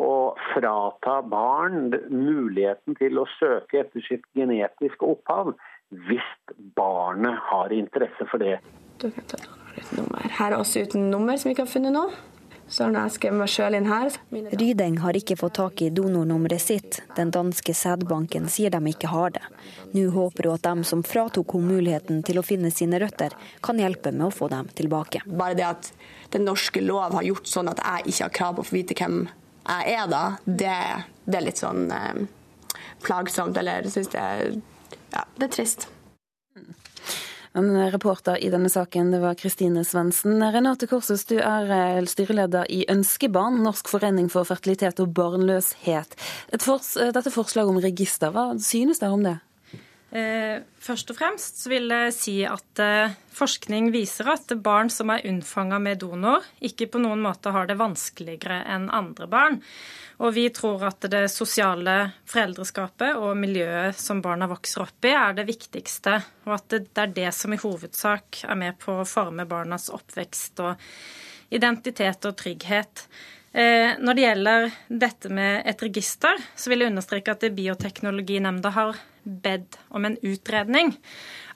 å 0.01 0.33
frata 0.51 1.19
barn 1.29 1.93
muligheten 2.09 2.97
til 2.97 3.21
å 3.21 3.27
søke 3.37 3.83
etter 3.83 4.03
sitt 4.07 4.25
genetiske 4.35 5.05
opphav 5.05 5.53
hvis 5.89 6.29
barnet 6.75 7.39
har 7.49 7.73
interesse 7.73 8.27
for 8.31 8.41
det. 8.41 8.59
Her 10.37 10.51
er 10.51 10.59
også 10.59 10.85
uten 10.85 11.09
nummer, 11.11 11.37
som 11.37 11.49
vi 11.49 11.57
ikke 11.57 11.67
har 11.67 11.73
funnet 11.73 11.93
nå. 11.95 12.07
Så 12.67 12.87
har 12.87 12.95
jeg 12.95 13.13
skrevet 13.17 13.37
meg 13.37 13.49
selv 13.51 13.77
inn 13.77 13.87
her. 13.89 14.15
Rydeng 14.57 14.95
har 15.03 15.17
ikke 15.19 15.35
fått 15.37 15.57
tak 15.59 15.81
i 15.83 15.89
donornummeret 15.93 16.63
sitt. 16.63 17.01
Den 17.17 17.29
danske 17.33 17.75
sædbanken 17.75 18.47
sier 18.49 18.73
de 18.73 18.79
ikke 18.89 19.11
har 19.11 19.35
det. 19.35 19.43
Nå 19.93 20.07
håper 20.15 20.47
hun 20.47 20.55
at 20.57 20.65
de 20.65 20.87
som 20.87 21.03
fratok 21.05 21.53
henne 21.57 21.75
muligheten 21.75 22.23
til 22.25 22.39
å 22.39 22.45
finne 22.45 22.71
sine 22.73 23.01
røtter, 23.03 23.35
kan 23.61 23.81
hjelpe 23.81 24.13
med 24.15 24.29
å 24.29 24.33
få 24.33 24.49
dem 24.53 24.71
tilbake. 24.73 25.21
Bare 25.27 25.59
det 25.59 25.67
at 25.67 25.91
den 26.33 26.47
norske 26.49 26.81
lov 26.81 27.13
har 27.19 27.27
gjort 27.27 27.51
sånn 27.51 27.69
at 27.69 27.83
jeg 27.83 28.13
ikke 28.13 28.25
har 28.25 28.37
krav 28.39 28.55
på 28.57 28.65
å 28.65 28.69
få 28.71 28.79
vite 28.79 28.97
hvem 28.97 29.25
jeg 29.63 29.95
er 29.95 30.07
da, 30.11 30.23
det, 30.45 30.77
det 31.27 31.39
er 31.39 31.45
litt 31.45 31.61
sånn 31.61 31.85
eh, 31.93 32.23
plagsomt. 33.05 33.59
Eller 33.59 33.83
jeg 33.83 33.97
syns 33.99 34.13
det 34.15 34.23
er 34.23 34.55
ja, 35.13 35.25
det 35.37 35.49
er 35.49 35.53
trist. 35.57 35.87
En 37.53 37.69
reporter 37.93 38.39
i 38.41 38.49
denne 38.49 38.69
saken 38.73 39.11
det 39.13 39.19
var 39.21 39.37
Kristine 39.37 39.83
Svendsen. 39.85 40.41
Renate 40.41 40.87
Korsus, 40.89 41.27
du 41.29 41.35
er 41.37 41.69
eh, 41.69 42.01
styreleder 42.09 42.65
i 42.73 42.81
Ønskebarn, 42.89 43.61
Norsk 43.61 43.91
forening 43.93 44.31
for 44.33 44.49
fertilitet 44.49 45.01
og 45.03 45.13
barnløshet. 45.13 46.17
Fors 46.63 46.95
dette 46.97 47.33
forslaget 47.33 47.69
om 47.69 47.81
register, 47.83 48.33
hva 48.33 48.51
synes 48.57 49.03
dere 49.03 49.13
om 49.13 49.27
det? 49.27 49.37
Eh, 50.13 50.61
først 50.77 51.09
og 51.09 51.17
fremst 51.17 51.63
vil 51.71 51.89
jeg 51.89 52.13
si 52.13 52.33
at 52.45 52.81
eh, 52.83 53.15
forskning 53.33 53.87
viser 53.95 54.27
at 54.29 54.51
barn 54.61 54.91
som 54.93 55.09
er 55.09 55.25
unnfanga 55.25 55.79
med 55.81 56.03
donor, 56.03 56.45
ikke 56.61 56.85
på 56.93 57.01
noen 57.01 57.23
måte 57.23 57.49
har 57.55 57.65
det 57.65 57.79
vanskeligere 57.79 58.59
enn 58.75 58.91
andre 58.93 59.25
barn. 59.31 59.57
Og 60.21 60.35
vi 60.35 60.45
tror 60.53 60.85
at 60.85 61.09
det 61.09 61.23
sosiale 61.33 61.97
foreldreskapet 62.29 63.17
og 63.17 63.33
miljøet 63.41 63.97
som 63.97 64.21
barna 64.21 64.45
vokser 64.51 64.85
opp 64.85 65.09
i, 65.09 65.15
er 65.17 65.33
det 65.33 65.47
viktigste, 65.49 66.19
og 66.45 66.59
at 66.59 66.77
det 66.77 67.01
er 67.01 67.17
det 67.17 67.31
som 67.33 67.55
i 67.55 67.61
hovedsak 67.63 68.43
er 68.45 68.59
med 68.59 68.77
på 68.83 68.99
å 69.01 69.09
forme 69.09 69.49
barnas 69.49 69.89
oppvekst 69.89 70.61
og 70.61 70.87
identitet 71.57 72.29
og 72.29 72.37
trygghet. 72.37 73.07
Eh, 73.53 73.93
når 74.01 74.17
det 74.17 74.23
gjelder 74.23 74.71
dette 74.89 75.29
med 75.29 75.67
et 75.69 75.81
register, 75.85 76.39
så 76.57 76.71
vil 76.71 76.81
jeg 76.81 76.89
understreke 76.89 77.35
at 77.35 77.43
Bioteknologinemnda 77.53 78.71
har 78.73 78.97
bedt 79.23 79.77
om 79.93 80.05
en 80.05 80.17
utredning 80.25 80.95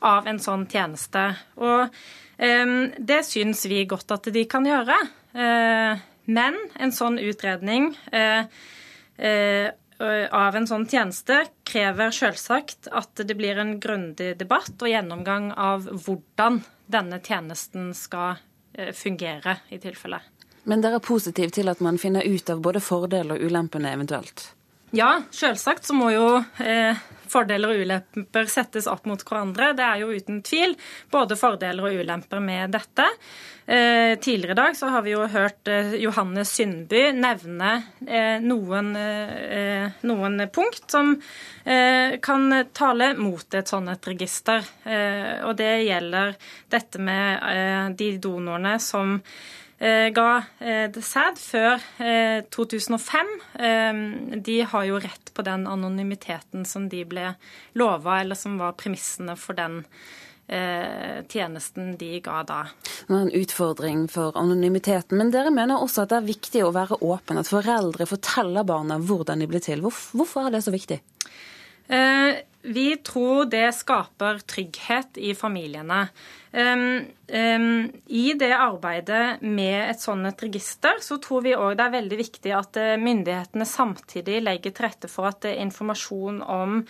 av 0.05 0.27
en 0.29 0.39
sånn 0.39 0.67
tjeneste. 0.69 1.23
Og 1.57 1.89
eh, 2.37 2.75
det 2.97 3.23
syns 3.25 3.65
vi 3.65 3.81
godt 3.89 4.13
at 4.13 4.29
de 4.33 4.45
kan 4.49 4.67
gjøre. 4.67 4.99
Eh, 5.33 6.05
men 6.27 6.61
en 6.77 6.93
sånn 6.93 7.17
utredning 7.23 7.93
eh, 8.11 8.45
av 9.97 10.55
en 10.59 10.67
sånn 10.69 10.85
tjeneste 10.85 11.39
krever 11.65 12.11
selvsagt 12.13 12.91
at 12.93 13.25
det 13.25 13.37
blir 13.39 13.57
en 13.57 13.79
grundig 13.81 14.35
debatt 14.37 14.75
og 14.77 14.91
gjennomgang 14.91 15.49
av 15.57 15.87
hvordan 15.89 16.61
denne 16.85 17.17
tjenesten 17.23 17.89
skal 17.97 18.37
fungere, 18.93 19.57
i 19.73 19.79
tilfelle. 19.81 20.19
Men 20.67 20.83
dere 20.83 20.99
er 20.99 21.03
positive 21.03 21.53
til 21.55 21.71
at 21.71 21.79
man 21.83 21.99
finner 22.01 22.27
ut 22.27 22.49
av 22.51 22.61
både 22.63 22.83
fordeler 22.83 23.37
og 23.37 23.49
ulempene 23.49 23.93
eventuelt? 23.95 24.49
Ja, 24.95 25.17
selvsagt 25.35 25.87
så 25.87 25.95
må 25.95 26.13
jo 26.13 26.27
eh, 26.63 26.95
fordeler 27.27 27.73
og 27.73 27.81
ulemper 27.83 28.47
settes 28.51 28.87
opp 28.87 29.07
mot 29.09 29.19
hverandre. 29.19 29.73
Det 29.75 29.83
er 29.83 29.99
jo 29.99 30.13
uten 30.15 30.39
tvil 30.47 30.77
både 31.11 31.35
fordeler 31.39 31.89
og 31.89 31.99
ulemper 31.99 32.39
med 32.43 32.71
dette. 32.75 33.07
Eh, 33.67 34.13
tidligere 34.23 34.55
i 34.55 34.59
dag 34.61 34.77
så 34.79 34.87
har 34.93 35.03
vi 35.03 35.11
jo 35.11 35.25
hørt 35.27 35.67
eh, 35.67 35.97
Johannes 35.99 36.53
Syndby 36.55 37.09
nevne 37.19 37.73
eh, 38.07 38.39
noen, 38.39 38.93
eh, 38.95 39.99
noen, 40.07 40.39
punkt 40.55 40.87
som 40.91 41.17
eh, 41.65 42.15
kan 42.23 42.47
tale 42.71 43.11
mot 43.19 43.59
et 43.59 43.67
sånt 43.67 43.91
et 43.91 44.11
register. 44.13 44.63
Eh, 44.87 45.43
og 45.43 45.59
det 45.59 45.73
gjelder 45.83 46.35
dette 46.71 47.03
med 47.03 47.95
de 47.99 48.11
donorene 48.23 48.77
som 48.79 49.17
ga 49.77 50.29
eh, 50.59 50.89
sæd 50.89 51.37
før 51.37 51.81
2005. 52.49 53.33
Eh, 53.59 53.99
de 54.41 54.55
har 54.71 54.85
jo 54.87 55.01
rett 55.03 55.33
på 55.33 55.45
den 55.45 55.67
anonymiteten 55.69 56.65
som 56.65 56.87
de 56.89 57.03
ble 57.05 57.33
lova, 57.77 58.21
eller 58.21 58.39
som 58.39 58.57
var 58.61 58.77
premissene 58.79 59.37
for 59.39 59.57
den 59.57 59.83
tjenesten 60.47 61.97
de 61.99 62.21
ga 62.23 62.37
da. 62.47 62.61
Det 62.79 63.11
er 63.11 63.25
en 63.25 63.33
utfordring 63.35 64.05
for 64.07 64.37
anonymiteten, 64.39 65.17
men 65.19 65.33
dere 65.33 65.51
mener 65.51 65.75
også 65.83 66.05
at 66.05 66.13
det 66.13 66.21
er 66.21 66.29
viktig 66.29 66.61
å 66.63 66.69
være 66.71 67.01
åpen, 67.03 67.35
at 67.35 67.49
foreldre 67.51 68.07
forteller 68.07 68.63
barna 68.63 68.95
hvordan 68.95 69.43
de 69.43 69.49
blir 69.51 69.65
til. 69.65 69.83
Hvorfor 69.83 70.47
er 70.47 70.55
det 70.55 70.63
så 70.63 70.71
viktig? 70.71 71.01
Vi 72.67 72.97
tror 72.97 73.45
det 73.47 73.69
skaper 73.71 74.41
trygghet 74.43 75.17
i 75.23 75.31
familiene. 75.35 76.07
I 78.07 78.33
det 78.39 78.49
arbeidet 78.51 79.41
med 79.41 79.77
et 79.85 80.01
sånt 80.01 80.41
register, 80.43 80.97
så 80.99 81.15
tror 81.23 81.45
vi 81.45 81.53
òg 81.55 81.77
det 81.77 81.85
er 81.85 81.93
veldig 81.93 82.17
viktig 82.19 82.51
at 82.57 82.79
eh, 82.81 82.95
myndighetene 82.99 83.67
samtidig 83.67 84.41
legger 84.41 84.73
til 84.73 84.87
rette 84.87 85.11
for 85.11 85.29
at 85.29 85.45
er 85.47 85.61
informasjon 85.61 86.41
om 86.41 86.81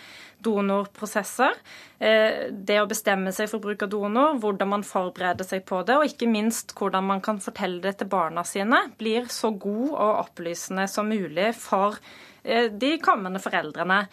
donorprosesser, 0.42 1.54
det 1.98 2.78
å 2.78 2.86
bestemme 2.88 3.32
seg 3.34 3.50
for 3.50 3.62
bruk 3.62 3.82
av 3.82 3.90
donor, 3.90 4.36
hvordan 4.38 4.70
man 4.70 4.86
forbereder 4.86 5.46
seg 5.46 5.64
på 5.66 5.82
det, 5.82 5.98
og 5.98 6.06
ikke 6.06 6.30
minst 6.30 6.74
hvordan 6.78 7.08
man 7.10 7.22
kan 7.22 7.42
fortelle 7.42 7.82
det 7.82 7.96
til 7.98 8.10
barna 8.10 8.46
sine, 8.46 8.84
blir 8.98 9.26
så 9.34 9.50
god 9.50 9.88
og 9.90 10.20
opplysende 10.22 10.86
som 10.90 11.10
mulig 11.10 11.50
for 11.58 11.98
de 12.46 12.92
kommende 13.02 13.42
foreldrene. 13.42 14.04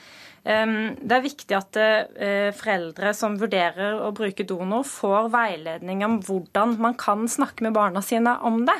Det 0.45 1.15
er 1.15 1.23
viktig 1.25 1.55
at 1.57 1.77
eh, 1.81 2.51
foreldre 2.53 3.15
som 3.17 3.33
vurderer 3.41 3.97
å 4.05 4.11
bruke 4.13 4.45
donor, 4.45 4.83
får 4.85 5.31
veiledning 5.33 6.03
om 6.05 6.19
hvordan 6.21 6.75
man 6.83 6.93
kan 7.01 7.23
snakke 7.25 7.65
med 7.65 7.73
barna 7.73 8.03
sine 8.05 8.35
om 8.45 8.59
det. 8.67 8.75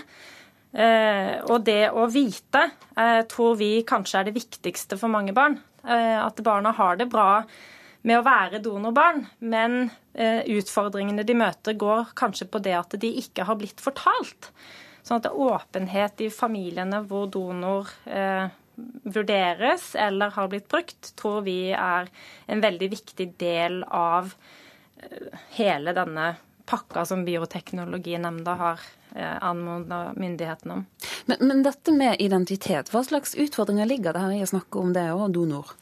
Eh, 0.78 1.40
og 1.50 1.64
det 1.66 1.90
å 1.90 2.06
vite 2.12 2.68
eh, 2.94 3.24
tror 3.32 3.58
vi 3.58 3.80
kanskje 3.88 4.20
er 4.20 4.28
det 4.28 4.36
viktigste 4.36 5.00
for 5.02 5.10
mange 5.10 5.34
barn. 5.34 5.58
At 5.86 6.40
barna 6.42 6.72
har 6.74 6.96
det 6.98 7.06
bra 7.14 7.44
med 8.06 8.18
å 8.18 8.24
være 8.26 8.58
donorbarn, 8.58 9.20
men 9.46 9.92
utfordringene 10.18 11.22
de 11.22 11.36
møter, 11.38 11.78
går 11.78 12.08
kanskje 12.18 12.48
på 12.50 12.58
det 12.66 12.74
at 12.74 12.96
de 12.98 13.12
ikke 13.22 13.46
har 13.46 13.60
blitt 13.60 13.84
fortalt. 13.86 14.50
Sånn 15.06 15.20
at 15.20 15.28
det 15.28 15.30
er 15.30 15.54
åpenhet 15.54 16.26
i 16.26 16.32
familiene 16.34 17.04
hvor 17.06 17.30
donor 17.30 17.92
vurderes 19.04 19.96
eller 19.96 20.34
har 20.36 20.50
blitt 20.52 20.68
brukt, 20.72 21.12
tror 21.16 21.42
vi 21.46 21.72
er 21.72 22.10
en 22.52 22.62
veldig 22.64 22.90
viktig 22.92 23.30
del 23.40 23.84
av 23.84 24.34
eh, 24.98 25.40
hele 25.58 25.94
denne 25.96 26.36
pakka 26.66 27.06
som 27.06 27.26
Bioteknologinemnda 27.26 28.56
har 28.60 28.86
eh, 29.16 29.38
anmoda 29.44 30.14
myndighetene 30.16 30.80
om. 30.80 30.86
Men, 31.26 31.38
men, 31.42 31.64
dette 31.64 31.94
med 31.94 32.22
identitet, 32.22 32.92
hva 32.94 33.04
slags 33.06 33.36
utfordringer 33.36 33.90
ligger 33.90 34.14
det 34.16 34.24
her 34.26 34.38
i 34.38 34.44
å 34.46 34.54
snakke 34.54 34.82
om 34.82 34.94
det 34.96 35.08
og 35.14 35.30
donor? 35.36 35.76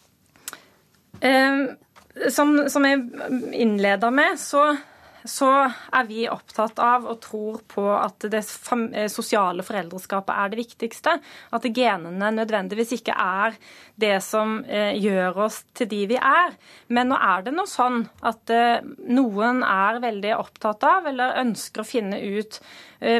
Eh, 1.24 1.64
som, 2.30 2.56
som 2.70 2.86
jeg 2.86 3.06
innleda 3.54 4.12
med, 4.12 4.39
så 4.39 4.74
så 5.26 5.49
er 5.93 6.07
vi 6.07 6.26
opptatt 6.30 6.80
av 6.84 7.05
og 7.07 7.19
tror 7.24 7.61
på 7.71 7.86
at 7.95 8.26
det 8.32 8.41
eh, 8.43 9.09
sosiale 9.11 9.63
foreldreskapet 9.65 10.34
er 10.36 10.51
det 10.51 10.59
viktigste. 10.59 11.15
At 11.55 11.67
genene 11.76 12.32
nødvendigvis 12.36 12.95
ikke 12.97 13.15
er 13.15 13.55
det 13.99 14.17
som 14.26 14.59
eh, 14.65 14.93
gjør 14.99 15.45
oss 15.45 15.61
til 15.78 15.89
de 15.91 16.01
vi 16.11 16.19
er. 16.19 16.57
Men 16.91 17.13
nå 17.13 17.19
er 17.19 17.45
det 17.45 17.55
noe 17.55 17.69
sånn 17.69 18.03
at 18.26 18.53
eh, 18.53 18.84
noen 19.07 19.63
er 19.67 20.01
veldig 20.03 20.36
opptatt 20.39 20.84
av 20.88 21.07
eller 21.11 21.39
ønsker 21.43 21.84
å 21.84 21.88
finne 21.88 22.19
ut 22.19 22.59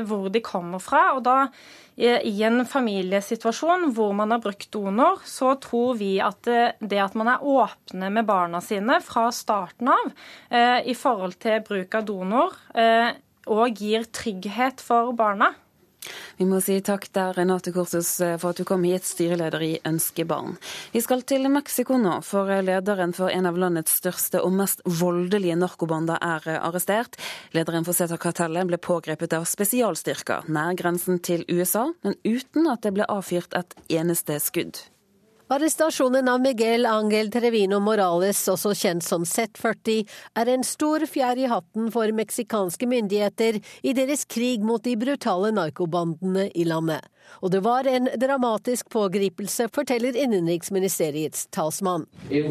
hvor 0.08 0.30
de 0.32 0.40
kommer 0.40 0.80
fra. 0.80 1.10
og 1.12 1.26
da 1.26 1.50
i 1.96 2.34
en 2.42 2.64
familiesituasjon 2.66 3.92
hvor 3.94 4.16
man 4.18 4.34
har 4.34 4.42
brukt 4.42 4.72
donor, 4.74 5.22
så 5.30 5.54
tror 5.62 5.98
vi 6.00 6.16
at 6.24 6.42
det 6.82 7.02
at 7.02 7.18
man 7.20 7.30
er 7.36 7.44
åpne 7.46 8.10
med 8.14 8.26
barna 8.26 8.62
sine 8.66 8.98
fra 9.06 9.28
starten 9.36 9.92
av 9.94 10.10
eh, 10.50 10.80
i 10.90 10.96
forhold 10.98 11.38
til 11.44 11.62
bruk 11.68 12.00
av 12.00 12.08
donor, 12.08 12.58
og 12.74 13.66
eh, 13.68 13.76
gir 13.78 14.08
trygghet 14.10 14.82
for 14.84 15.14
barna. 15.18 15.54
Vi 16.38 16.48
må 16.50 16.60
si 16.64 16.80
takk 16.84 17.08
der, 17.16 17.34
Renate 17.38 17.74
Korsus, 17.76 18.16
for 18.42 18.52
at 18.52 18.60
du 18.60 18.66
kom 18.68 18.84
hit, 18.88 19.06
styreleder 19.08 19.64
i 19.64 19.72
Ønskebarn. 19.88 20.58
Vi 20.94 21.02
skal 21.04 21.24
til 21.28 21.48
Mexico 21.54 21.98
nå, 22.02 22.20
for 22.26 22.50
lederen 22.66 23.16
for 23.16 23.32
en 23.34 23.50
av 23.50 23.60
landets 23.60 23.98
største 24.02 24.42
og 24.44 24.56
mest 24.58 24.84
voldelige 24.86 25.58
narkobander 25.60 26.20
er 26.22 26.50
arrestert. 26.60 27.20
Lederen 27.56 27.88
for 27.88 27.96
Zeta-kartellet 27.98 28.70
ble 28.70 28.82
pågrepet 28.82 29.38
av 29.38 29.48
spesialstyrker 29.50 30.50
nær 30.54 30.74
grensen 30.80 31.22
til 31.24 31.46
USA, 31.52 31.90
men 32.04 32.18
uten 32.26 32.70
at 32.72 32.84
det 32.86 32.96
ble 32.98 33.08
avfyrt 33.10 33.56
et 33.58 33.78
eneste 34.02 34.40
skudd. 34.44 34.84
Arrestasjonen 35.54 36.30
av 36.30 36.40
Miguel 36.42 36.86
Angel 36.90 37.28
Trevino 37.30 37.78
Morales, 37.84 38.40
også 38.50 38.72
kjent 38.74 39.06
som 39.06 39.26
Z40, 39.28 40.00
er 40.40 40.50
en 40.50 40.64
stor 40.66 41.04
fjær 41.06 41.38
i 41.38 41.46
hatten 41.52 41.92
for 41.94 42.10
meksikanske 42.16 42.88
myndigheter 42.90 43.60
i 43.86 43.94
deres 43.94 44.26
krig 44.26 44.66
mot 44.66 44.82
de 44.82 44.96
brutale 44.98 45.52
narkobandene 45.54 46.48
i 46.58 46.66
landet. 46.66 47.06
Og 47.44 47.52
det 47.52 47.60
var 47.66 47.88
en 47.88 48.10
dramatisk 48.20 48.90
pågripelse, 48.90 49.68
forteller 49.74 50.16
innenriksministeriets 50.16 51.48
talsmann. 51.52 52.06
Eh, 52.30 52.46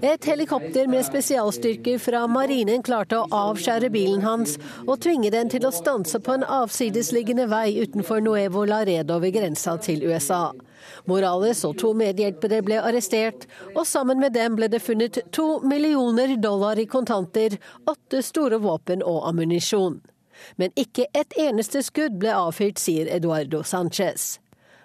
et 0.00 0.24
helikopter 0.24 0.86
med 0.86 1.06
spesialstyrker 1.06 1.98
fra 1.98 2.26
marinen 2.28 2.82
klarte 2.82 3.22
å 3.22 3.28
avskjære 3.32 3.88
bilen 3.94 4.22
hans 4.26 4.58
og 4.84 4.98
tvinge 5.00 5.30
den 5.32 5.48
til 5.48 5.64
å 5.64 5.72
stanse 5.72 6.20
på 6.20 6.36
en 6.36 6.44
avsidesliggende 6.44 7.48
vei 7.48 7.78
utenfor 7.80 8.20
Nuevo 8.20 8.66
Laredo 8.68 9.16
ved 9.22 9.38
grensa 9.38 9.78
til 9.80 10.04
USA. 10.04 10.50
Morales 11.10 11.64
og 11.68 11.76
to 11.80 11.92
medhjelpere 11.96 12.60
ble 12.66 12.80
arrestert, 12.82 13.46
og 13.74 13.86
sammen 13.86 14.20
med 14.22 14.36
dem 14.36 14.58
ble 14.58 14.68
det 14.72 14.82
funnet 14.84 15.20
to 15.34 15.60
millioner 15.66 16.36
dollar 16.42 16.78
i 16.78 16.88
kontanter, 16.90 17.58
åtte 17.86 18.22
store 18.22 18.60
våpen 18.62 19.02
og 19.02 19.24
ammunisjon. 19.28 20.00
Men 20.56 20.74
ikke 20.78 21.08
et 21.18 21.34
eneste 21.38 21.82
skudd 21.82 22.18
ble 22.22 22.34
avfyrt, 22.34 22.78
sier 22.78 23.10
Eduardo 23.10 23.64
Sanchez. 23.66 24.36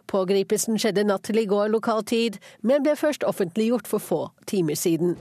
Pågripelsen 0.09 0.77
skjedde 0.81 1.05
natt 1.07 1.23
til 1.27 1.39
i 1.39 1.45
går 1.49 1.71
lokal 1.73 2.03
tid, 2.05 2.37
men 2.61 2.83
ble 2.83 2.95
først 2.99 3.23
offentliggjort 3.23 3.87
for 3.87 4.03
få 4.03 4.21
timer 4.49 4.75
siden. 4.75 5.15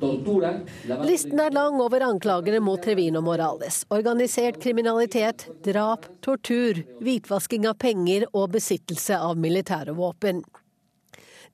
Listen 0.00 1.40
er 1.40 1.54
lang 1.56 1.80
over 1.80 2.04
anklagene 2.04 2.60
mot 2.60 2.82
Trevino 2.82 3.22
Morales. 3.24 3.84
Organisert 3.88 4.60
kriminalitet, 4.62 5.46
drap, 5.64 6.04
tortur, 6.20 6.82
hvitvasking 7.00 7.64
av 7.68 7.78
penger 7.80 8.26
og 8.34 8.50
besittelse 8.58 9.16
av 9.16 9.40
militære 9.40 9.96
våpen. 9.96 10.42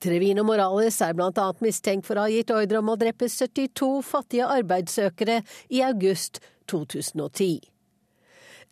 Trevino 0.03 0.43
Morales 0.43 0.99
er 1.05 1.15
bl.a. 1.15 1.49
mistenkt 1.63 2.07
for 2.09 2.19
å 2.19 2.25
ha 2.25 2.33
gitt 2.33 2.51
ordre 2.51 2.81
om 2.83 2.91
å 2.91 2.99
drepe 2.99 3.29
72 3.31 3.93
fattige 4.03 4.49
arbeidssøkere 4.51 5.39
i 5.71 5.83
august 5.87 6.41
2010. 6.67 7.72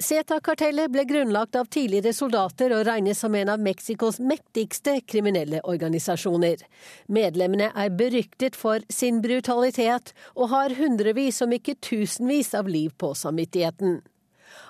CETA-kartellet 0.01 0.89
ble 0.91 1.03
grunnlagt 1.05 1.55
av 1.55 1.67
tidligere 1.69 2.13
soldater 2.13 2.73
og 2.73 2.85
regnes 2.87 3.19
som 3.21 3.35
en 3.37 3.51
av 3.53 3.61
Mexicos 3.61 4.17
mektigste 4.19 4.95
kriminelle 5.05 5.61
organisasjoner. 5.61 6.63
Medlemmene 7.05 7.69
er 7.77 7.91
beryktet 7.93 8.57
for 8.57 8.81
sin 8.89 9.21
brutalitet 9.21 10.13
og 10.33 10.49
har 10.55 10.73
hundrevis, 10.79 11.41
om 11.45 11.53
ikke 11.53 11.77
tusenvis, 11.77 12.55
av 12.57 12.69
liv 12.71 12.95
på 12.97 13.13
samvittigheten. 13.17 13.99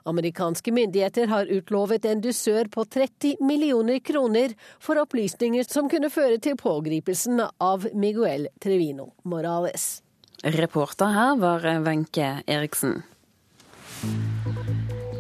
Amerikanske 0.03 0.73
myndigheter 0.73 1.27
har 1.32 1.45
utlovet 1.45 2.05
en 2.05 2.21
dusør 2.21 2.67
på 2.73 2.86
30 2.86 3.41
millioner 3.45 3.99
kroner 3.99 4.55
for 4.79 4.99
opplysninger 5.01 5.63
som 5.69 5.89
kunne 5.89 6.11
føre 6.11 6.41
til 6.41 6.57
pågripelsen 6.59 7.39
av 7.41 7.88
Miguel 7.93 8.49
Trevino 8.61 9.11
Morales. 9.23 10.01
Reporter 10.43 11.13
her 11.13 11.38
var 11.38 11.69
Wenche 11.86 12.41
Eriksen. 12.49 13.03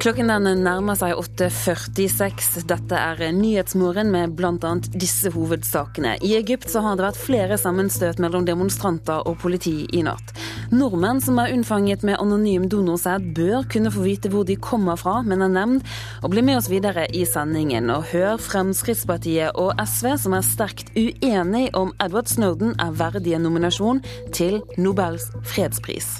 Klokken 0.01 0.31
den 0.33 0.63
nærmer 0.65 0.95
seg 0.97 1.11
8.46. 1.13 2.63
Dette 2.65 2.97
er 2.97 3.19
Nyhetsmorgen 3.37 4.09
med 4.09 4.31
bl.a. 4.33 4.71
disse 4.97 5.29
hovedsakene. 5.29 6.15
I 6.25 6.31
Egypt 6.39 6.71
så 6.73 6.81
har 6.81 6.97
det 6.97 7.05
vært 7.05 7.19
flere 7.21 7.59
sammenstøt 7.61 8.17
mellom 8.17 8.47
demonstranter 8.47 9.21
og 9.29 9.37
politi 9.43 9.83
i 9.93 10.01
natt. 10.07 10.33
Nordmenn 10.73 11.21
som 11.21 11.37
er 11.37 11.53
unnfanget 11.53 12.01
med 12.07 12.17
anonym 12.17 12.65
donorsæd 12.71 13.29
bør 13.37 13.69
kunne 13.69 13.93
få 13.93 14.07
vite 14.07 14.33
hvor 14.33 14.49
de 14.49 14.57
kommer 14.57 14.97
fra, 14.97 15.19
men 15.21 15.45
er 15.45 15.53
nevnt. 15.53 15.95
Og 16.25 16.33
bli 16.33 16.47
med 16.49 16.63
oss 16.63 16.73
videre 16.73 17.05
i 17.13 17.21
sendingen 17.29 17.93
og 17.93 18.09
hør 18.09 18.41
Fremskrittspartiet 18.41 19.53
og 19.53 19.77
SV 19.85 20.15
som 20.25 20.33
er 20.33 20.49
sterkt 20.49 20.89
uenig 20.97 21.67
om 21.77 21.93
Edward 22.01 22.33
Snowden 22.33 22.73
er 22.81 22.97
verdig 22.97 23.37
en 23.37 23.45
nominasjon 23.45 24.01
til 24.33 24.63
Nobels 24.81 25.29
fredspris. 25.45 26.15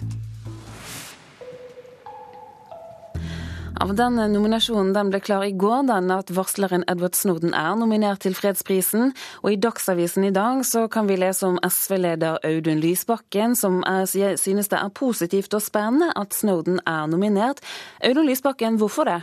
Av 3.80 3.94
den 3.96 4.18
nominasjonen 4.34 4.92
den 4.94 5.10
ble 5.14 5.22
klar 5.24 5.46
i 5.48 5.54
går, 5.56 5.86
den 5.88 6.12
at 6.12 6.32
varsleren 6.36 6.84
Edward 6.92 7.16
Snowden 7.16 7.54
er 7.56 7.78
nominert 7.80 8.22
til 8.26 8.36
fredsprisen. 8.36 9.14
Og 9.46 9.54
i 9.54 9.60
Dagsavisen 9.64 10.28
i 10.28 10.34
dag 10.36 10.66
så 10.68 10.88
kan 10.92 11.08
vi 11.08 11.16
lese 11.22 11.48
om 11.48 11.60
SV-leder 11.64 12.42
Audun 12.44 12.82
Lysbakken, 12.84 13.56
som 13.56 13.80
er, 13.88 14.06
synes 14.38 14.72
det 14.72 14.80
er 14.82 14.96
positivt 14.96 15.56
og 15.56 15.64
spennende 15.64 16.12
at 16.20 16.36
Snowden 16.36 16.82
er 16.86 17.08
nominert. 17.08 17.64
Audun 18.04 18.28
Lysbakken, 18.28 18.82
hvorfor 18.82 19.08
det? 19.08 19.22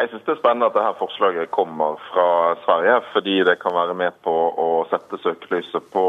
Jeg 0.00 0.08
synes 0.08 0.22
det 0.24 0.32
er 0.32 0.38
spennende 0.40 0.68
at 0.70 0.76
dette 0.78 0.96
forslaget 0.96 1.50
kommer 1.52 1.98
fra 2.08 2.54
Sverige, 2.64 3.00
fordi 3.12 3.34
det 3.44 3.58
kan 3.60 3.74
være 3.76 3.94
med 3.94 4.14
på 4.24 4.32
å 4.32 4.68
sette 4.88 5.18
søkelyset 5.20 5.90
på 5.92 6.04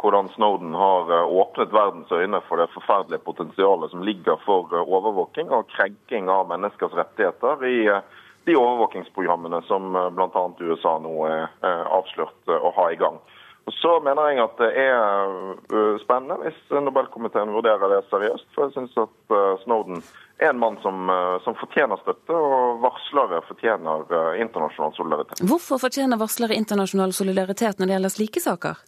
hvordan 0.00 0.32
Snowden 0.34 0.74
har 0.74 1.12
eh, 1.14 1.30
åpnet 1.42 1.70
verdens 1.70 2.10
øyne 2.10 2.40
for 2.48 2.58
det 2.58 2.66
forferdelige 2.74 3.22
potensialet 3.22 3.94
som 3.94 4.02
ligger 4.02 4.42
for 4.42 4.74
eh, 4.74 4.82
overvåking 4.82 5.54
og 5.54 5.70
krenking 5.76 6.26
av 6.26 6.50
menneskers 6.50 6.98
rettigheter 6.98 7.62
i 7.70 7.86
eh, 7.86 8.02
de 8.50 8.58
overvåkingsprogrammene 8.58 9.62
som 9.70 9.94
bl.a. 9.94 10.44
USA 10.66 10.98
nå 11.06 11.14
er 11.30 11.46
avslørt 11.62 12.50
å 12.50 12.74
ha 12.74 12.90
i 12.90 12.98
gang. 12.98 13.22
Og 13.66 13.74
Så 13.78 13.96
mener 14.02 14.30
jeg 14.30 14.42
at 14.42 14.58
det 14.58 14.72
er 14.90 15.96
spennende 16.02 16.42
hvis 16.42 16.58
Nobelkomiteen 16.70 17.54
vurderer 17.54 17.94
det 17.94 18.04
seriøst. 18.10 18.46
For 18.54 18.66
jeg 18.66 18.76
synes 18.76 18.94
at 19.02 19.34
Snowden 19.64 20.02
en 20.38 20.58
mann 20.58 20.76
som, 20.82 21.10
eh, 21.10 21.42
som, 21.44 21.54
fortjener 21.54 21.96
støtte, 22.02 22.32
og 22.32 22.82
varslere 22.84 23.40
fortjener 23.48 24.04
eh, 24.12 24.42
internasjonal 24.44 24.92
solidaritet. 24.96 25.40
Hvorfor 25.48 25.80
fortjener 25.80 26.20
varslere 26.20 26.58
internasjonal 26.58 27.16
solidaritet 27.16 27.80
når 27.80 27.86
det 27.86 27.96
gjelder 27.96 28.14
slike 28.16 28.44
saker? 28.44 28.84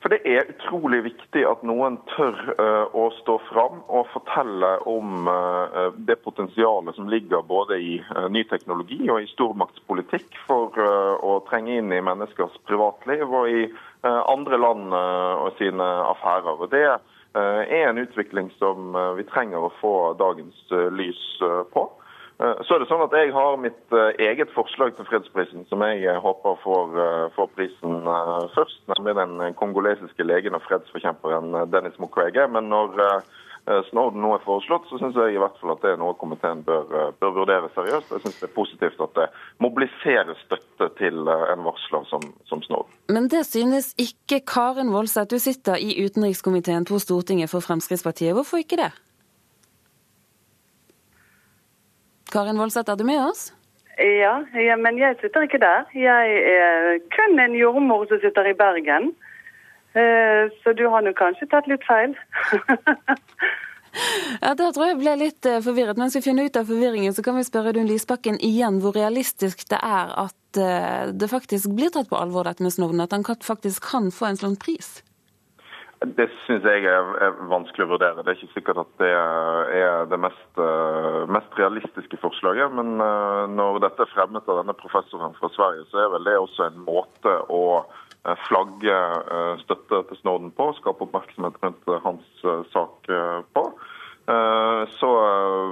For 0.00 0.08
Det 0.08 0.22
er 0.24 0.48
utrolig 0.48 1.02
viktig 1.04 1.42
at 1.44 1.60
noen 1.68 1.98
tør 2.14 2.38
uh, 2.56 2.86
å 2.96 3.10
stå 3.18 3.34
fram 3.50 3.82
og 3.84 4.06
fortelle 4.14 4.70
om 4.88 5.28
det 6.08 6.16
potensialet 6.24 6.96
som 6.96 7.10
ligger 7.12 7.44
både 7.44 7.76
i 7.76 7.98
ny 8.32 8.46
teknologi 8.48 8.96
og 9.10 9.20
i 9.20 9.28
stormaktspolitikk 9.34 10.40
for 10.46 10.72
å 10.80 11.34
trenge 11.50 11.76
inn 11.82 11.92
i 11.92 12.00
menneskers 12.00 12.56
privatliv 12.64 13.28
og 13.28 13.52
i 13.52 13.66
andre 14.08 14.56
land 14.64 14.96
og 14.96 15.52
sine 15.60 15.92
affærer. 16.14 16.56
Og 16.56 16.72
Det 16.72 16.86
Eh, 16.88 17.09
er 17.38 17.88
en 17.88 17.98
utvikling 17.98 18.50
som 18.58 18.94
eh, 18.96 19.14
vi 19.20 19.24
trenger 19.30 19.66
å 19.66 19.72
få 19.80 19.94
dagens 20.18 20.56
eh, 20.72 20.88
lys 20.94 21.22
på. 21.74 21.88
Så 22.40 22.72
er 22.72 22.80
det 22.80 22.86
sånn 22.88 23.02
at 23.04 23.12
Jeg 23.12 23.34
har 23.36 23.58
mitt 23.60 23.92
eget 24.16 24.48
forslag 24.54 24.94
til 24.96 25.04
fredsprisen, 25.04 25.66
som 25.68 25.82
jeg 25.84 26.14
håper 26.24 26.54
får, 26.62 26.94
får 27.34 27.50
prisen 27.52 27.98
først. 28.54 28.78
Nemlig 28.88 29.12
den 29.18 29.58
kongolesiske 29.60 30.24
legen 30.24 30.56
og 30.56 30.64
fredsforkjemperen 30.64 31.52
Dennis 31.68 31.98
Mukwege. 32.00 32.46
Men 32.48 32.72
når 32.72 32.96
Eh, 32.96 33.20
Snowden 33.90 34.22
nå 34.24 34.32
er 34.34 34.42
foreslått, 34.44 34.88
så 34.90 34.98
syns 35.00 35.18
jeg 35.18 35.34
i 35.36 35.40
hvert 35.40 35.58
fall 35.60 35.74
at 35.74 35.82
det 35.84 35.92
er 35.92 36.00
noe 36.00 36.16
komiteen 36.18 36.62
bør, 36.66 36.88
eh, 36.96 37.12
bør 37.22 37.36
vurdere 37.36 37.70
seriøst. 37.74 38.10
Jeg 38.14 38.24
syns 38.24 38.40
det 38.40 38.48
er 38.48 38.54
positivt 38.56 39.04
at 39.04 39.14
det 39.18 39.26
mobiliserer 39.62 40.34
støtte 40.44 40.90
til 40.98 41.30
eh, 41.30 41.44
en 41.52 41.62
varsler 41.66 42.08
som, 42.10 42.24
som 42.50 42.64
Snowden. 42.66 42.98
Men 43.12 43.28
det 43.32 43.44
synes 43.48 43.92
ikke 44.00 44.40
Karin 44.48 44.92
Woldseth. 44.94 45.30
Du 45.30 45.38
sitter 45.38 45.78
i 45.78 45.94
utenrikskomiteen 46.04 46.88
på 46.88 46.98
Stortinget 47.02 47.52
for 47.52 47.64
Fremskrittspartiet. 47.64 48.34
Hvorfor 48.34 48.62
ikke 48.64 48.80
det? 48.80 48.90
Karin 52.32 52.58
Woldseth, 52.60 52.90
er 52.90 52.96
du 52.96 53.04
med 53.04 53.22
oss? 53.22 53.50
Ja, 54.00 54.38
ja, 54.56 54.76
men 54.76 54.98
jeg 54.98 55.16
sitter 55.20 55.44
ikke 55.44 55.60
der. 55.60 55.84
Jeg 55.94 56.36
er 56.56 57.00
kun 57.12 57.40
en 57.42 57.56
jordmor 57.58 58.06
som 58.08 58.20
sitter 58.22 58.48
i 58.48 58.56
Bergen. 58.56 59.12
Eh, 59.92 60.52
så 60.62 60.72
du 60.72 60.86
har 60.86 61.02
nå 61.02 61.12
kanskje 61.18 61.48
tatt 61.50 61.66
litt 61.70 61.82
feil. 61.82 62.14
ja, 64.44 64.54
Der 64.54 64.70
tror 64.70 64.86
jeg 64.86 65.00
ble 65.00 65.16
litt 65.18 65.46
eh, 65.50 65.58
forvirret. 65.64 65.98
Mens 65.98 66.14
vi 66.14 66.22
finner 66.22 66.46
ut 66.46 66.58
av 66.60 66.70
forvirringen, 66.70 67.14
så 67.16 67.24
kan 67.26 67.38
vi 67.38 67.46
spørre 67.46 67.72
Audun 67.74 67.90
Lysbakken 67.90 68.38
igjen 68.38 68.78
hvor 68.84 68.94
realistisk 68.94 69.66
det 69.72 69.80
er 69.82 70.14
at 70.28 70.60
eh, 70.62 71.10
det 71.10 71.30
faktisk 71.32 71.74
blir 71.74 71.90
tatt 71.94 72.10
på 72.10 72.18
alvor, 72.18 72.46
dette 72.46 72.62
med 72.62 72.74
Snowden. 72.74 73.02
At 73.02 73.16
han 73.16 73.26
faktisk 73.26 73.90
kan 73.90 74.12
få 74.14 74.30
en 74.30 74.38
slik 74.38 74.60
pris? 74.62 75.00
Det 76.00 76.30
syns 76.46 76.64
jeg 76.64 76.86
er 76.88 77.34
vanskelig 77.50 77.84
å 77.84 77.90
vurdere. 77.90 78.22
Det 78.22 78.30
er 78.30 78.38
ikke 78.38 78.54
sikkert 78.54 78.78
at 78.86 78.92
det 79.02 79.10
er 79.10 80.06
det 80.08 80.16
mest, 80.16 80.60
mest, 81.28 81.58
realistiske 81.58 82.16
forslaget. 82.22 82.72
Men 82.72 82.94
når 83.52 83.82
dette 83.84 84.06
er 84.06 84.12
fremmet 84.14 84.48
av 84.48 84.62
denne 84.62 84.72
professoren 84.80 85.36
fra 85.36 85.50
Sverige, 85.52 85.84
så 85.90 86.00
er 86.00 86.14
vel 86.14 86.24
det 86.30 86.38
også 86.40 86.70
en 86.70 86.80
måte 86.86 87.34
å 87.52 87.60
flagge 88.46 88.96
eh, 88.96 89.54
støtte 89.62 90.02
til 90.08 90.20
Snowden 90.20 90.52
på, 90.56 90.70
skape 90.78 91.06
oppmerksomhet 91.06 91.56
rundt 91.62 91.88
eh, 91.88 92.02
hans 92.04 92.44
sak 92.74 93.10
på. 93.56 93.64
Så 95.00 95.08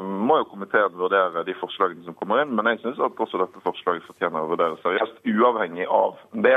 må 0.03 0.39
jo 0.41 0.47
komiteen 0.51 0.95
vurdere 0.99 1.45
de 1.47 1.55
forslagene 1.61 2.03
som 2.03 2.17
kommer 2.19 2.41
inn, 2.43 2.57
men 2.57 2.67
jeg 2.73 2.81
syns 2.81 2.99
at 3.05 3.21
også 3.23 3.39
dette 3.39 3.61
forslaget 3.63 4.03
fortjener 4.09 4.43
å 4.43 4.49
vurdere 4.51 4.81
seriøst. 4.81 5.21
Uavhengig 5.31 5.87
av 5.95 6.17
det, 6.33 6.57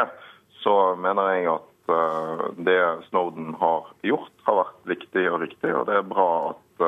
så 0.63 0.95
mener 0.97 1.29
jeg 1.35 1.51
at 1.51 1.93
det 2.57 2.79
Snowden 3.11 3.51
har 3.61 3.91
gjort, 4.07 4.33
har 4.47 4.57
vært 4.63 4.89
viktig 4.95 5.27
og 5.29 5.43
riktig. 5.43 5.75
Og 5.77 5.85
det 5.91 5.99
er 5.99 6.09
bra 6.09 6.27
at 6.55 6.87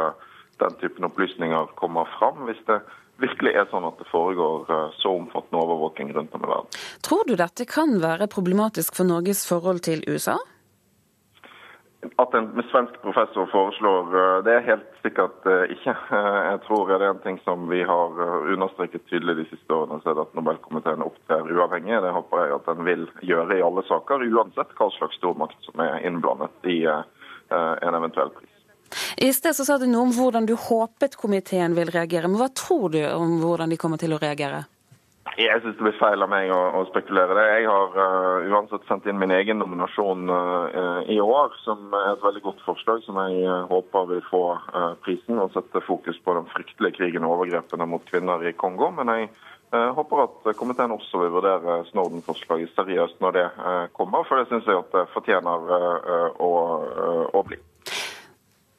den 0.64 0.80
typen 0.82 1.06
opplysninger 1.12 1.70
kommer 1.78 2.10
fram. 2.16 2.47
Hvis 2.49 2.64
det 2.72 2.80
virkelig 3.22 3.53
er 3.53 3.68
sånn 3.72 3.86
at 3.88 3.99
det 4.01 4.07
foregår 4.11 4.72
eh, 4.72 4.95
så 5.01 5.14
omfattende 5.20 5.61
overvåking 5.61 6.14
rundt 6.16 6.34
om 6.36 6.45
i 6.45 6.49
verden. 6.49 6.82
Tror 7.05 7.28
du 7.28 7.36
dette 7.39 7.68
kan 7.70 7.99
være 8.03 8.30
problematisk 8.32 8.97
for 8.97 9.07
Norges 9.09 9.45
forhold 9.49 9.84
til 9.86 10.03
USA? 10.09 10.39
At 12.20 12.34
en 12.36 12.49
svensk 12.68 12.97
professor 12.99 13.47
foreslår 13.51 14.16
eh, 14.20 14.38
det, 14.47 14.55
er 14.57 14.70
helt 14.72 14.88
sikkert 15.05 15.45
eh, 15.49 15.76
ikke. 15.76 15.95
Jeg 16.51 16.64
tror 16.68 16.91
det 16.91 16.99
er 16.99 17.11
en 17.11 17.24
ting 17.26 17.39
som 17.45 17.68
vi 17.72 17.84
har 17.88 18.24
understreket 18.53 19.05
tydelig 19.11 19.38
de 19.43 19.49
siste 19.53 19.78
årene, 19.78 20.01
så 20.03 20.11
er 20.11 20.20
det 20.20 20.28
at 20.28 20.39
Nobelkomiteen 20.39 21.05
opptrer 21.05 21.51
uavhengig. 21.53 22.01
Det 22.03 22.16
håper 22.18 22.45
jeg 22.45 22.57
at 22.57 22.72
den 22.72 22.88
vil 22.88 23.05
gjøre 23.22 23.59
i 23.59 23.66
alle 23.66 23.86
saker, 23.88 24.26
uansett 24.34 24.74
hva 24.80 24.89
slags 24.97 25.20
stormakt 25.22 25.70
som 25.70 25.86
er 25.86 26.01
innblandet 26.07 26.72
i 26.72 26.82
en 27.53 27.95
eventuell 27.99 28.32
pris. 28.34 28.53
I 29.18 29.34
sted 29.34 29.55
så 29.55 29.66
sa 29.66 29.78
du 29.78 29.86
noe 29.89 30.07
om 30.07 30.14
hvordan 30.16 30.47
du 30.49 30.55
håpet 30.57 31.18
komiteen 31.20 31.76
vil 31.78 31.91
reagere. 31.93 32.30
Men 32.30 32.41
hva 32.41 32.49
tror 32.49 32.93
du 32.93 33.01
om 33.05 33.39
hvordan 33.43 33.74
de 33.74 33.80
kommer 33.82 34.01
til 34.01 34.16
å 34.16 34.22
reagere? 34.22 34.64
Jeg 35.39 35.64
syns 35.64 35.78
det 35.80 35.86
blir 35.86 35.95
feil 35.97 36.22
av 36.22 36.30
meg 36.30 36.51
å, 36.53 36.59
å 36.78 36.84
spekulere 36.91 37.34
det. 37.38 37.45
Jeg 37.55 37.66
har 37.66 37.95
uh, 37.95 38.51
uansett 38.53 38.84
sendt 38.86 39.07
inn 39.09 39.18
min 39.18 39.34
egen 39.34 39.57
nominasjon 39.61 40.28
uh, 40.30 40.99
i 41.09 41.18
år, 41.24 41.55
som 41.64 41.88
er 41.97 42.11
et 42.11 42.26
veldig 42.26 42.43
godt 42.43 42.61
forslag, 42.66 43.01
som 43.05 43.18
jeg 43.24 43.47
uh, 43.47 43.64
håper 43.72 44.11
vil 44.11 44.22
få 44.28 44.43
prisen 45.05 45.41
og 45.41 45.55
sette 45.55 45.82
fokus 45.88 46.20
på 46.22 46.38
den 46.38 46.45
fryktelige 46.53 46.99
krigen 46.99 47.26
og 47.26 47.39
overgrepene 47.39 47.89
mot 47.89 48.05
kvinner 48.11 48.45
i 48.45 48.53
Kongo. 48.53 48.91
Men 48.99 49.14
jeg 49.16 49.32
håper 49.74 50.28
at 50.28 50.53
komiteen 50.59 50.93
også 50.93 51.24
vil 51.24 51.34
vurdere 51.34 51.80
Snowden-forslaget 51.89 52.76
seriøst 52.76 53.24
når 53.24 53.38
det 53.39 53.45
kommer, 53.97 54.28
for 54.30 54.38
det 54.38 54.51
syns 54.51 54.70
jeg 54.70 54.84
at 54.84 54.93
det 54.93 55.07
fortjener 55.16 55.72
å, 56.38 56.51
å 57.34 57.41
bli. 57.47 57.57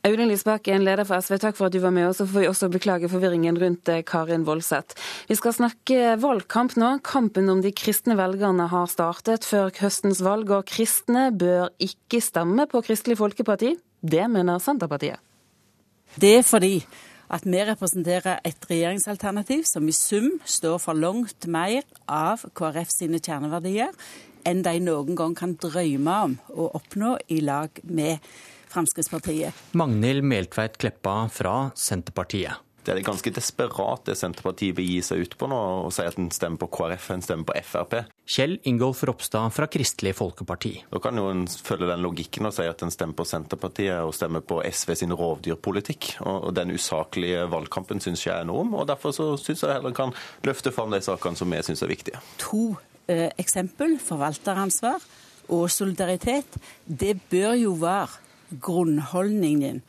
Audun 0.05 0.29
Lysbakken, 0.29 0.83
leder 0.85 1.07
for 1.09 1.17
SV, 1.25 1.39
takk 1.41 1.57
for 1.57 1.71
at 1.71 1.73
du 1.73 1.79
var 1.81 1.93
med. 1.97 2.11
Og 2.11 2.19
så 2.19 2.27
får 2.29 2.43
vi 2.43 2.49
også 2.51 2.69
beklage 2.69 3.09
forvirringen 3.09 3.57
rundt 3.57 3.89
eh, 3.89 4.03
Karin 4.05 4.43
Voldseth. 4.45 4.99
Vi 5.31 5.37
skal 5.39 5.55
snakke 5.57 6.19
valgkamp 6.21 6.75
nå. 6.77 6.91
Kampen 7.09 7.49
om 7.49 7.63
de 7.65 7.73
kristne 7.73 8.19
velgerne 8.19 8.67
har 8.69 8.91
startet 8.93 9.49
før 9.49 9.73
høstens 9.81 10.21
valg, 10.27 10.53
og 10.53 10.69
kristne 10.69 11.31
bør 11.33 11.73
ikke 11.81 12.21
stemme 12.21 12.69
på 12.69 12.85
Kristelig 12.85 13.17
Folkeparti. 13.23 13.73
Det 14.05 14.29
mener 14.29 14.61
Senterpartiet. 14.61 15.17
Det 16.21 16.37
er 16.43 16.45
fordi 16.45 16.77
at 17.33 17.49
vi 17.49 17.65
representerer 17.65 18.45
et 18.45 18.69
regjeringsalternativ 18.69 19.65
som 19.65 19.89
i 19.89 19.97
sum 19.97 20.35
står 20.45 20.83
for 20.85 21.01
langt 21.01 21.49
mer 21.49 21.81
av 22.05 22.45
KrF 22.53 22.93
sine 22.93 23.25
kjerneverdier 23.25 23.97
enn 24.45 24.61
de 24.61 24.75
noen 24.85 25.17
gang 25.17 25.33
kan 25.33 25.57
drømme 25.57 26.19
om 26.29 26.35
å 26.53 26.69
oppnå 26.77 27.17
i 27.33 27.41
lag 27.41 27.81
med 27.89 28.21
Fremskrittspartiet. 28.75 29.65
Magnhild 29.79 30.27
Meltveit 30.27 30.79
Kleppa 30.83 31.25
fra 31.33 31.57
Senterpartiet. 31.79 32.65
Det 32.85 32.93
er 32.93 33.01
ganske 33.05 33.31
desperat 33.33 34.05
det 34.05 34.17
Senterpartiet 34.19 34.77
vil 34.77 34.89
gi 34.93 34.99
seg 35.05 35.23
ut 35.25 35.35
på 35.41 35.49
nå, 35.49 35.59
og 35.87 35.93
si 35.95 36.05
at 36.05 36.19
en 36.21 36.29
stemmer 36.35 36.61
på 36.61 36.69
KrF, 36.75 37.07
en 37.15 37.23
stemmer 37.25 37.47
på 37.49 37.57
Frp. 37.65 37.95
Kjell 38.29 38.59
Ingolf 38.69 39.01
Ropstad 39.09 39.55
fra 39.57 39.69
Kristelig 39.73 40.13
Folkeparti. 40.19 40.75
Da 40.93 41.01
kan 41.03 41.17
jo 41.17 41.31
en 41.33 41.47
følge 41.49 41.89
den 41.89 42.05
logikken 42.05 42.51
og 42.51 42.53
si 42.57 42.67
at 42.69 42.85
en 42.85 42.93
stemmer 42.93 43.17
på 43.17 43.27
Senterpartiet 43.29 44.05
og 44.05 44.13
stemmer 44.17 44.45
på 44.45 44.61
SV 44.69 44.93
sin 45.01 45.17
rovdyrpolitikk. 45.17 46.11
Og 46.29 46.51
den 46.57 46.75
usaklige 46.77 47.47
valgkampen 47.53 48.05
syns 48.05 48.27
jeg 48.27 48.35
er 48.37 48.45
enorm, 48.45 48.75
og 48.77 48.89
derfor 48.91 49.17
så 49.17 49.31
syns 49.41 49.65
jeg 49.65 49.79
heller 49.79 49.97
kan 49.97 50.13
løfte 50.45 50.75
fram 50.75 50.93
de 50.93 51.01
sakene 51.05 51.41
som 51.41 51.57
vi 51.57 51.63
syns 51.65 51.85
er 51.87 51.93
viktige. 51.95 52.21
To 52.45 52.67
eh, 53.09 53.31
eksempel, 53.41 53.97
forvalteransvar 54.03 55.01
og 55.55 55.71
solidaritet, 55.73 56.61
det 56.85 57.17
bør 57.33 57.57
jo 57.57 57.73
være 57.81 58.24
grunnholdningen 58.63 59.83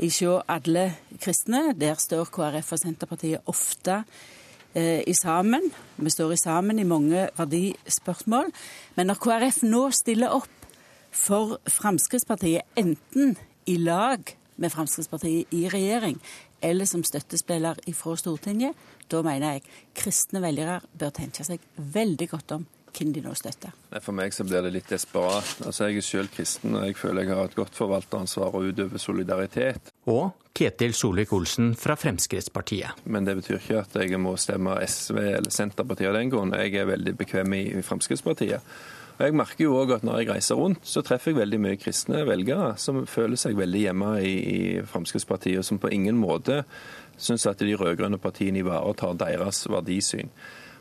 ikke 0.00 0.40
alle 0.48 0.84
kristne. 1.20 1.74
Der 1.76 1.98
står 2.00 2.30
KrF 2.32 2.72
og 2.72 2.80
Senterpartiet 2.80 3.50
ofte 3.50 4.02
eh, 4.74 5.02
i 5.06 5.14
sammen. 5.14 5.70
Vi 5.96 6.10
står 6.10 6.32
i 6.32 6.40
sammen 6.40 6.78
i 6.78 6.88
mange 6.88 7.28
verdispørsmål. 7.36 8.50
Men 8.96 9.10
når 9.10 9.20
KrF 9.20 9.62
nå 9.68 9.88
stiller 9.96 10.32
opp 10.40 10.56
for 11.10 11.58
Fremskrittspartiet, 11.68 12.64
enten 12.78 13.36
i 13.66 13.76
lag 13.76 14.36
med 14.56 14.72
Fremskrittspartiet 14.72 15.52
i 15.56 15.66
regjering, 15.68 16.20
eller 16.62 16.84
som 16.84 17.04
støttespiller 17.04 17.80
fra 17.96 18.16
Stortinget, 18.16 18.76
da 19.10 19.22
mener 19.26 19.56
jeg 19.56 19.64
kristne 19.96 20.42
velgere 20.44 20.80
bør 20.98 21.12
tenke 21.16 21.44
seg 21.44 21.62
veldig 21.76 22.28
godt 22.30 22.56
om 22.58 22.66
hvem 22.96 23.14
de 23.14 23.22
nå 23.24 23.32
støtter. 23.38 23.74
For 24.02 24.16
meg 24.16 24.34
så 24.36 24.44
blir 24.46 24.64
det 24.66 24.74
litt 24.74 24.92
desperat. 24.92 25.56
Altså, 25.64 25.88
Jeg 25.88 26.00
er 26.00 26.06
selv 26.06 26.30
kristen, 26.34 26.76
og 26.76 26.86
jeg 26.86 26.96
føler 26.96 27.24
jeg 27.24 27.36
har 27.36 27.50
et 27.50 27.58
godt 27.58 27.74
forvalteransvar 27.78 28.54
og 28.54 28.70
utøver 28.70 28.98
solidaritet. 28.98 29.92
Og 30.06 30.30
Ketil 30.56 30.92
Solvik-Olsen 30.92 31.74
fra 31.78 31.94
Fremskrittspartiet. 31.96 33.04
Men 33.04 33.24
det 33.24 33.36
betyr 33.38 33.60
ikke 33.60 33.82
at 33.84 33.94
jeg 34.02 34.20
må 34.20 34.34
stemme 34.36 34.76
SV 34.86 35.18
eller 35.18 35.50
Senterpartiet 35.54 36.10
av 36.10 36.18
den 36.18 36.32
grunn. 36.32 36.52
Jeg 36.52 36.74
er 36.74 36.90
veldig 36.90 37.14
bekvem 37.16 37.54
i 37.56 37.64
Fremskrittspartiet. 37.86 38.74
Og 39.20 39.26
jeg 39.26 39.36
merker 39.36 39.66
jo 39.66 39.74
òg 39.76 39.90
at 39.98 40.04
når 40.06 40.22
jeg 40.22 40.28
reiser 40.30 40.56
rundt, 40.56 40.86
så 40.88 41.02
treffer 41.04 41.34
jeg 41.34 41.42
veldig 41.42 41.58
mye 41.60 41.78
kristne 41.80 42.22
velgere 42.24 42.70
som 42.80 43.02
føler 43.04 43.36
seg 43.36 43.58
veldig 43.58 43.82
hjemme 43.82 44.14
i, 44.24 44.32
i 44.32 44.60
Fremskrittspartiet, 44.88 45.60
og 45.60 45.66
som 45.68 45.80
på 45.82 45.90
ingen 45.92 46.16
måte 46.16 46.62
syns 47.20 47.44
at 47.50 47.60
de 47.60 47.76
rød-grønne 47.76 48.16
partiene 48.16 48.62
ivaretar 48.62 49.18
deres 49.20 49.66
verdisyn. 49.68 50.32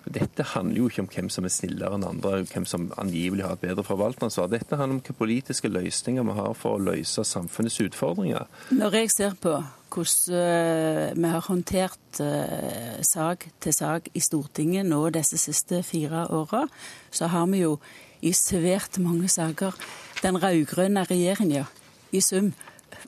Dette 0.10 0.46
handler 0.56 0.78
jo 0.80 0.88
ikke 0.90 1.04
om 1.04 1.10
hvem 1.12 1.28
som 1.30 1.46
er 1.46 1.54
snillere 1.54 1.98
enn 1.98 2.06
andre, 2.08 2.42
hvem 2.50 2.66
som 2.70 2.88
angivelig 2.98 3.46
har 3.46 3.58
et 3.58 3.66
bedre 3.68 3.86
forvalteransvar. 3.86 4.50
Dette 4.50 4.78
handler 4.80 4.98
om 4.98 5.02
hvilke 5.04 5.18
politiske 5.20 5.70
løsninger 5.70 6.26
vi 6.26 6.38
har 6.40 6.56
for 6.58 6.78
å 6.78 6.86
løse 6.90 7.26
samfunnets 7.28 7.78
utfordringer. 7.84 8.48
Når 8.74 8.98
jeg 9.02 9.14
ser 9.14 9.38
på 9.42 9.54
hvordan 9.90 10.36
eh, 10.38 11.06
vi 11.18 11.34
har 11.34 11.46
håndtert 11.48 12.22
uh, 12.22 13.00
sak 13.06 13.48
til 13.62 13.74
sak 13.74 14.10
i 14.14 14.22
Stortinget 14.22 14.86
nå 14.86 15.02
disse 15.14 15.38
siste 15.42 15.82
fire 15.86 16.28
åra, 16.34 16.66
så 17.12 17.30
har 17.30 17.50
vi 17.50 17.64
jo 17.64 17.78
i 18.22 18.34
svært 18.36 19.00
mange 19.02 19.30
saker 19.32 19.78
den 20.24 20.38
rød-grønne 20.42 21.06
regjeringa 21.10 21.66
i 22.12 22.22
sum 22.22 22.52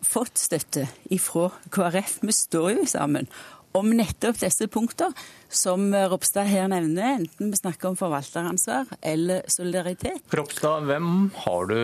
fått 0.06 0.39
støtte 0.39 0.88
ifra 1.12 1.49
KrF. 1.74 2.20
Vi 2.22 2.36
står 2.36 2.70
jo 2.78 2.86
sammen 2.89 3.30
om 3.78 3.89
nettopp 3.95 4.39
disse 4.41 4.67
punktene 4.72 5.13
som 5.49 5.89
Ropstad 6.11 6.49
her 6.49 6.69
nevner, 6.72 7.19
enten 7.22 7.51
vi 7.51 7.59
snakker 7.59 7.91
om 7.91 7.99
forvalteransvar 7.99 8.95
eller 9.01 9.43
solidaritet. 9.51 10.24
Ropstad, 10.32 10.88
hvem 10.89 11.30
har 11.45 11.69
du 11.72 11.78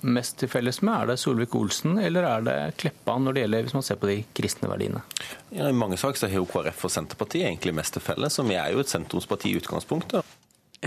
mest 0.00 0.36
til 0.38 0.50
felles 0.50 0.80
med? 0.82 0.94
Er 0.94 1.10
det 1.10 1.18
Solvik-Olsen 1.22 1.98
eller 2.02 2.26
er 2.28 2.44
det 2.46 2.56
Kleppa 2.78 3.16
når 3.18 3.34
det 3.34 3.44
gjelder 3.44 3.66
hvis 3.66 3.76
man 3.78 3.86
ser 3.86 4.00
på 4.00 4.10
de 4.10 4.18
kristne 4.36 4.70
verdiene? 4.70 5.02
Ja, 5.50 5.68
I 5.68 5.76
mange 5.76 5.98
saker 5.98 6.20
så 6.20 6.30
har 6.30 6.38
jo 6.38 6.48
KrF 6.48 6.86
og 6.86 6.94
Senterpartiet 6.94 7.48
egentlig 7.48 7.74
mest 7.78 7.96
til 7.96 8.04
felles, 8.04 8.38
og 8.38 8.50
vi 8.50 8.58
er 8.58 8.74
jo 8.74 8.82
et 8.84 8.92
sentrumsparti 8.92 9.52
i 9.52 9.58
utgangspunktet. 9.58 10.34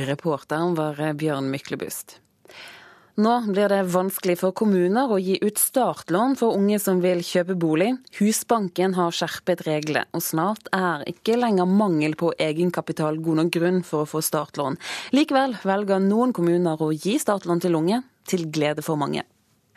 Reporteren 0.07 0.77
var 0.77 0.99
Bjørn 1.19 1.51
Myklebust. 1.51 2.21
Nå 3.19 3.31
blir 3.51 3.67
det 3.67 3.81
vanskelig 3.91 4.37
for 4.39 4.55
kommuner 4.55 5.11
å 5.11 5.17
gi 5.19 5.35
ut 5.43 5.59
startlån 5.59 6.37
for 6.39 6.55
unge 6.55 6.77
som 6.79 7.01
vil 7.03 7.19
kjøpe 7.25 7.57
bolig. 7.59 7.89
Husbanken 8.21 8.93
har 8.95 9.11
skjerpet 9.11 9.65
reglene, 9.67 10.05
og 10.15 10.23
snart 10.23 10.69
er 10.71 11.03
ikke 11.11 11.35
lenger 11.35 11.67
mangel 11.67 12.15
på 12.15 12.31
egenkapital 12.39 13.19
god 13.19 13.41
nok 13.41 13.51
grunn 13.51 13.81
for 13.83 14.05
å 14.05 14.09
få 14.09 14.21
startlån. 14.23 14.79
Likevel 15.11 15.57
velger 15.67 15.99
noen 16.03 16.31
kommuner 16.31 16.79
å 16.79 16.93
gi 16.95 17.17
startlån 17.19 17.65
til 17.65 17.75
unge, 17.81 17.99
til 18.23 18.47
glede 18.47 18.85
for 18.85 18.95
mange. 19.01 19.25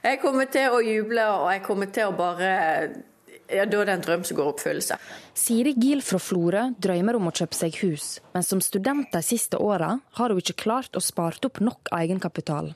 Jeg 0.04 0.20
kommer 0.22 0.46
til 0.52 0.70
å 0.70 0.78
juble, 0.84 1.26
og 1.40 1.50
jeg 1.50 1.64
kommer 1.66 1.90
til 1.90 2.12
å 2.12 2.14
bare 2.14 2.52
ja, 3.50 3.66
Da 3.66 3.80
er 3.82 3.90
det 3.90 3.92
en 3.98 4.04
drøm 4.06 4.22
som 4.24 4.38
går 4.38 4.46
i 4.46 4.52
oppfyllelse. 4.54 4.96
Siri 5.36 5.74
Gil 5.76 6.00
fra 6.06 6.20
Florø 6.22 6.62
drømmer 6.80 7.18
om 7.18 7.28
å 7.28 7.34
kjøpe 7.34 7.58
seg 7.58 7.76
hus, 7.82 8.22
men 8.32 8.46
som 8.46 8.62
student 8.64 9.10
de 9.12 9.20
siste 9.26 9.58
åra 9.60 9.98
har 10.16 10.32
hun 10.32 10.40
ikke 10.40 10.62
klart 10.64 10.96
å 10.96 11.02
spart 11.04 11.44
opp 11.44 11.60
nok 11.60 11.92
egenkapital. 11.92 12.72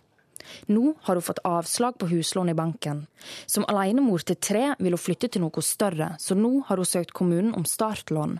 Nå 0.68 0.94
har 1.07 1.18
hun 1.18 1.28
fått 1.28 1.44
avslag 1.49 1.99
på 1.99 2.11
huslån 2.11 2.53
i 2.53 2.59
banken. 2.59 3.07
Som 3.46 3.66
alenemor 3.68 4.24
til 4.26 4.36
tre 4.36 4.74
vil 4.78 4.96
hun 4.96 5.05
flytte 5.05 5.30
til 5.32 5.44
noe 5.44 5.64
større, 5.64 6.14
så 6.18 6.36
nå 6.38 6.64
har 6.68 6.80
hun 6.80 6.92
søkt 6.92 7.16
kommunen 7.16 7.55
om 7.59 7.66
startlån. 7.68 8.38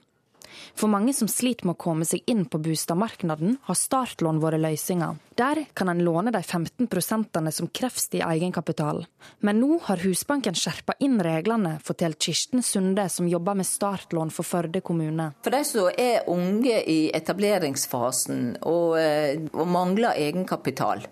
For 0.79 0.91
mange 0.91 1.13
som 1.17 1.29
sliter 1.31 1.67
med 1.69 1.77
å 1.77 1.83
komme 1.83 2.07
seg 2.09 2.27
inn 2.31 2.45
på 2.49 2.61
boligmarkedet, 2.63 3.55
har 3.69 3.79
startlån 3.79 4.41
vært 4.43 4.63
løsninga. 4.63 5.11
Der 5.39 5.63
kan 5.77 5.91
en 5.93 6.03
låne 6.05 6.33
de 6.35 6.41
15 6.43 6.89
prosentene 6.91 7.53
som 7.55 7.71
kreves 7.71 8.09
i 8.17 8.23
egenkapital. 8.25 9.05
Men 9.45 9.61
nå 9.63 9.79
har 9.87 10.03
Husbanken 10.03 10.57
skjerpa 10.59 10.97
inn 11.05 11.19
reglene, 11.23 11.77
forteller 11.85 12.19
Kirsten 12.19 12.65
Sunde, 12.67 13.09
som 13.13 13.29
jobber 13.31 13.59
med 13.59 13.69
startlån 13.69 14.33
for 14.35 14.49
Førde 14.49 14.83
kommune. 14.85 15.33
For 15.45 15.55
de 15.55 15.63
som 15.67 15.91
er 15.93 16.27
unge 16.31 16.81
i 16.89 16.99
etableringsfasen 17.15 18.59
og, 18.63 18.99
eh, 18.99 19.39
og 19.53 19.67
mangler 19.69 20.17
egenkapital, 20.17 21.05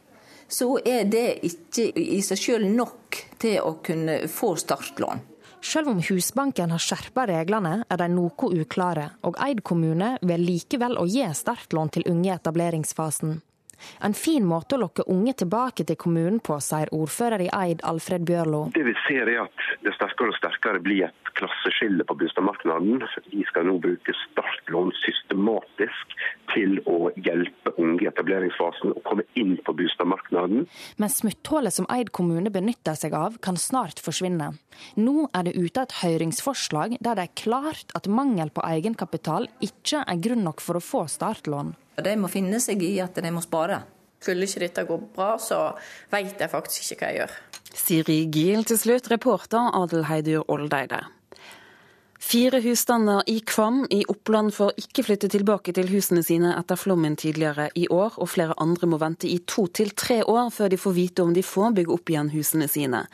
så 0.48 0.76
er 0.84 1.08
det 1.10 1.40
ikke 1.46 1.88
i 1.96 2.20
seg 2.24 2.40
selv 2.40 2.68
nok 2.70 3.22
til 3.42 3.58
å 3.62 3.78
kunne 3.84 4.22
få 4.30 4.54
startlån. 4.60 5.24
Selv 5.66 5.90
om 5.90 6.00
Husbanken 6.04 6.70
har 6.70 6.82
skjerpa 6.82 7.24
reglene, 7.26 7.80
er 7.90 7.98
de 7.98 8.06
noe 8.12 8.50
uklare, 8.54 9.08
og 9.26 9.38
Eid 9.42 9.64
kommune 9.66 10.12
vil 10.22 10.44
likevel 10.46 10.94
å 11.00 11.06
gi 11.10 11.24
startlån 11.34 11.90
til 11.96 12.06
unge 12.12 12.28
i 12.28 12.34
etableringsfasen. 12.36 13.40
En 14.04 14.14
fin 14.16 14.44
måte 14.46 14.76
å 14.76 14.82
lokke 14.84 15.06
unge 15.12 15.34
tilbake 15.42 15.86
til 15.86 15.98
kommunen 16.00 16.40
på, 16.44 16.58
sier 16.64 16.90
ordfører 16.94 17.46
i 17.46 17.50
Eid 17.52 17.84
Alfred 17.86 18.26
Bjørlo. 18.28 18.66
Det 18.74 18.84
vi 18.86 18.94
ser 19.06 19.30
er 19.30 19.44
at 19.46 19.66
det 19.84 19.94
sterkere 19.96 20.32
og 20.32 20.38
sterkere 20.40 20.82
blir 20.84 21.08
et 21.08 21.32
klasseskille 21.36 22.06
på 22.08 22.16
boligmarkedet. 22.18 23.26
Vi 23.32 23.44
skal 23.50 23.68
nå 23.68 23.76
bruke 23.82 24.14
startlån 24.22 24.92
systematisk 25.02 26.16
til 26.54 26.78
å 26.88 27.10
hjelpe 27.20 27.74
unge 27.76 28.06
i 28.06 28.10
etableringsfasen 28.10 28.94
å 28.96 29.04
komme 29.06 29.26
inn 29.38 29.56
på 29.66 29.76
boligmarkedet. 29.76 30.66
Men 30.96 31.12
smutthullet 31.12 31.76
som 31.76 31.88
Eid 31.92 32.12
kommune 32.16 32.52
benytter 32.52 32.96
seg 32.98 33.16
av, 33.16 33.40
kan 33.44 33.58
snart 33.60 34.00
forsvinne. 34.02 34.52
Nå 35.00 35.28
er 35.36 35.46
det 35.46 35.56
ute 35.56 35.86
et 35.86 35.98
høringsforslag 36.02 36.98
der 37.00 37.18
det 37.18 37.28
er 37.28 37.38
klart 37.38 37.92
at 37.96 38.08
mangel 38.10 38.52
på 38.52 38.64
egenkapital 38.66 39.48
ikke 39.64 40.04
er 40.04 40.22
grunn 40.22 40.44
nok 40.46 40.62
for 40.64 40.78
å 40.78 40.84
få 40.84 41.06
startlån. 41.10 41.74
De 42.04 42.16
må 42.20 42.28
finne 42.32 42.60
seg 42.60 42.82
i 42.84 42.96
at 43.04 43.16
de 43.22 43.32
må 43.32 43.42
spare. 43.44 43.82
Skulle 44.20 44.48
ikke 44.48 44.64
dette 44.64 44.86
gå 44.88 44.96
bra, 45.16 45.34
så 45.40 45.60
vet 46.12 46.40
jeg 46.40 46.52
faktisk 46.52 46.94
ikke 46.94 47.04
hva 47.04 47.12
jeg 47.12 47.20
gjør. 47.22 47.36
Siri 47.76 48.18
Giel 48.32 48.64
til 48.64 48.80
slutt, 48.80 49.10
reporter 49.12 49.70
Adelheidur 49.76 50.46
Oldeide. 50.52 51.04
Fire 52.26 52.58
husstander 52.64 53.22
i 53.30 53.36
Kvam 53.46 53.84
i 53.90 54.00
Oppland 54.10 54.50
får 54.56 54.72
ikke 54.80 55.04
flytte 55.06 55.28
tilbake 55.30 55.70
til 55.76 55.86
husene 55.92 56.24
sine 56.26 56.54
etter 56.58 56.78
flommen 56.80 57.14
tidligere 57.14 57.68
i 57.78 57.84
år, 57.92 58.16
og 58.16 58.30
flere 58.32 58.56
andre 58.58 58.88
må 58.90 58.98
vente 58.98 59.28
i 59.30 59.36
to 59.46 59.68
til 59.68 59.92
tre 59.94 60.22
år 60.24 60.48
før 60.50 60.72
de 60.72 60.80
får 60.80 60.96
vite 60.96 61.22
om 61.22 61.34
de 61.36 61.44
får 61.46 61.76
bygge 61.76 61.94
opp 61.94 62.10
igjen 62.10 62.32
husene 62.32 62.66
sine. 62.72 63.04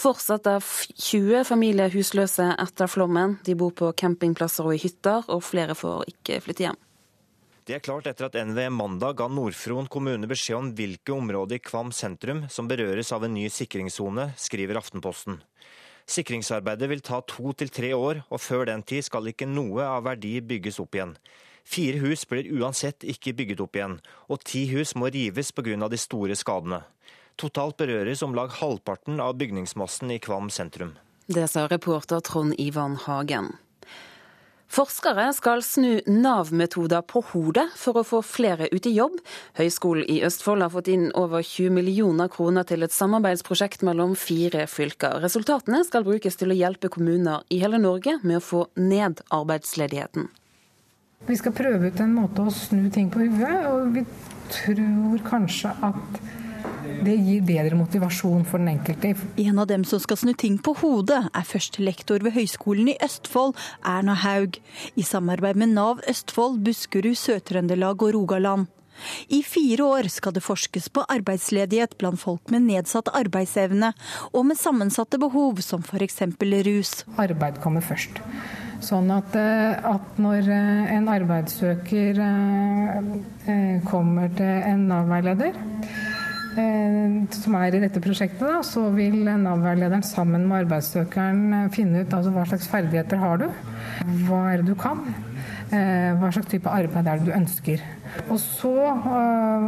Fortsatt 0.00 0.48
er 0.48 0.62
20 0.62 1.44
familier 1.50 1.92
husløse 1.92 2.48
etter 2.54 2.88
flommen. 2.88 3.36
De 3.44 3.58
bor 3.58 3.74
på 3.76 3.92
campingplasser 3.92 4.64
og 4.64 4.78
i 4.78 4.80
hytter, 4.86 5.28
og 5.28 5.44
flere 5.44 5.76
får 5.76 6.08
ikke 6.14 6.40
flytte 6.46 6.68
hjem. 6.70 6.80
Det 7.62 7.76
er 7.76 7.82
klart 7.84 8.08
etter 8.10 8.26
at 8.26 8.34
NVE 8.34 8.72
mandag 8.74 9.20
ga 9.20 9.28
Nord-Fron 9.30 9.86
kommune 9.86 10.26
beskjed 10.26 10.56
om 10.58 10.70
hvilke 10.74 11.12
områder 11.14 11.60
i 11.60 11.62
Kvam 11.62 11.92
sentrum 11.94 12.40
som 12.50 12.66
berøres 12.66 13.12
av 13.14 13.22
en 13.22 13.36
ny 13.36 13.44
sikringssone, 13.54 14.32
skriver 14.34 14.80
Aftenposten. 14.80 15.36
Sikringsarbeidet 16.10 16.88
vil 16.90 17.04
ta 17.06 17.20
to 17.22 17.52
til 17.54 17.70
tre 17.70 17.92
år, 17.94 18.24
og 18.34 18.42
før 18.42 18.66
den 18.66 18.82
tid 18.82 19.06
skal 19.06 19.30
ikke 19.30 19.46
noe 19.46 19.86
av 19.86 20.02
verdi 20.08 20.40
bygges 20.42 20.80
opp 20.82 20.98
igjen. 20.98 21.14
Fire 21.62 22.02
hus 22.02 22.26
blir 22.26 22.50
uansett 22.50 23.06
ikke 23.06 23.36
bygget 23.38 23.62
opp 23.62 23.78
igjen, 23.78 24.00
og 24.26 24.42
ti 24.42 24.64
hus 24.74 24.96
må 24.98 25.12
rives 25.14 25.54
pga. 25.54 25.86
de 25.86 26.02
store 26.02 26.34
skadene. 26.34 26.82
Totalt 27.38 27.78
berøres 27.78 28.26
om 28.26 28.34
lag 28.34 28.50
halvparten 28.58 29.20
av 29.20 29.38
bygningsmassen 29.38 30.10
i 30.10 30.18
Kvam 30.18 30.50
sentrum. 30.50 30.96
Det 31.30 31.46
sa 31.46 31.68
reporter 31.70 32.18
Trond 32.20 32.58
Ivan 32.58 32.96
Hagen. 32.96 33.54
Forskere 34.72 35.26
skal 35.36 35.60
snu 35.60 35.98
Nav-metoder 36.08 37.02
på 37.04 37.20
hodet 37.34 37.66
for 37.76 38.00
å 38.00 38.04
få 38.08 38.22
flere 38.24 38.70
ut 38.72 38.86
i 38.88 38.94
jobb. 38.94 39.18
Høgskolen 39.58 40.06
i 40.08 40.22
Østfold 40.24 40.64
har 40.64 40.72
fått 40.72 40.88
inn 40.88 41.10
over 41.18 41.44
20 41.44 41.74
millioner 41.76 42.30
kroner 42.32 42.64
til 42.64 42.86
et 42.86 42.94
samarbeidsprosjekt 42.96 43.84
mellom 43.84 44.14
fire 44.16 44.64
fylker. 44.64 45.18
Resultatene 45.20 45.82
skal 45.84 46.06
brukes 46.06 46.40
til 46.40 46.54
å 46.54 46.56
hjelpe 46.56 46.88
kommuner 46.94 47.44
i 47.52 47.60
hele 47.60 47.82
Norge 47.82 48.16
med 48.22 48.38
å 48.38 48.46
få 48.46 48.62
ned 48.80 49.20
arbeidsledigheten. 49.28 50.30
Vi 51.28 51.36
skal 51.36 51.52
prøve 51.52 51.92
ut 51.92 52.00
en 52.00 52.16
måte 52.16 52.48
å 52.48 52.54
snu 52.56 52.88
ting 52.94 53.12
på 53.12 53.26
huet, 53.28 53.68
og 53.68 53.92
vi 53.98 54.06
tror 54.56 55.20
kanskje 55.28 55.76
at 55.84 56.22
det 57.06 57.16
gir 57.16 57.46
bedre 57.46 57.78
motivasjon 57.78 58.44
for 58.48 58.62
den 58.62 58.74
enkelte. 58.74 59.14
En 59.40 59.62
av 59.62 59.68
dem 59.70 59.86
som 59.88 60.02
skal 60.02 60.20
snu 60.20 60.34
ting 60.38 60.58
på 60.62 60.74
hodet, 60.82 61.22
er 61.32 61.48
førstelektor 61.48 62.22
ved 62.24 62.36
Høgskolen 62.36 62.92
i 62.92 62.98
Østfold, 63.02 63.56
Erna 63.84 64.14
Haug. 64.24 64.60
I 64.94 65.06
samarbeid 65.06 65.58
med 65.58 65.74
Nav 65.76 66.04
Østfold, 66.08 66.62
Buskerud, 66.66 67.16
Sør-Trøndelag 67.18 68.02
og 68.02 68.14
Rogaland. 68.16 68.70
I 69.28 69.42
fire 69.42 69.84
år 69.84 70.08
skal 70.12 70.34
det 70.36 70.44
forskes 70.44 70.88
på 70.94 71.04
arbeidsledighet 71.10 71.96
blant 71.98 72.20
folk 72.20 72.52
med 72.52 72.66
nedsatt 72.68 73.10
arbeidsevne, 73.16 73.92
og 74.32 74.46
med 74.46 74.60
sammensatte 74.60 75.18
behov, 75.18 75.62
som 75.64 75.82
f.eks. 75.82 76.20
rus. 76.68 76.92
Arbeid 77.16 77.62
kommer 77.64 77.84
først. 77.84 78.22
Sånn 78.82 79.12
at, 79.14 79.34
eh, 79.38 79.78
at, 79.86 80.16
når 80.18 80.48
eh, 80.50 80.94
en 80.96 81.06
arbeidssøker 81.10 82.18
eh, 82.18 83.76
kommer 83.86 84.32
til 84.34 84.66
en 84.72 84.88
Nav-veileder, 84.90 85.54
som 86.52 87.56
er 87.58 87.74
i 87.74 87.82
dette 87.82 88.00
prosjektet, 88.02 88.44
da, 88.44 88.60
så 88.66 88.86
vil 88.94 89.22
Nav-veilederen 89.24 90.04
sammen 90.06 90.46
med 90.48 90.64
arbeidssøkeren 90.64 91.42
eh, 91.56 91.68
finne 91.74 92.02
ut 92.02 92.16
altså, 92.16 92.32
hva 92.34 92.46
slags 92.48 92.68
ferdigheter 92.70 93.20
har 93.22 93.42
du, 93.42 93.46
hva 94.26 94.42
er 94.50 94.62
det 94.62 94.72
du 94.72 94.76
kan, 94.78 95.04
eh, 95.08 95.31
hva 95.72 96.28
slags 96.34 96.50
type 96.52 96.68
arbeid 96.68 97.06
er 97.08 97.20
det 97.20 97.30
du 97.30 97.36
ønsker. 97.36 97.82
Og 98.30 98.38
så 98.40 98.72
uh, 98.92 99.62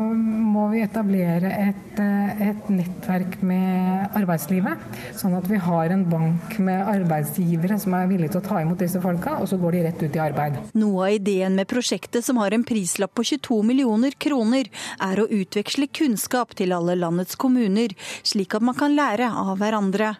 må 0.54 0.66
vi 0.72 0.82
etablere 0.84 1.50
et, 1.68 1.84
uh, 1.96 2.42
et, 2.44 2.68
nettverk 2.72 3.38
med 3.46 4.16
arbeidslivet, 4.18 4.82
sånn 5.16 5.36
at 5.38 5.48
vi 5.48 5.60
har 5.64 5.94
en 5.94 6.04
bank 6.10 6.58
med 6.64 6.82
arbeidsgivere 6.92 7.78
som 7.80 7.96
er 7.96 8.10
villige 8.10 8.34
til 8.34 8.42
å 8.42 8.46
ta 8.48 8.60
imot 8.62 8.82
disse 8.84 9.00
folka, 9.04 9.38
og 9.40 9.48
så 9.50 9.58
går 9.60 9.76
de 9.76 9.84
rett 9.88 10.04
ut 10.04 10.18
i 10.18 10.22
arbeid. 10.22 10.60
Noe 10.76 11.08
av 11.08 11.16
ideen 11.16 11.56
med 11.58 11.70
prosjektet, 11.70 12.24
som 12.26 12.40
har 12.42 12.56
en 12.56 12.66
prislapp 12.66 13.14
på 13.16 13.26
22 13.34 13.62
millioner 13.66 14.16
kroner, 14.20 14.70
er 15.02 15.22
å 15.22 15.28
utveksle 15.28 15.88
kunnskap 15.94 16.54
til 16.58 16.76
alle 16.76 16.98
landets 17.00 17.40
kommuner, 17.40 17.96
slik 18.26 18.56
at 18.56 18.64
man 18.64 18.76
kan 18.78 18.96
lære 18.96 19.30
av 19.30 19.56
hverandre. 19.60 20.14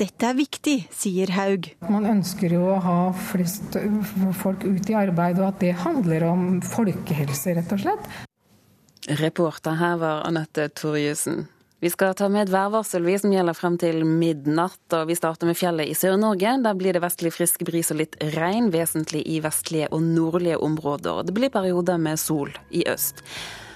Dette 0.00 0.28
er 0.28 0.38
viktig, 0.38 0.76
sier 0.94 1.32
Haug. 1.36 1.70
Man 1.88 2.06
ønsker 2.08 2.52
jo 2.56 2.62
å 2.74 2.78
ha 2.84 3.00
flest 3.30 3.78
folk 4.42 4.64
ut 4.66 4.90
i 4.90 4.96
arbeid, 4.98 5.40
og 5.40 5.50
at 5.50 5.60
det 5.64 5.74
handler 5.82 6.28
om 6.28 6.46
folkehelse, 6.64 7.56
rett 7.58 7.76
og 7.76 7.84
slett. 7.84 8.08
Reporter 9.20 9.76
her 9.78 10.00
var 10.02 10.24
Anette 10.26 10.68
Torjussen. 10.74 11.46
Vi 11.84 11.90
skal 11.92 12.14
ta 12.16 12.26
med 12.32 12.46
et 12.46 12.50
værvarsel 12.50 13.04
vi 13.04 13.18
som 13.20 13.34
gjelder 13.34 13.54
frem 13.54 13.76
til 13.78 14.00
midnatt. 14.08 14.80
og 14.96 15.10
Vi 15.10 15.14
starter 15.14 15.46
med 15.46 15.58
fjellet 15.58 15.90
i 15.92 15.94
Sør-Norge. 15.94 16.56
Der 16.64 16.74
blir 16.74 16.96
det 16.96 17.02
vestlig 17.04 17.34
frisk 17.36 17.66
bris 17.68 17.92
og 17.92 18.00
litt 18.00 18.16
regn, 18.34 18.72
vesentlig 18.72 19.20
i 19.28 19.42
vestlige 19.44 19.90
og 19.92 20.02
nordlige 20.02 20.56
områder. 20.58 21.22
Det 21.28 21.36
blir 21.36 21.52
perioder 21.52 22.00
med 22.00 22.18
sol 22.18 22.50
i 22.72 22.86
øst. 22.88 23.22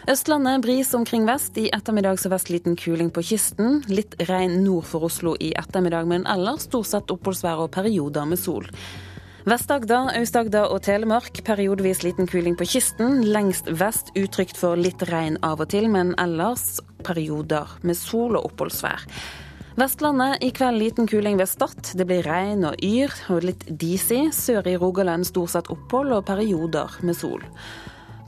Østlandet 0.09 0.63
bris 0.65 0.95
omkring 0.95 1.27
vest. 1.29 1.59
I 1.61 1.69
ettermiddag 1.77 2.17
så 2.21 2.31
vest 2.33 2.49
liten 2.49 2.77
kuling 2.77 3.11
på 3.13 3.23
kysten. 3.23 3.83
Litt 3.93 4.17
regn 4.31 4.63
nord 4.65 4.87
for 4.89 5.05
Oslo 5.11 5.35
i 5.37 5.53
ettermiddag, 5.61 6.09
men 6.09 6.25
ellers 6.31 6.65
stort 6.71 6.89
sett 6.89 7.13
oppholdsvær 7.13 7.67
og 7.67 7.73
perioder 7.75 8.25
med 8.31 8.41
sol. 8.41 8.65
Vest-Agder, 9.49 10.11
Aust-Agder 10.17 10.73
og 10.73 10.83
Telemark 10.85 11.43
periodevis 11.45 12.03
liten 12.05 12.29
kuling 12.29 12.57
på 12.57 12.69
kysten. 12.69 13.21
Lengst 13.29 13.69
vest 13.69 14.09
utrygt 14.17 14.57
for 14.61 14.81
litt 14.81 15.05
regn 15.11 15.37
av 15.45 15.61
og 15.61 15.69
til, 15.73 15.89
men 15.93 16.15
ellers 16.21 16.81
perioder 17.05 17.77
med 17.85 17.97
sol 17.97 18.41
og 18.41 18.51
oppholdsvær. 18.51 19.05
Vestlandet 19.81 20.43
i 20.45 20.51
kveld 20.53 20.81
liten 20.81 21.09
kuling 21.09 21.39
ved 21.41 21.49
Stad. 21.49 21.93
Det 21.97 22.09
blir 22.09 22.25
regn 22.25 22.67
og 22.69 22.81
yr 22.85 23.13
og 23.33 23.45
litt 23.49 23.69
disig. 23.69 24.27
Sør 24.37 24.69
i 24.69 24.77
Rogaland 24.81 25.29
stort 25.29 25.53
sett 25.55 25.73
opphold 25.73 26.17
og 26.17 26.27
perioder 26.29 27.01
med 27.05 27.17
sol. 27.17 27.45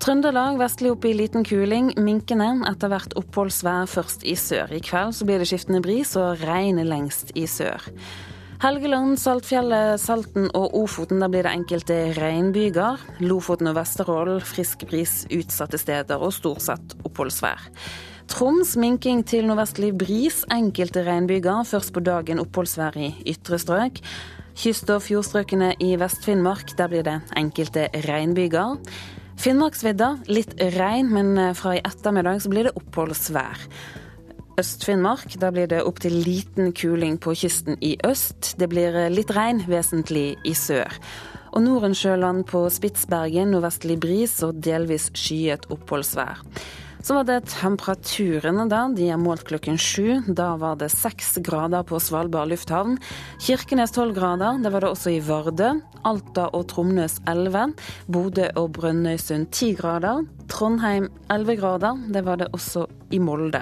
Trøndelag 0.02 0.56
vestlig 0.58 0.90
opp 0.90 1.04
i 1.06 1.12
liten 1.14 1.44
kuling. 1.46 1.92
Minkende 2.02 2.48
etter 2.66 2.90
hvert 2.90 3.12
oppholdsvær 3.20 3.86
først 3.86 4.24
i 4.26 4.32
sør. 4.34 4.72
I 4.74 4.80
kveld 4.82 5.14
så 5.14 5.26
blir 5.28 5.38
det 5.38 5.46
skiftende 5.46 5.78
bris 5.84 6.16
og 6.18 6.42
regn 6.42 6.80
lengst 6.88 7.30
i 7.38 7.44
sør. 7.46 7.86
Helgeland, 8.64 9.14
Saltfjellet, 9.22 10.02
Salten 10.02 10.48
og 10.58 10.74
Ofoten, 10.80 11.22
der 11.22 11.30
blir 11.30 11.46
det 11.46 11.54
enkelte 11.54 12.00
regnbyger. 12.18 12.98
Lofoten 13.22 13.70
og 13.70 13.78
Vesterålen 13.78 14.42
frisk 14.42 14.82
bris 14.90 15.20
utsatte 15.30 15.78
steder 15.78 16.18
og 16.18 16.34
stort 16.34 16.66
sett 16.66 16.98
oppholdsvær. 17.06 17.70
Troms 18.34 18.74
minking 18.74 19.22
til 19.22 19.46
nordvestlig 19.46 19.94
bris, 20.02 20.42
enkelte 20.50 21.06
regnbyger. 21.06 21.62
Først 21.76 21.94
på 21.94 22.02
dagen 22.02 22.42
oppholdsvær 22.42 22.98
i 22.98 23.14
ytre 23.36 23.62
strøk. 23.62 24.02
Kyst- 24.58 24.90
og 24.90 25.06
fjordstrøkene 25.06 25.76
i 25.78 25.94
Vest-Finnmark, 25.94 26.74
der 26.74 26.90
blir 26.90 27.06
det 27.06 27.20
enkelte 27.38 27.86
regnbyger. 28.10 28.80
Finnmarksvidda 29.40 30.14
litt 30.30 30.54
regn, 30.76 31.10
men 31.12 31.34
eh, 31.38 31.52
fra 31.56 31.76
i 31.76 31.82
ettermiddag 31.84 32.42
så 32.44 32.52
blir 32.52 32.68
det 32.68 32.76
oppholdsvær. 32.78 33.66
Øst-Finnmark, 34.60 35.38
da 35.40 35.48
blir 35.50 35.66
det 35.70 35.80
opptil 35.88 36.18
liten 36.22 36.74
kuling 36.76 37.16
på 37.18 37.32
kysten 37.40 37.78
i 37.80 37.96
øst. 38.04 38.54
Det 38.60 38.68
blir 38.68 38.94
eh, 38.94 39.10
litt 39.12 39.32
regn, 39.32 39.64
vesentlig 39.68 40.36
i 40.44 40.54
sør. 40.54 40.92
Og 41.52 41.64
Nordensjøland 41.64 42.46
på 42.48 42.64
Spitsbergen 42.72 43.52
nordvestlig 43.52 43.98
bris 44.00 44.38
og 44.44 44.60
delvis 44.64 45.10
skyet 45.16 45.66
oppholdsvær. 45.72 46.44
Så 47.02 47.16
var 47.16 47.24
det 47.26 47.40
temperaturene, 47.50 48.68
da. 48.70 48.84
De 48.94 49.08
er 49.10 49.18
målt 49.18 49.42
klokken 49.48 49.74
sju. 49.74 50.20
Da 50.30 50.52
var 50.60 50.76
det 50.78 50.92
seks 50.94 51.34
grader 51.42 51.82
på 51.82 51.98
Svalbard 51.98 52.52
lufthavn. 52.52 52.94
Kirkenes 53.42 53.90
tolv 53.96 54.14
grader. 54.14 54.60
Det 54.62 54.70
var 54.70 54.84
det 54.84 54.92
også 54.94 55.16
i 55.16 55.18
Vardø. 55.26 55.72
Alta 56.06 56.46
og 56.54 56.68
Tromnøs 56.70 57.18
elleve. 57.26 57.72
Bodø 58.06 58.46
og 58.54 58.70
Brønnøysund 58.78 59.50
ti 59.50 59.72
grader. 59.74 60.22
Trondheim 60.50 61.08
11 61.30 61.56
grader, 61.60 61.98
det 62.12 62.24
var 62.26 62.40
det 62.40 62.48
også 62.54 62.86
i 63.12 63.18
Molde. 63.22 63.60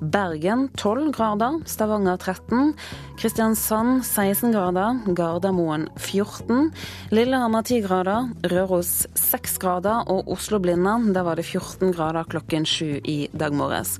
Bergen 0.00 0.68
12 0.78 1.12
grader, 1.16 1.58
Stavanger 1.68 2.16
13. 2.16 2.74
Kristiansand 3.20 4.04
16 4.06 4.52
grader, 4.54 5.00
Gardermoen 5.14 5.88
14. 5.96 6.70
Lillehammer 7.10 7.62
10 7.62 7.80
grader, 7.86 8.30
Røros 8.52 9.06
6 9.14 9.58
grader 9.62 10.06
og 10.10 10.30
Oslo-Blinde, 10.32 11.14
der 11.14 11.26
var 11.26 11.36
det 11.36 11.46
14 11.46 11.92
grader 11.92 12.28
klokken 12.28 12.66
7 12.66 13.00
i 13.04 13.18
dag 13.32 13.54
morges. 13.54 13.98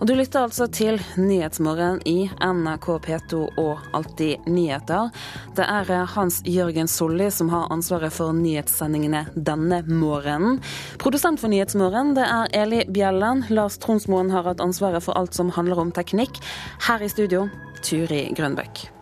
Og 0.00 0.08
du 0.08 0.14
lytter 0.16 0.46
altså 0.46 0.64
til 0.72 0.96
Nyhetsmorgen 1.20 1.98
i 2.08 2.24
NRK 2.40 2.86
P2 3.04 3.40
og 3.60 3.82
Alltid 3.96 4.46
nyheter. 4.48 5.10
Det 5.58 5.66
er 5.68 5.90
eh, 5.92 6.06
Hans 6.14 6.38
Jørgen 6.48 6.88
Solli 6.88 7.26
som 7.34 7.50
har 7.52 7.68
ansvaret 7.74 8.14
for 8.16 8.32
nyhetssendingene 8.32 9.26
denne 9.36 9.82
morgenen. 9.92 10.62
Produsent 11.02 11.42
for 11.42 11.52
Nyhetsmorgen 11.52 12.14
det 12.16 12.24
er 12.24 12.48
Eli 12.62 12.86
Bjelland. 12.88 13.50
Lars 13.52 13.76
Tronsmoen 13.82 14.32
har 14.32 14.48
hatt 14.48 14.64
ansvaret 14.64 15.04
for 15.04 15.20
alt 15.20 15.36
som 15.36 15.52
handler 15.52 15.84
om 15.84 15.92
teknikk. 15.92 16.40
Her 16.88 17.04
i 17.04 17.12
studio, 17.12 17.50
Turi 17.84 18.24
Grønbøk. 18.32 18.99